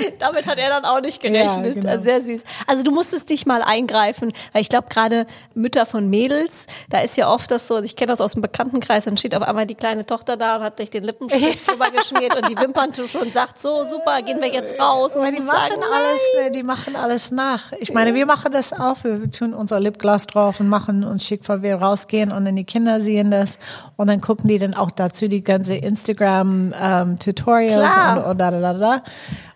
Damit 0.18 0.46
hat 0.46 0.58
er 0.58 0.68
dann 0.68 0.84
auch 0.84 1.00
nicht 1.00 1.20
gerechnet. 1.20 1.76
Ja, 1.76 1.80
genau. 1.80 2.02
Sehr 2.02 2.20
süß. 2.20 2.42
Also 2.66 2.82
du 2.82 2.90
musstest 2.90 3.30
dich 3.30 3.46
mal 3.46 3.62
eingreifen, 3.62 4.32
weil 4.52 4.62
ich 4.62 4.68
glaube 4.68 4.88
gerade 4.88 5.26
Mütter 5.54 5.86
von 5.86 6.08
Mädels, 6.08 6.66
da 6.88 7.00
ist 7.00 7.16
ja 7.16 7.28
oft 7.28 7.50
das 7.50 7.66
so, 7.68 7.82
ich 7.82 7.96
kenne 7.96 8.08
das 8.08 8.20
aus 8.20 8.32
dem 8.32 8.42
Bekanntenkreis, 8.42 9.04
dann 9.04 9.16
steht 9.16 9.34
auf 9.34 9.42
einmal 9.42 9.66
die 9.66 9.74
kleine 9.74 10.04
Tochter 10.04 10.36
da 10.36 10.56
und 10.56 10.62
hat 10.62 10.78
sich 10.78 10.90
den 10.90 11.04
Lippenstift 11.04 11.68
drüber 11.70 11.90
geschmiert 11.90 12.34
und 12.36 12.48
die 12.48 12.56
Wimperntusche 12.56 13.18
und 13.18 13.32
sagt, 13.32 13.60
so 13.60 13.84
super, 13.84 14.22
gehen 14.22 14.40
wir 14.40 14.52
jetzt 14.52 14.80
raus. 14.80 15.16
Und 15.16 15.26
die 15.26 15.44
machen 15.44 15.46
sagen, 15.46 15.82
alles, 15.92 16.52
die 16.54 16.62
machen 16.62 16.96
alles 16.96 17.30
nach. 17.30 17.72
Ich 17.78 17.92
meine, 17.92 18.14
wir 18.14 18.26
machen 18.26 18.52
das 18.52 18.72
auch. 18.72 18.96
Wir 19.02 19.30
tun 19.30 19.54
unser 19.54 19.80
Lipgloss 19.80 20.26
drauf 20.26 20.60
und 20.60 20.68
machen 20.68 21.04
uns 21.04 21.24
schick, 21.24 21.48
weil 21.48 21.62
wir 21.62 21.76
rausgehen 21.76 22.32
und 22.32 22.44
dann 22.44 22.56
die 22.56 22.64
Kinder 22.64 23.00
sehen 23.00 23.30
das 23.30 23.58
und 23.96 24.06
dann 24.06 24.20
gucken 24.20 24.48
die 24.48 24.58
dann 24.58 24.74
auch 24.74 24.90
dazu 24.90 25.28
die 25.28 25.44
ganze 25.44 25.74
Instagram 25.74 26.74
ähm, 26.80 27.18
Tutorials 27.18 27.92
Klar. 27.92 28.18
und, 28.18 28.30
und 28.30 28.38
da, 28.38 28.50
da, 28.50 28.60
da, 28.60 28.74
da. 28.74 29.02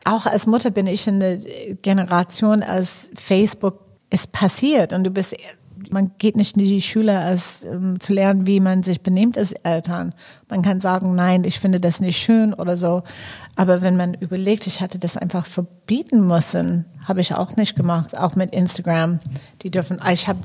Auch 0.06 0.24
als 0.24 0.46
Mutter 0.46 0.70
bin 0.70 0.86
ich 0.86 1.06
in 1.06 1.20
der 1.20 1.38
Generation, 1.82 2.62
als 2.62 3.10
Facebook 3.16 3.80
ist 4.08 4.30
passiert 4.30 4.92
und 4.92 5.04
du 5.04 5.10
bist 5.10 5.34
man 5.90 6.12
geht 6.18 6.36
nicht 6.36 6.56
in 6.56 6.64
die 6.64 6.80
Schule, 6.80 7.18
als 7.18 7.62
ähm, 7.62 8.00
zu 8.00 8.12
lernen, 8.12 8.46
wie 8.46 8.60
man 8.60 8.82
sich 8.82 9.02
benimmt 9.02 9.38
als 9.38 9.52
Eltern. 9.52 10.14
Man 10.48 10.62
kann 10.62 10.80
sagen, 10.80 11.14
nein, 11.14 11.44
ich 11.44 11.60
finde 11.60 11.80
das 11.80 12.00
nicht 12.00 12.18
schön 12.18 12.54
oder 12.54 12.76
so. 12.76 13.02
Aber 13.56 13.82
wenn 13.82 13.96
man 13.96 14.14
überlegt, 14.14 14.66
ich 14.66 14.80
hatte 14.80 14.98
das 14.98 15.16
einfach 15.16 15.46
verbieten 15.46 16.26
müssen, 16.26 16.86
habe 17.04 17.20
ich 17.20 17.34
auch 17.34 17.56
nicht 17.56 17.76
gemacht, 17.76 18.16
auch 18.16 18.36
mit 18.36 18.52
Instagram. 18.52 19.20
Die 19.62 19.70
dürfen, 19.70 20.00
ich 20.12 20.28
habe 20.28 20.40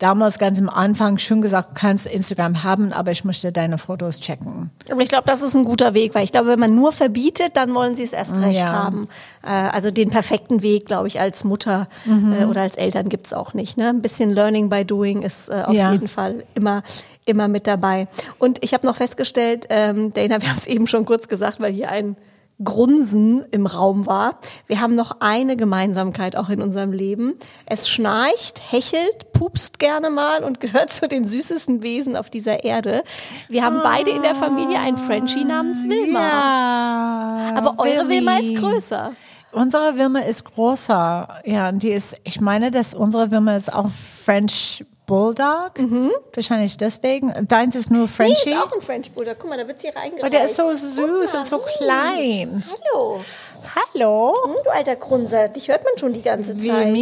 damals 0.00 0.38
ganz 0.40 0.58
am 0.58 0.68
Anfang 0.68 1.18
schon 1.18 1.40
gesagt, 1.42 1.70
du 1.70 1.74
kannst 1.74 2.06
Instagram 2.06 2.64
haben, 2.64 2.92
aber 2.92 3.12
ich 3.12 3.24
möchte 3.24 3.52
deine 3.52 3.78
Fotos 3.78 4.18
checken. 4.18 4.70
Aber 4.90 5.00
ich 5.02 5.08
glaube, 5.08 5.24
das 5.26 5.42
ist 5.42 5.54
ein 5.54 5.64
guter 5.64 5.94
Weg, 5.94 6.14
weil 6.16 6.24
ich 6.24 6.32
glaube, 6.32 6.48
wenn 6.48 6.58
man 6.58 6.74
nur 6.74 6.90
verbietet, 6.90 7.56
dann 7.56 7.72
wollen 7.74 7.94
sie 7.94 8.02
es 8.02 8.12
erst 8.12 8.36
recht 8.40 8.58
Ja. 8.64 8.72
haben. 8.72 9.08
Äh, 9.42 9.50
also 9.50 9.92
den 9.92 10.10
perfekten 10.10 10.62
Weg, 10.62 10.86
glaube 10.86 11.06
ich, 11.06 11.20
als 11.20 11.44
Mutter 11.44 11.86
Mhm. 12.06 12.32
äh, 12.32 12.44
oder 12.46 12.62
als 12.62 12.76
Eltern 12.76 13.08
gibt's 13.08 13.32
auch 13.32 13.54
nicht. 13.54 13.76
Ne? 13.76 13.90
Ein 13.90 14.02
bisschen 14.02 14.30
Learning 14.30 14.68
by 14.68 14.84
Doing 14.84 15.22
ist 15.22 15.48
äh, 15.48 15.62
auf 15.66 15.74
Ja. 15.74 15.92
jeden 15.92 16.08
Fall 16.08 16.38
immer 16.54 16.82
immer 17.26 17.46
mit 17.46 17.66
dabei. 17.68 18.08
Und 18.38 18.58
ich 18.64 18.72
habe 18.74 18.86
noch 18.86 18.96
festgestellt, 18.96 19.66
ähm, 19.68 20.12
Dana, 20.14 20.40
wir 20.42 20.48
haben 20.48 20.56
es 20.58 20.66
eben 20.66 20.86
schon 20.88 21.04
kurz 21.04 21.28
gesagt, 21.28 21.60
weil 21.60 21.72
hier 21.72 21.90
ein 21.90 22.16
Grunzen 22.62 23.44
im 23.50 23.66
Raum 23.66 24.06
war. 24.06 24.38
Wir 24.66 24.80
haben 24.80 24.94
noch 24.94 25.16
eine 25.20 25.56
Gemeinsamkeit 25.56 26.36
auch 26.36 26.48
in 26.48 26.60
unserem 26.60 26.92
Leben. 26.92 27.34
Es 27.66 27.88
schnarcht, 27.88 28.60
hechelt, 28.70 29.32
pupst 29.32 29.78
gerne 29.78 30.10
mal 30.10 30.44
und 30.44 30.60
gehört 30.60 30.92
zu 30.92 31.08
den 31.08 31.24
süßesten 31.24 31.82
Wesen 31.82 32.16
auf 32.16 32.30
dieser 32.30 32.64
Erde. 32.64 33.02
Wir 33.48 33.64
haben 33.64 33.80
beide 33.82 34.10
in 34.10 34.22
der 34.22 34.34
Familie 34.34 34.78
einen 34.78 34.98
Frenchie 34.98 35.44
namens 35.44 35.82
Wilma. 35.84 36.18
Ja. 37.50 37.56
Aber 37.56 37.74
eure 37.78 38.08
Wilma 38.08 38.34
ist 38.34 38.50
Willi. 38.50 38.54
größer. 38.54 39.12
Unsere 39.52 39.96
Wilma 39.96 40.20
ist 40.20 40.44
größer. 40.44 41.40
Ja, 41.44 41.68
und 41.70 41.82
die 41.82 41.90
ist, 41.90 42.16
ich 42.22 42.40
meine, 42.40 42.70
dass 42.70 42.94
unsere 42.94 43.30
Wilma 43.30 43.56
ist 43.56 43.72
auch 43.72 43.88
French 44.24 44.84
Bulldog. 45.10 45.72
Wahrscheinlich 46.34 46.76
deswegen. 46.76 47.34
Deins 47.48 47.74
ist 47.74 47.90
nur 47.90 48.02
Nee, 48.02 48.08
Frenchie. 48.08 48.50
ist 48.50 48.56
auch 48.56 48.72
ein 48.72 48.80
French 48.80 49.10
Bulldog. 49.12 49.36
Guck 49.40 49.50
mal, 49.50 49.58
da 49.58 49.66
wird's 49.66 49.82
hier 49.82 49.94
reingereicht. 49.94 50.22
Aber 50.22 50.30
der 50.30 50.44
ist 50.44 50.54
so 50.56 50.70
süß 50.70 51.34
und 51.34 51.44
so 51.44 51.58
klein. 51.58 52.64
Hallo. 52.94 53.20
Hallo. 53.94 54.34
Hm, 54.46 54.54
du 54.64 54.70
alter 54.70 54.96
Grunzer. 54.96 55.48
Dich 55.48 55.68
hört 55.68 55.84
man 55.84 55.98
schon 55.98 56.12
die 56.12 56.22
ganze 56.22 56.56
Zeit. 56.56 56.66
Mal, 56.66 56.92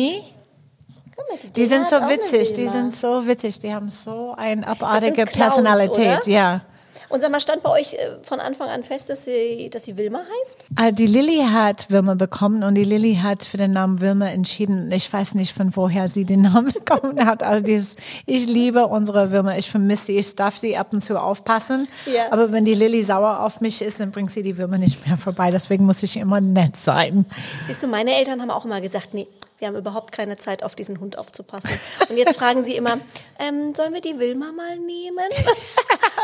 Die 1.54 1.68
Dana 1.68 1.84
sind 1.84 1.88
so 1.88 1.96
witzig, 2.08 2.52
die 2.54 2.68
sind 2.68 2.94
so 2.94 3.26
witzig, 3.26 3.58
die 3.58 3.74
haben 3.74 3.90
so 3.90 4.34
eine 4.36 4.66
abartige 4.66 5.24
Personalität, 5.26 6.26
ja. 6.26 6.62
Und 7.10 7.22
sag 7.22 7.30
mal, 7.30 7.40
stand 7.40 7.62
bei 7.62 7.70
euch 7.70 7.94
äh, 7.94 8.16
von 8.22 8.38
Anfang 8.38 8.68
an 8.68 8.84
fest, 8.84 9.08
dass 9.08 9.24
sie, 9.24 9.70
dass 9.70 9.84
sie 9.84 9.96
Wilma 9.96 10.18
heißt? 10.18 10.58
Ah, 10.76 10.90
Die 10.90 11.06
Lilly 11.06 11.42
hat 11.50 11.90
Wilma 11.90 12.14
bekommen 12.14 12.62
und 12.62 12.74
die 12.74 12.84
Lilly 12.84 13.16
hat 13.22 13.44
für 13.44 13.56
den 13.56 13.72
Namen 13.72 14.00
Wilma 14.00 14.26
entschieden. 14.26 14.92
Ich 14.92 15.10
weiß 15.10 15.34
nicht, 15.34 15.56
von 15.56 15.74
woher 15.74 16.08
sie 16.08 16.24
den 16.24 16.42
Namen 16.42 16.72
bekommen 16.72 17.24
hat. 17.24 17.42
Also 17.42 17.64
dieses, 17.64 17.88
ich 18.26 18.46
liebe 18.46 18.86
unsere 18.86 19.30
Wilma, 19.32 19.56
ich 19.56 19.70
vermisse 19.70 20.06
sie. 20.06 20.18
Ich 20.18 20.34
darf 20.36 20.58
sie 20.58 20.76
ab 20.76 20.92
und 20.92 21.00
zu 21.00 21.18
aufpassen. 21.20 21.88
Ja. 22.06 22.30
Aber 22.30 22.52
wenn 22.52 22.64
die 22.64 22.74
Lilly 22.74 23.02
sauer 23.02 23.40
auf 23.40 23.60
mich 23.60 23.80
ist, 23.80 24.00
dann 24.00 24.10
bringt 24.10 24.30
sie 24.30 24.42
die 24.42 24.58
Wilma 24.58 24.76
nicht 24.76 25.06
mehr 25.06 25.16
vorbei. 25.16 25.50
Deswegen 25.50 25.86
muss 25.86 26.02
ich 26.02 26.16
immer 26.18 26.40
nett 26.42 26.76
sein. 26.76 27.24
Siehst 27.66 27.82
du, 27.82 27.86
meine 27.86 28.14
Eltern 28.14 28.40
haben 28.42 28.50
auch 28.50 28.64
immer 28.66 28.80
gesagt, 28.82 29.14
nee, 29.14 29.26
wir 29.58 29.68
haben 29.68 29.76
überhaupt 29.76 30.12
keine 30.12 30.36
Zeit, 30.36 30.62
auf 30.62 30.74
diesen 30.74 31.00
Hund 31.00 31.18
aufzupassen. 31.18 31.70
Und 32.08 32.16
jetzt 32.16 32.38
fragen 32.38 32.64
sie 32.64 32.76
immer, 32.76 33.00
ähm, 33.38 33.74
sollen 33.74 33.92
wir 33.92 34.00
die 34.00 34.18
Wilma 34.18 34.52
mal 34.52 34.78
nehmen? 34.78 35.18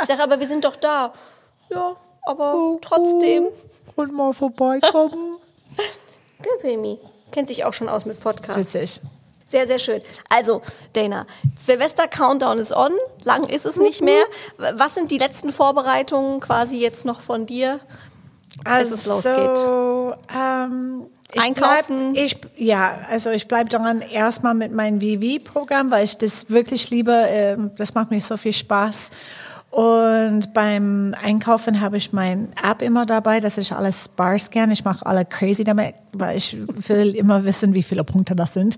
Ich 0.03 0.09
sage, 0.09 0.23
aber 0.23 0.41
wir 0.41 0.49
sind 0.49 0.65
doch 0.65 0.75
da. 0.75 1.13
Ja, 1.71 1.97
aber 2.23 2.79
trotzdem. 2.83 3.47
Und 3.95 4.13
mal 4.13 4.33
vorbeikommen. 4.33 5.39
Ja, 6.45 6.63
Wilmi. 6.63 6.99
Kennt 7.31 7.49
sich 7.49 7.65
auch 7.65 7.73
schon 7.73 7.89
aus 7.89 8.05
mit 8.05 8.21
Podcasts. 8.21 8.75
Witzig. 8.75 9.01
Sehr, 9.47 9.67
sehr 9.67 9.79
schön. 9.79 10.03
Also, 10.29 10.63
Dana, 10.93 11.27
Silvester 11.57 12.07
Countdown 12.09 12.59
ist 12.59 12.73
on. 12.73 12.93
Lang 13.23 13.45
ist 13.49 13.65
es 13.65 13.77
nicht 13.79 14.03
mehr. 14.03 14.25
Was 14.59 14.95
sind 14.95 15.11
die 15.11 15.17
letzten 15.17 15.53
Vorbereitungen 15.53 16.41
quasi 16.41 16.79
jetzt 16.79 17.05
noch 17.05 17.21
von 17.21 17.47
dir, 17.47 17.81
bis 18.65 18.91
es 18.91 19.07
losgeht? 19.07 19.59
Ähm, 20.37 21.07
ich 21.33 21.41
Einkaufen? 21.41 22.13
Bleib, 22.13 22.25
ich, 22.25 22.37
ja, 22.57 22.99
also 23.11 23.31
ich 23.31 23.49
bleibe 23.49 23.69
dran 23.69 24.01
erstmal 24.01 24.55
mit 24.55 24.73
meinem 24.73 25.01
VV-Programm, 25.01 25.91
weil 25.91 26.05
ich 26.05 26.17
das 26.17 26.49
wirklich 26.51 26.91
liebe. 26.91 27.13
Ähm, 27.29 27.71
das 27.77 27.95
macht 27.95 28.11
mir 28.11 28.21
so 28.21 28.37
viel 28.37 28.53
Spaß. 28.53 29.11
Und 29.71 30.55
beim 30.55 31.17
Einkaufen 31.21 31.81
habe 31.81 31.97
ich 31.97 32.13
mein 32.13 32.53
App 32.63 32.81
immer 32.81 33.07
dabei, 33.07 33.41
dass 33.41 33.59
ich 33.59 33.73
alles 33.73 34.07
bar 34.07 34.39
scan. 34.39 34.71
Ich 34.71 34.85
mache 34.85 35.05
alle 35.05 35.25
crazy 35.25 35.65
damit, 35.65 35.97
weil 36.13 36.37
ich 36.37 36.57
will 36.89 37.17
immer 37.17 37.45
wissen, 37.45 37.75
wie 37.75 37.83
viele 37.83 38.05
Punkte 38.05 38.37
das 38.37 38.53
sind. 38.53 38.77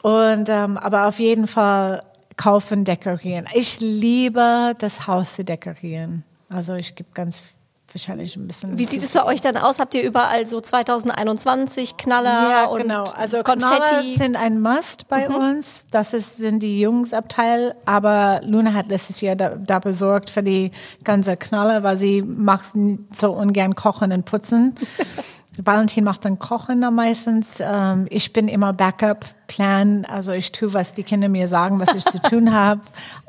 Und 0.00 0.48
ähm, 0.48 0.78
aber 0.78 1.08
auf 1.08 1.18
jeden 1.18 1.46
Fall 1.46 2.00
kaufen, 2.36 2.84
dekorieren. 2.84 3.46
Ich 3.52 3.80
liebe 3.80 4.74
das 4.78 5.06
Haus 5.06 5.34
zu 5.34 5.44
dekorieren. 5.44 6.24
Also 6.48 6.74
ich 6.74 6.94
gebe 6.94 7.10
ganz 7.12 7.42
wahrscheinlich 7.94 8.36
ein 8.36 8.46
bisschen. 8.46 8.78
Wie 8.78 8.84
sieht 8.84 9.02
es 9.02 9.12
bei 9.12 9.24
euch 9.24 9.40
dann 9.40 9.56
aus? 9.56 9.78
Habt 9.78 9.94
ihr 9.94 10.02
überall 10.02 10.46
so 10.46 10.60
2021 10.60 11.96
Knaller 11.96 12.50
Ja, 12.50 12.64
und 12.66 12.82
genau. 12.82 13.04
Also 13.16 13.42
Konfetti? 13.42 13.76
Knaller 13.76 14.16
sind 14.16 14.36
ein 14.36 14.60
Must 14.60 15.08
bei 15.08 15.28
uns. 15.28 15.86
Das 15.90 16.12
ist, 16.12 16.36
sind 16.36 16.62
die 16.62 16.80
Jungsabteil. 16.80 17.74
Aber 17.86 18.40
Luna 18.44 18.74
hat 18.74 18.88
letztes 18.88 19.20
Jahr 19.20 19.36
da, 19.36 19.50
da 19.50 19.78
besorgt 19.78 20.30
für 20.30 20.42
die 20.42 20.70
ganze 21.04 21.36
Knaller, 21.36 21.82
weil 21.82 21.96
sie 21.96 22.22
macht 22.22 22.72
so 23.12 23.32
ungern 23.32 23.74
kochen 23.74 24.12
und 24.12 24.24
putzen. 24.24 24.74
Valentin 25.62 26.04
macht 26.04 26.24
dann 26.24 26.38
Kochen 26.38 26.82
am 26.82 26.96
meistens. 26.96 27.48
Ähm, 27.60 28.06
ich 28.10 28.32
bin 28.32 28.48
immer 28.48 28.72
Backup-Plan. 28.72 30.04
Also 30.04 30.32
ich 30.32 30.52
tue, 30.52 30.72
was 30.72 30.92
die 30.92 31.04
Kinder 31.04 31.28
mir 31.28 31.48
sagen, 31.48 31.78
was 31.78 31.94
ich 31.94 32.04
zu 32.04 32.20
tun 32.20 32.52
habe. 32.54 32.80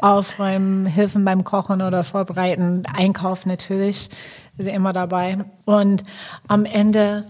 Aufräumen, 0.02 0.86
helfen 0.86 1.26
beim 1.26 1.44
Kochen 1.44 1.82
oder 1.82 2.04
vorbereiten. 2.04 2.84
Einkauf 2.96 3.46
natürlich. 3.46 4.10
Ist 4.58 4.68
immer 4.68 4.94
dabei. 4.94 5.46
Und 5.66 6.04
am 6.48 6.66
Ende 6.66 7.26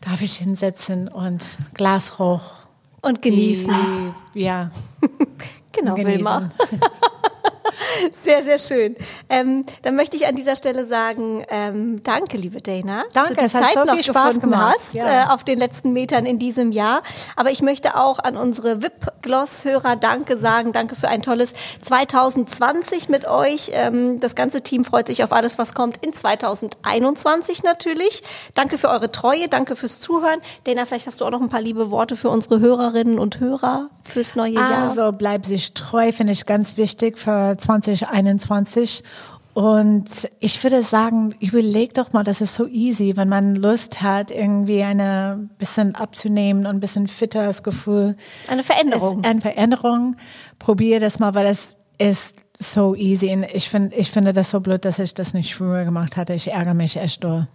darf 0.00 0.22
ich 0.22 0.36
hinsetzen 0.36 1.08
und 1.08 1.42
Glas 1.74 2.18
hoch. 2.18 2.42
Und 3.00 3.22
genießen. 3.22 3.72
Die, 4.34 4.40
ja. 4.40 4.70
Genau, 5.70 5.94
genießen. 5.94 6.18
Wilma. 6.18 6.50
Sehr, 8.22 8.42
sehr 8.42 8.58
schön. 8.58 8.96
Ähm, 9.28 9.64
dann 9.82 9.96
möchte 9.96 10.16
ich 10.16 10.26
an 10.26 10.36
dieser 10.36 10.56
Stelle 10.56 10.84
sagen, 10.86 11.44
ähm, 11.48 12.02
danke, 12.02 12.36
liebe 12.36 12.60
Dana, 12.60 13.04
Danke, 13.12 13.34
dass 13.34 13.52
du 13.52 13.58
die 13.58 13.64
hat 13.64 13.64
Zeit 13.64 13.74
so 13.74 13.84
noch 13.84 13.94
viel 13.94 14.04
Spaß 14.04 14.40
gemacht, 14.40 14.74
hast 14.76 14.94
ja. 14.94 15.24
äh, 15.24 15.26
auf 15.28 15.44
den 15.44 15.58
letzten 15.58 15.92
Metern 15.92 16.26
in 16.26 16.38
diesem 16.38 16.72
Jahr. 16.72 17.02
Aber 17.36 17.50
ich 17.50 17.62
möchte 17.62 17.96
auch 17.96 18.18
an 18.18 18.36
unsere 18.36 18.82
VIP-Gloss-Hörer 18.82 19.96
Danke 19.96 20.36
sagen. 20.36 20.72
Danke 20.72 20.96
für 20.96 21.08
ein 21.08 21.22
tolles 21.22 21.54
2020 21.82 23.08
mit 23.08 23.26
euch. 23.26 23.70
Ähm, 23.72 24.20
das 24.20 24.34
ganze 24.34 24.62
Team 24.62 24.84
freut 24.84 25.06
sich 25.06 25.24
auf 25.24 25.32
alles, 25.32 25.58
was 25.58 25.74
kommt 25.74 25.98
in 25.98 26.12
2021 26.12 27.62
natürlich. 27.62 28.22
Danke 28.54 28.78
für 28.78 28.88
eure 28.88 29.10
Treue, 29.10 29.48
danke 29.48 29.76
fürs 29.76 30.00
Zuhören. 30.00 30.40
Dana, 30.64 30.84
vielleicht 30.84 31.06
hast 31.06 31.20
du 31.20 31.24
auch 31.24 31.30
noch 31.30 31.40
ein 31.40 31.48
paar 31.48 31.60
liebe 31.60 31.90
Worte 31.90 32.16
für 32.16 32.30
unsere 32.30 32.60
Hörerinnen 32.60 33.18
und 33.18 33.40
Hörer 33.40 33.90
fürs 34.08 34.36
neue 34.36 34.52
Jahr. 34.52 34.88
Also 34.88 35.12
bleib 35.12 35.46
sich 35.46 35.74
treu, 35.74 36.12
finde 36.12 36.32
ich 36.32 36.46
ganz 36.46 36.76
wichtig 36.76 37.18
für 37.18 37.56
2021. 37.58 39.02
Und 39.54 40.06
ich 40.38 40.62
würde 40.62 40.82
sagen, 40.84 41.34
überleg 41.40 41.92
doch 41.94 42.12
mal, 42.12 42.22
das 42.22 42.40
ist 42.40 42.54
so 42.54 42.68
easy, 42.68 43.16
wenn 43.16 43.28
man 43.28 43.56
Lust 43.56 44.02
hat, 44.02 44.30
irgendwie 44.30 44.84
eine 44.84 45.48
bisschen 45.58 45.96
abzunehmen 45.96 46.64
und 46.64 46.76
ein 46.76 46.80
bisschen 46.80 47.08
fitter 47.08 47.44
das 47.44 47.64
Gefühl. 47.64 48.16
Eine 48.46 48.62
Veränderung. 48.62 49.24
Eine 49.24 49.40
Veränderung. 49.40 50.16
Probier 50.60 51.00
das 51.00 51.18
mal, 51.18 51.34
weil 51.34 51.46
es 51.46 51.76
ist 51.98 52.36
so 52.58 52.94
easy. 52.94 53.32
Und 53.32 53.46
ich 53.52 53.68
finde, 53.68 53.96
ich 53.96 54.12
finde 54.12 54.32
das 54.32 54.50
so 54.50 54.60
blöd, 54.60 54.84
dass 54.84 55.00
ich 55.00 55.14
das 55.14 55.34
nicht 55.34 55.54
früher 55.56 55.84
gemacht 55.84 56.16
hatte. 56.16 56.34
Ich 56.34 56.52
ärgere 56.52 56.74
mich 56.74 56.96
echt 56.96 57.24
doll. 57.24 57.48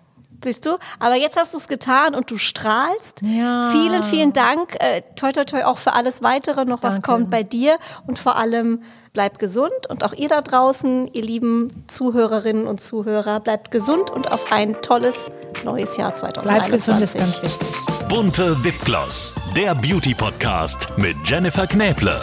Siehst 0.43 0.65
du? 0.65 0.77
Aber 0.99 1.15
jetzt 1.15 1.37
hast 1.37 1.53
du 1.53 1.57
es 1.57 1.67
getan 1.67 2.15
und 2.15 2.29
du 2.29 2.37
strahlst. 2.37 3.21
Ja. 3.21 3.71
Vielen, 3.71 4.03
vielen 4.03 4.33
Dank. 4.33 4.75
Äh, 4.79 5.01
toi, 5.15 5.31
toi, 5.31 5.45
toi 5.45 5.63
auch 5.63 5.77
für 5.77 5.93
alles 5.93 6.21
weitere 6.21 6.65
noch, 6.65 6.83
was 6.83 6.95
Danke. 6.95 7.11
kommt 7.11 7.29
bei 7.29 7.43
dir. 7.43 7.77
Und 8.07 8.19
vor 8.19 8.35
allem 8.35 8.83
bleibt 9.13 9.39
gesund. 9.39 9.87
Und 9.89 10.03
auch 10.03 10.13
ihr 10.13 10.27
da 10.27 10.41
draußen, 10.41 11.07
ihr 11.13 11.23
lieben 11.23 11.85
Zuhörerinnen 11.87 12.67
und 12.67 12.81
Zuhörer, 12.81 13.39
bleibt 13.39 13.71
gesund 13.71 14.09
und 14.11 14.31
auf 14.31 14.51
ein 14.51 14.81
tolles 14.81 15.29
neues 15.63 15.95
Jahr 15.97 16.13
2021. 16.13 16.45
Bleib 16.45 16.71
gesund 16.71 17.01
ist 17.01 17.15
ganz 17.15 17.41
wichtig. 17.41 18.07
Bunte 18.09 18.63
Wipgloss, 18.63 19.33
der 19.55 19.75
Beauty 19.75 20.13
Podcast 20.13 20.89
mit 20.97 21.15
Jennifer 21.25 21.67
Knäble. 21.67 22.19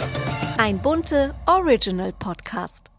Ein 0.57 0.79
bunte 0.79 1.33
Original 1.47 2.13
Podcast. 2.13 2.90